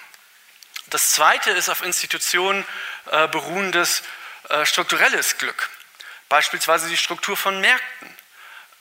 Das 0.89 1.13
zweite 1.13 1.51
ist 1.51 1.71
auf 1.71 1.83
Institutionen 1.83 2.67
äh, 3.11 3.27
beruhendes 3.29 4.03
äh, 4.51 4.67
strukturelles 4.67 5.39
Glück, 5.39 5.71
beispielsweise 6.29 6.91
die 6.91 6.99
Struktur 6.99 7.39
von 7.39 7.59
Märkten. 7.63 8.15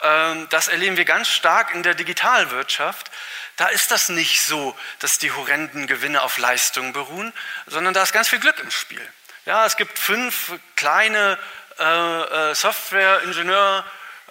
Ähm, 0.02 0.50
das 0.50 0.68
erleben 0.68 0.98
wir 0.98 1.06
ganz 1.06 1.30
stark 1.30 1.74
in 1.74 1.82
der 1.82 1.96
Digitalwirtschaft. 1.96 3.10
Da 3.56 3.68
ist 3.68 3.90
das 3.90 4.10
nicht 4.10 4.42
so, 4.42 4.78
dass 5.00 5.18
die 5.18 5.32
horrenden 5.32 5.88
Gewinne 5.88 6.24
auf 6.24 6.38
Leistung 6.40 6.92
beruhen, 6.92 7.32
sondern 7.68 7.94
da 7.94 8.04
ist 8.04 8.12
ganz 8.12 8.28
viel 8.28 8.42
Glück 8.42 8.60
im 8.60 8.72
Spiel. 8.72 9.08
Ja, 9.46 9.66
es 9.66 9.78
gibt 9.78 9.98
fünf 9.98 10.52
kleine 10.76 11.40
äh, 11.78 12.54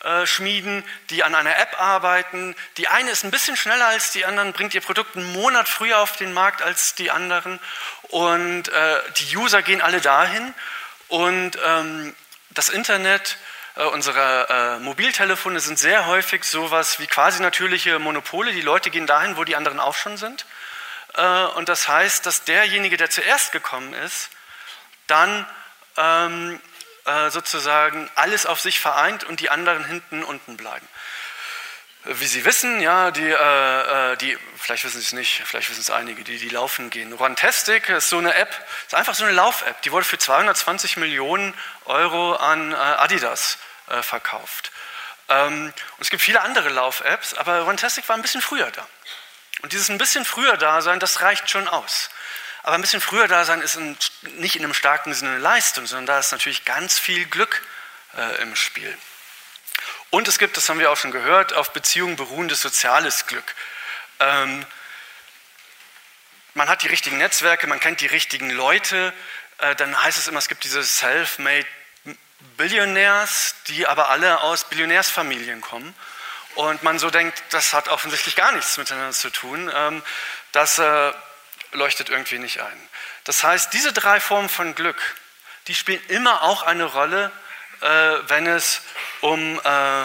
äh, 0.05 0.27
Software-Ingenieurschmieden, 0.27 0.85
die 1.11 1.25
an 1.25 1.35
einer 1.35 1.57
App 1.59 1.81
arbeiten. 1.81 2.55
Die 2.77 2.89
eine 2.89 3.11
ist 3.11 3.25
ein 3.25 3.31
bisschen 3.31 3.57
schneller 3.57 3.87
als 3.87 4.13
die 4.13 4.25
anderen, 4.25 4.53
bringt 4.53 4.75
ihr 4.75 4.81
Produkt 4.81 5.17
einen 5.17 5.33
Monat 5.33 5.69
früher 5.69 5.99
auf 5.99 6.17
den 6.17 6.33
Markt 6.33 6.63
als 6.63 6.95
die 6.95 7.11
anderen. 7.11 7.59
Und 8.03 8.69
äh, 8.69 9.01
die 9.19 9.37
User 9.37 9.63
gehen 9.63 9.83
alle 9.83 10.01
dahin. 10.01 10.55
Und 11.09 11.59
ähm, 11.65 12.15
das 12.51 12.69
Internet 12.69 13.39
äh, 13.77 13.85
unsere 13.85 14.49
äh, 14.49 14.79
Mobiltelefone 14.81 15.61
sind 15.61 15.79
sehr 15.79 16.07
häufig 16.07 16.45
sowas 16.45 17.01
wie 17.01 17.07
quasi 17.07 17.43
natürliche 17.43 17.99
Monopole. 17.99 18.53
Die 18.53 18.61
Leute 18.61 18.91
gehen 18.91 19.07
dahin, 19.07 19.37
wo 19.37 19.45
die 19.45 19.57
anderen 19.57 19.81
auch 19.81 19.95
schon 19.95 20.17
sind. 20.17 20.47
Äh, 21.15 21.45
und 21.57 21.69
das 21.69 21.89
heißt, 21.89 22.27
dass 22.27 22.45
derjenige, 22.45 22.97
der 22.97 23.11
zuerst 23.11 23.53
gekommen 23.53 23.95
ist, 23.95 24.31
dann 25.07 25.47
ähm, 25.97 26.61
äh, 27.09 27.31
sozusagen 27.31 28.11
alles 28.15 28.47
auf 28.47 28.61
sich 28.61 28.81
vereint 28.81 29.25
und 29.25 29.41
die 29.41 29.51
anderen 29.51 29.85
hinten 29.85 30.23
unten 30.23 30.57
bleiben. 30.57 30.87
Wie 32.05 32.27
Sie 32.27 32.45
wissen, 32.45 32.81
ja, 32.81 33.11
die, 33.11 33.29
äh, 33.29 34.13
äh, 34.13 34.17
die 34.17 34.39
vielleicht 34.57 34.85
wissen 34.85 35.01
Sie 35.01 35.07
es 35.07 35.13
nicht, 35.13 35.43
vielleicht 35.45 35.69
wissen 35.69 35.81
es 35.81 35.91
einige, 35.91 36.23
die, 36.25 36.39
die 36.39 36.49
laufen 36.49 36.91
gehen. 36.91 37.13
Runtastic 37.13 37.89
ist 37.89 38.09
so 38.09 38.19
eine 38.19 38.35
App, 38.35 38.55
ist 38.87 38.95
einfach 38.95 39.15
so 39.15 39.25
eine 39.25 39.33
Lauf-App. 39.33 39.83
Die 39.83 39.93
wurde 39.93 40.07
für 40.07 40.17
220 40.17 40.97
Millionen 40.97 41.55
Euro 41.85 42.35
an 42.35 42.73
äh, 42.73 42.77
Adidas 42.77 43.59
äh, 43.89 44.03
verkauft. 44.03 44.71
Ähm, 45.29 45.65
und 45.65 46.01
es 46.01 46.11
gibt 46.11 46.23
viele 46.23 46.41
andere 46.41 46.69
Lauf-Apps, 46.69 47.35
aber 47.35 47.61
Runtastic 47.61 48.09
war 48.09 48.17
ein 48.17 48.23
bisschen 48.23 48.43
früher 48.43 48.71
da. 48.71 48.87
Und 49.63 49.73
dieses 49.73 49.89
ein 49.91 49.99
bisschen 49.99 50.25
früher 50.25 50.57
da 50.57 50.81
sein, 50.83 51.01
das 51.01 51.21
reicht 51.21 51.51
schon 51.51 51.69
aus. 51.69 52.11
Aber 52.63 52.75
ein 52.75 52.81
bisschen 52.81 53.01
früher 53.01 53.29
da 53.29 53.45
sein 53.45 53.61
ist 53.61 53.77
in, 53.77 53.97
nicht 54.37 54.57
in 54.57 54.65
einem 54.65 54.75
starken 54.75 55.15
Sinne 55.15 55.39
Leistung, 55.39 55.87
sondern 55.87 56.07
da 56.07 56.19
ist 56.19 56.33
natürlich 56.33 56.65
ganz 56.65 56.99
viel 56.99 57.25
Glück 57.27 57.63
äh, 58.17 58.43
im 58.43 58.57
Spiel. 58.57 58.97
Und 60.11 60.29
es 60.29 60.39
gibt, 60.39 60.57
das 60.57 60.69
haben 60.69 60.79
wir 60.79 60.91
auch 60.91 60.97
schon 60.97 61.11
gehört, 61.11 61.53
auf 61.53 61.73
Beziehungen 61.73 62.17
beruhendes 62.17 62.61
soziales 62.63 63.27
Glück. 63.27 63.55
Ähm, 64.21 64.65
man 66.55 66.69
hat 66.69 66.83
die 66.83 66.89
richtigen 66.89 67.19
Netzwerke, 67.19 67.67
man 67.67 67.79
kennt 67.79 68.01
die 68.01 68.07
richtigen 68.07 68.51
Leute, 68.51 69.13
äh, 69.59 69.77
dann 69.77 70.03
heißt 70.03 70.19
es 70.19 70.29
immer, 70.29 70.39
es 70.39 70.49
gibt 70.49 70.65
diese 70.65 70.83
Self-Made 70.83 71.67
Billionärs, 72.57 73.55
die 73.67 73.87
aber 73.87 74.11
alle 74.11 74.41
aus 74.41 74.65
Billionärsfamilien 74.65 75.61
kommen. 75.61 75.95
Und 76.55 76.83
man 76.83 76.99
so 76.99 77.11
denkt, 77.11 77.43
das 77.51 77.73
hat 77.73 77.89
offensichtlich 77.89 78.35
gar 78.37 78.53
nichts 78.53 78.79
miteinander 78.79 79.13
zu 79.13 79.31
tun. 79.31 79.71
Ähm, 79.73 80.03
das 80.53 80.79
äh, 80.79 81.13
leuchtet 81.73 82.11
irgendwie 82.11 82.39
nicht 82.39 82.61
ein. 82.61 82.89
Das 83.25 83.45
heißt, 83.45 83.73
diese 83.73 83.93
drei 83.93 84.21
Formen 84.21 84.49
von 84.49 84.75
Glück, 84.75 85.01
die 85.67 85.75
spielen 85.75 86.01
immer 86.09 86.43
auch 86.43 86.63
eine 86.63 86.85
Rolle, 86.85 87.31
äh, 87.81 87.87
wenn 87.87 88.47
es 88.47 88.83
um 89.21 89.61
äh, 89.63 90.05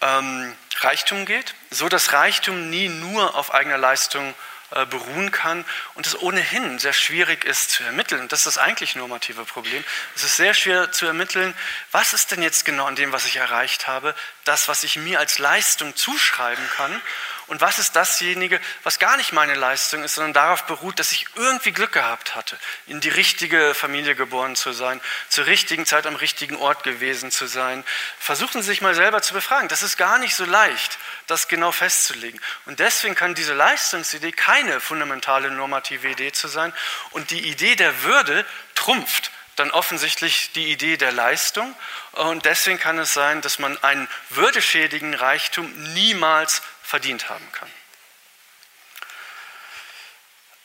ähm, 0.00 0.56
Reichtum 0.80 1.26
geht, 1.26 1.54
so 1.70 1.88
dass 1.88 2.12
Reichtum 2.12 2.70
nie 2.70 2.88
nur 2.88 3.36
auf 3.36 3.54
eigener 3.54 3.78
Leistung 3.78 4.34
äh, 4.74 4.86
beruhen 4.86 5.30
kann 5.30 5.64
und 5.94 6.06
es 6.06 6.20
ohnehin 6.20 6.78
sehr 6.78 6.92
schwierig 6.92 7.44
ist 7.44 7.70
zu 7.70 7.84
ermitteln. 7.84 8.26
Das 8.28 8.40
ist 8.40 8.46
das 8.46 8.58
eigentlich 8.58 8.96
normative 8.96 9.44
Problem. 9.44 9.84
Es 10.16 10.24
ist 10.24 10.36
sehr 10.36 10.52
schwer 10.52 10.90
zu 10.90 11.06
ermitteln, 11.06 11.54
was 11.92 12.12
ist 12.12 12.32
denn 12.32 12.42
jetzt 12.42 12.64
genau 12.64 12.86
an 12.86 12.96
dem, 12.96 13.12
was 13.12 13.26
ich 13.26 13.36
erreicht 13.36 13.86
habe, 13.86 14.14
das, 14.44 14.66
was 14.66 14.82
ich 14.82 14.96
mir 14.96 15.20
als 15.20 15.38
Leistung 15.38 15.94
zuschreiben 15.94 16.68
kann 16.76 17.00
und 17.46 17.60
was 17.60 17.78
ist 17.78 17.94
dasjenige, 17.94 18.60
was 18.82 18.98
gar 18.98 19.16
nicht 19.16 19.32
meine 19.32 19.54
Leistung 19.54 20.02
ist, 20.02 20.14
sondern 20.14 20.32
darauf 20.32 20.64
beruht, 20.64 20.98
dass 20.98 21.12
ich 21.12 21.26
irgendwie 21.34 21.72
Glück 21.72 21.92
gehabt 21.92 22.34
hatte, 22.34 22.58
in 22.86 23.00
die 23.00 23.10
richtige 23.10 23.74
Familie 23.74 24.14
geboren 24.14 24.56
zu 24.56 24.72
sein, 24.72 25.00
zur 25.28 25.46
richtigen 25.46 25.84
Zeit 25.84 26.06
am 26.06 26.16
richtigen 26.16 26.56
Ort 26.56 26.82
gewesen 26.84 27.30
zu 27.30 27.46
sein. 27.46 27.84
Versuchen 28.18 28.62
Sie 28.62 28.68
sich 28.68 28.80
mal 28.80 28.94
selber 28.94 29.20
zu 29.20 29.34
befragen. 29.34 29.68
Das 29.68 29.82
ist 29.82 29.98
gar 29.98 30.18
nicht 30.18 30.34
so 30.34 30.44
leicht, 30.44 30.98
das 31.26 31.48
genau 31.48 31.70
festzulegen. 31.70 32.40
Und 32.64 32.80
deswegen 32.80 33.14
kann 33.14 33.34
diese 33.34 33.54
Leistungsidee 33.54 34.32
keine 34.32 34.80
fundamentale 34.80 35.50
normative 35.50 36.08
Idee 36.08 36.32
zu 36.32 36.48
sein. 36.48 36.72
Und 37.10 37.30
die 37.30 37.48
Idee 37.48 37.76
der 37.76 38.02
Würde 38.04 38.46
trumpft 38.74 39.30
dann 39.56 39.70
offensichtlich 39.70 40.50
die 40.52 40.72
Idee 40.72 40.96
der 40.96 41.12
Leistung. 41.12 41.74
Und 42.12 42.44
deswegen 42.44 42.78
kann 42.78 42.98
es 42.98 43.14
sein, 43.14 43.40
dass 43.40 43.58
man 43.58 43.82
einen 43.82 44.08
würdeschädigen 44.30 45.14
Reichtum 45.14 45.72
niemals 45.94 46.62
verdient 46.94 47.28
haben 47.28 47.50
kann. 47.50 47.68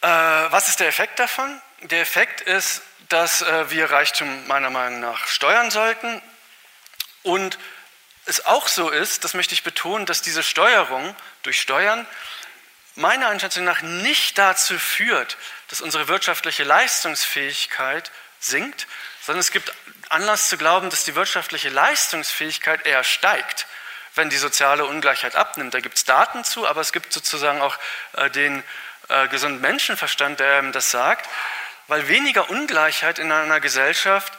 Äh, 0.01 0.51
was 0.51 0.67
ist 0.67 0.79
der 0.79 0.87
Effekt 0.87 1.17
davon? 1.17 1.59
Der 1.81 2.01
Effekt 2.01 2.41
ist, 2.41 2.83
dass 3.07 3.41
äh, 3.41 3.71
wir 3.71 3.89
Reichtum 3.89 4.45
meiner 4.45 4.69
Meinung 4.69 4.99
nach 4.99 5.25
steuern 5.25 5.71
sollten 5.71 6.21
und 7.23 7.57
es 8.27 8.45
auch 8.45 8.67
so 8.67 8.91
ist, 8.91 9.23
das 9.23 9.33
möchte 9.33 9.55
ich 9.55 9.63
betonen, 9.63 10.05
dass 10.05 10.21
diese 10.21 10.43
Steuerung 10.43 11.15
durch 11.41 11.59
Steuern 11.59 12.05
meiner 12.93 13.29
Einschätzung 13.29 13.63
nach 13.63 13.81
nicht 13.81 14.37
dazu 14.37 14.77
führt, 14.77 15.35
dass 15.69 15.81
unsere 15.81 16.07
wirtschaftliche 16.09 16.63
Leistungsfähigkeit 16.63 18.11
sinkt, 18.39 18.85
sondern 19.25 19.39
es 19.39 19.49
gibt 19.49 19.73
Anlass 20.09 20.47
zu 20.47 20.59
glauben, 20.59 20.91
dass 20.91 21.05
die 21.05 21.15
wirtschaftliche 21.15 21.69
Leistungsfähigkeit 21.69 22.85
eher 22.85 23.03
steigt 23.03 23.65
wenn 24.19 24.29
die 24.29 24.37
soziale 24.37 24.85
Ungleichheit 24.85 25.35
abnimmt. 25.35 25.73
Da 25.73 25.79
gibt 25.79 25.95
es 25.95 26.03
Daten 26.03 26.43
zu, 26.43 26.67
aber 26.67 26.81
es 26.81 26.91
gibt 26.91 27.13
sozusagen 27.13 27.61
auch 27.61 27.77
äh, 28.13 28.29
den 28.29 28.63
äh, 29.07 29.29
gesunden 29.29 29.61
Menschenverstand, 29.61 30.41
der 30.41 30.61
das 30.71 30.91
sagt, 30.91 31.27
weil 31.87 32.07
weniger 32.09 32.49
Ungleichheit 32.49 33.17
in 33.17 33.31
einer 33.31 33.61
Gesellschaft 33.61 34.33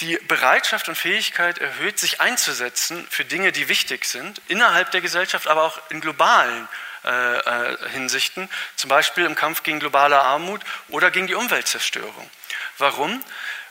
die 0.00 0.18
Bereitschaft 0.28 0.90
und 0.90 0.96
Fähigkeit 0.96 1.58
erhöht, 1.58 1.98
sich 1.98 2.20
einzusetzen 2.20 3.06
für 3.08 3.24
Dinge, 3.24 3.52
die 3.52 3.70
wichtig 3.70 4.04
sind, 4.04 4.42
innerhalb 4.48 4.90
der 4.90 5.00
Gesellschaft, 5.00 5.48
aber 5.48 5.62
auch 5.62 5.80
in 5.88 6.02
globalen 6.02 6.68
äh, 7.04 7.08
äh 7.08 7.88
Hinsichten, 7.92 8.50
zum 8.76 8.90
Beispiel 8.90 9.24
im 9.24 9.34
Kampf 9.34 9.62
gegen 9.62 9.80
globale 9.80 10.20
Armut 10.20 10.60
oder 10.88 11.10
gegen 11.10 11.26
die 11.26 11.34
Umweltzerstörung. 11.34 12.30
Warum? 12.76 13.24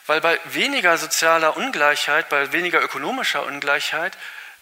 Weil 0.08 0.22
bei 0.22 0.40
weniger 0.46 0.98
sozialer 0.98 1.56
Ungleichheit, 1.56 2.30
bei 2.30 2.52
weniger 2.52 2.82
ökonomischer 2.82 3.46
Ungleichheit 3.46 4.18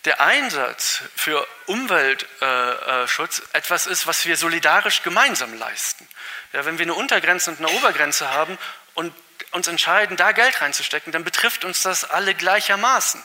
der 0.06 0.20
Einsatz 0.20 1.02
für 1.16 1.48
Umweltschutz 1.66 3.42
etwas 3.54 3.88
ist, 3.88 4.06
was 4.06 4.26
wir 4.26 4.36
solidarisch 4.36 5.02
gemeinsam 5.02 5.54
leisten. 5.58 6.08
Ja, 6.52 6.66
wenn 6.66 6.78
wir 6.78 6.84
eine 6.84 6.94
Untergrenze 6.94 7.52
und 7.52 7.60
eine 7.60 7.70
Obergrenze 7.70 8.30
haben 8.30 8.58
und 8.96 9.14
uns 9.52 9.68
entscheiden, 9.68 10.18
da 10.18 10.32
Geld 10.32 10.62
reinzustecken, 10.62 11.12
dann 11.12 11.24
betrifft 11.24 11.64
uns 11.64 11.82
das 11.82 12.10
alle 12.10 12.36
gleichermaßen. 12.36 13.24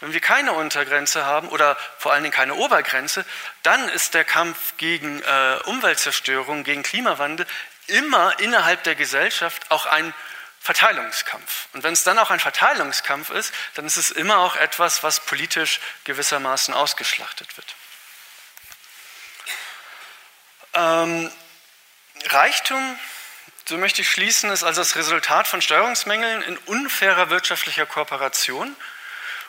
Wenn 0.00 0.12
wir 0.12 0.20
keine 0.20 0.52
Untergrenze 0.52 1.24
haben 1.24 1.48
oder 1.48 1.76
vor 1.98 2.12
allen 2.12 2.22
Dingen 2.22 2.34
keine 2.34 2.54
Obergrenze, 2.54 3.24
dann 3.62 3.88
ist 3.88 4.14
der 4.14 4.24
Kampf 4.24 4.76
gegen 4.76 5.22
äh, 5.22 5.58
Umweltzerstörung, 5.64 6.64
gegen 6.64 6.82
Klimawandel 6.82 7.46
immer 7.86 8.38
innerhalb 8.40 8.82
der 8.84 8.94
Gesellschaft 8.94 9.70
auch 9.70 9.86
ein 9.86 10.12
Verteilungskampf. 10.66 11.68
Und 11.74 11.84
wenn 11.84 11.92
es 11.92 12.02
dann 12.02 12.18
auch 12.18 12.30
ein 12.30 12.40
Verteilungskampf 12.40 13.30
ist, 13.30 13.54
dann 13.74 13.86
ist 13.86 13.96
es 13.96 14.10
immer 14.10 14.38
auch 14.38 14.56
etwas, 14.56 15.04
was 15.04 15.20
politisch 15.20 15.80
gewissermaßen 16.02 16.74
ausgeschlachtet 16.74 17.56
wird. 17.56 17.76
Ähm, 20.74 21.30
Reichtum, 22.24 22.98
so 23.68 23.78
möchte 23.78 24.02
ich 24.02 24.10
schließen, 24.10 24.50
ist 24.50 24.64
also 24.64 24.80
das 24.80 24.96
Resultat 24.96 25.46
von 25.46 25.62
Steuerungsmängeln 25.62 26.42
in 26.42 26.58
unfairer 26.58 27.30
wirtschaftlicher 27.30 27.86
Kooperation 27.86 28.74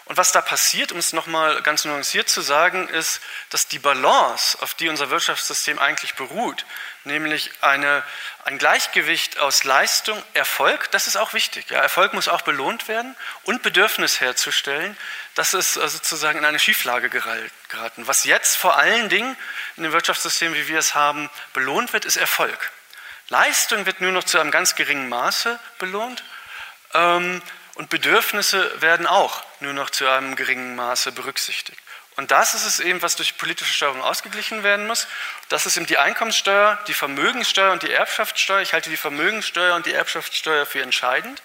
und 0.07 0.15
was 0.15 0.31
da 0.31 0.39
passiert, 0.39 0.93
um 0.93 0.99
es 0.99 1.11
nochmal 1.11 1.61
ganz 1.63 1.83
nuanciert 1.83 2.29
zu 2.29 2.39
sagen, 2.39 2.87
ist, 2.87 3.19
dass 3.49 3.67
die 3.67 3.79
Balance, 3.79 4.57
auf 4.61 4.73
die 4.73 4.87
unser 4.87 5.09
Wirtschaftssystem 5.09 5.79
eigentlich 5.79 6.15
beruht, 6.15 6.65
nämlich 7.03 7.51
eine, 7.59 8.03
ein 8.45 8.57
Gleichgewicht 8.57 9.39
aus 9.39 9.65
Leistung, 9.65 10.21
Erfolg, 10.33 10.89
das 10.91 11.07
ist 11.07 11.17
auch 11.17 11.33
wichtig. 11.33 11.69
Ja, 11.71 11.81
Erfolg 11.81 12.13
muss 12.13 12.29
auch 12.29 12.41
belohnt 12.41 12.87
werden 12.87 13.17
und 13.43 13.63
Bedürfnis 13.63 14.21
herzustellen, 14.21 14.95
das 15.35 15.53
ist 15.53 15.75
äh, 15.75 15.89
sozusagen 15.89 16.39
in 16.39 16.45
eine 16.45 16.59
Schieflage 16.59 17.09
geraten. 17.09 18.07
Was 18.07 18.23
jetzt 18.23 18.55
vor 18.55 18.77
allen 18.77 19.09
Dingen 19.09 19.35
in 19.75 19.83
dem 19.83 19.91
Wirtschaftssystem, 19.91 20.53
wie 20.53 20.69
wir 20.69 20.79
es 20.79 20.95
haben, 20.95 21.29
belohnt 21.51 21.91
wird, 21.91 22.05
ist 22.05 22.15
Erfolg. 22.15 22.71
Leistung 23.27 23.85
wird 23.85 23.99
nur 23.99 24.13
noch 24.13 24.23
zu 24.23 24.39
einem 24.39 24.51
ganz 24.51 24.75
geringen 24.75 25.09
Maße 25.09 25.59
belohnt. 25.79 26.23
Ähm, 26.93 27.41
und 27.77 27.89
Bedürfnisse 27.89 28.81
werden 28.81 29.05
auch 29.05 29.43
nur 29.59 29.73
noch 29.73 29.91
zu 29.91 30.07
einem 30.07 30.35
geringen 30.35 30.75
Maße 30.75 31.11
berücksichtigt. 31.11 31.79
Und 32.15 32.31
das 32.31 32.55
ist 32.55 32.65
es 32.65 32.79
eben, 32.79 33.03
was 33.03 33.15
durch 33.15 33.37
politische 33.37 33.71
Steuerung 33.71 34.01
ausgeglichen 34.01 34.63
werden 34.63 34.87
muss. 34.87 35.07
Das 35.49 35.67
ist 35.67 35.77
eben 35.77 35.85
die 35.85 35.99
Einkommenssteuer, 35.99 36.79
die 36.87 36.95
Vermögenssteuer 36.95 37.71
und 37.71 37.83
die 37.83 37.91
Erbschaftssteuer. 37.91 38.61
Ich 38.61 38.73
halte 38.73 38.89
die 38.89 38.97
Vermögenssteuer 38.97 39.75
und 39.75 39.85
die 39.85 39.93
Erbschaftssteuer 39.93 40.65
für 40.65 40.81
entscheidend. 40.81 41.43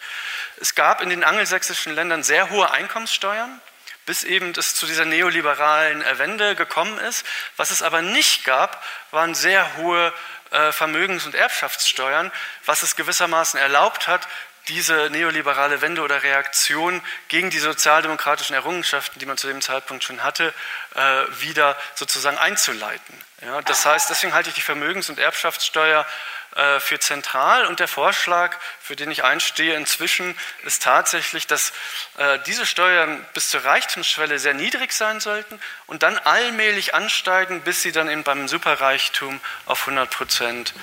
Es 0.57 0.75
gab 0.75 1.03
in 1.03 1.11
den 1.11 1.23
angelsächsischen 1.23 1.95
Ländern 1.95 2.23
sehr 2.23 2.49
hohe 2.49 2.71
Einkommenssteuern, 2.71 3.61
bis 4.07 4.25
eben 4.25 4.55
es 4.57 4.75
zu 4.75 4.87
dieser 4.87 5.05
neoliberalen 5.05 6.03
Wende 6.17 6.57
gekommen 6.57 6.99
ist. 6.99 7.27
Was 7.59 7.71
es 7.71 7.83
aber 7.83 8.01
nicht 8.01 8.47
gab, 8.47 8.83
waren 9.11 9.35
sehr 9.35 9.77
hohe 9.77 10.15
äh, 10.51 10.73
Vermögens- 10.73 11.27
und 11.27 11.35
Erbschaftssteuern, 11.35 12.33
was 12.65 12.83
es 12.83 12.97
gewissermaßen 12.97 13.61
erlaubt 13.61 14.09
hat, 14.09 14.27
diese 14.69 15.11
neoliberale 15.11 15.81
Wende 15.81 16.03
oder 16.03 16.23
Reaktion 16.23 17.03
gegen 17.29 17.51
die 17.51 17.59
sozialdemokratischen 17.59 18.55
Errungenschaften, 18.55 19.19
die 19.19 19.27
man 19.27 19.37
zu 19.37 19.49
dem 19.49 19.61
Zeitpunkt 19.61 20.05
schon 20.05 20.23
hatte, 20.23 20.55
äh, 20.95 21.01
wieder 21.41 21.77
sozusagen 21.95 22.39
einzuleiten. 22.39 23.19
Ja, 23.41 23.61
das 23.63 23.85
heißt, 23.85 24.09
deswegen 24.09 24.35
halte 24.35 24.51
ich 24.51 24.55
die 24.55 24.61
Vermögens- 24.61 25.11
und 25.11 25.19
Erbschaftssteuer 25.19 26.07
äh, 26.55 26.79
für 26.79 27.01
zentral 27.01 27.67
und 27.67 27.81
der 27.81 27.89
Vorschlag, 27.89 28.57
für 28.81 28.95
den 28.95 29.11
ich 29.11 29.25
einstehe 29.25 29.75
inzwischen, 29.75 30.39
ist 30.65 30.83
tatsächlich, 30.83 31.49
dass 31.49 31.73
äh, 32.19 32.39
diese 32.47 32.65
Steuern 32.65 33.27
bis 33.35 33.51
zur 33.51 33.65
Reichtumsschwelle 33.65 34.39
sehr 34.39 34.55
niedrig 34.55 34.93
sein 34.93 35.19
sollten 35.19 35.59
und 35.87 36.05
dann 36.05 36.19
allmählich 36.19 36.95
ansteigen, 36.95 37.63
bis 37.63 37.83
sie 37.83 37.91
dann 37.91 38.09
eben 38.09 38.23
beim 38.23 38.47
Superreichtum 38.47 39.41
auf 39.67 39.81
100 39.81 40.11
Prozent 40.11 40.75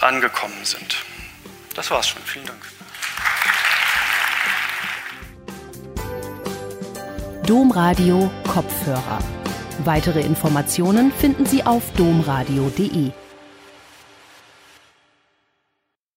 angekommen 0.00 0.64
sind. 0.64 0.96
Das 1.74 1.90
war's 1.90 2.08
schon. 2.08 2.22
Vielen 2.22 2.46
Dank. 2.46 2.60
Domradio 7.46 8.30
Kopfhörer. 8.46 9.18
Weitere 9.84 10.20
Informationen 10.20 11.12
finden 11.12 11.44
Sie 11.46 11.64
auf 11.64 11.82
domradio.de. 11.96 13.12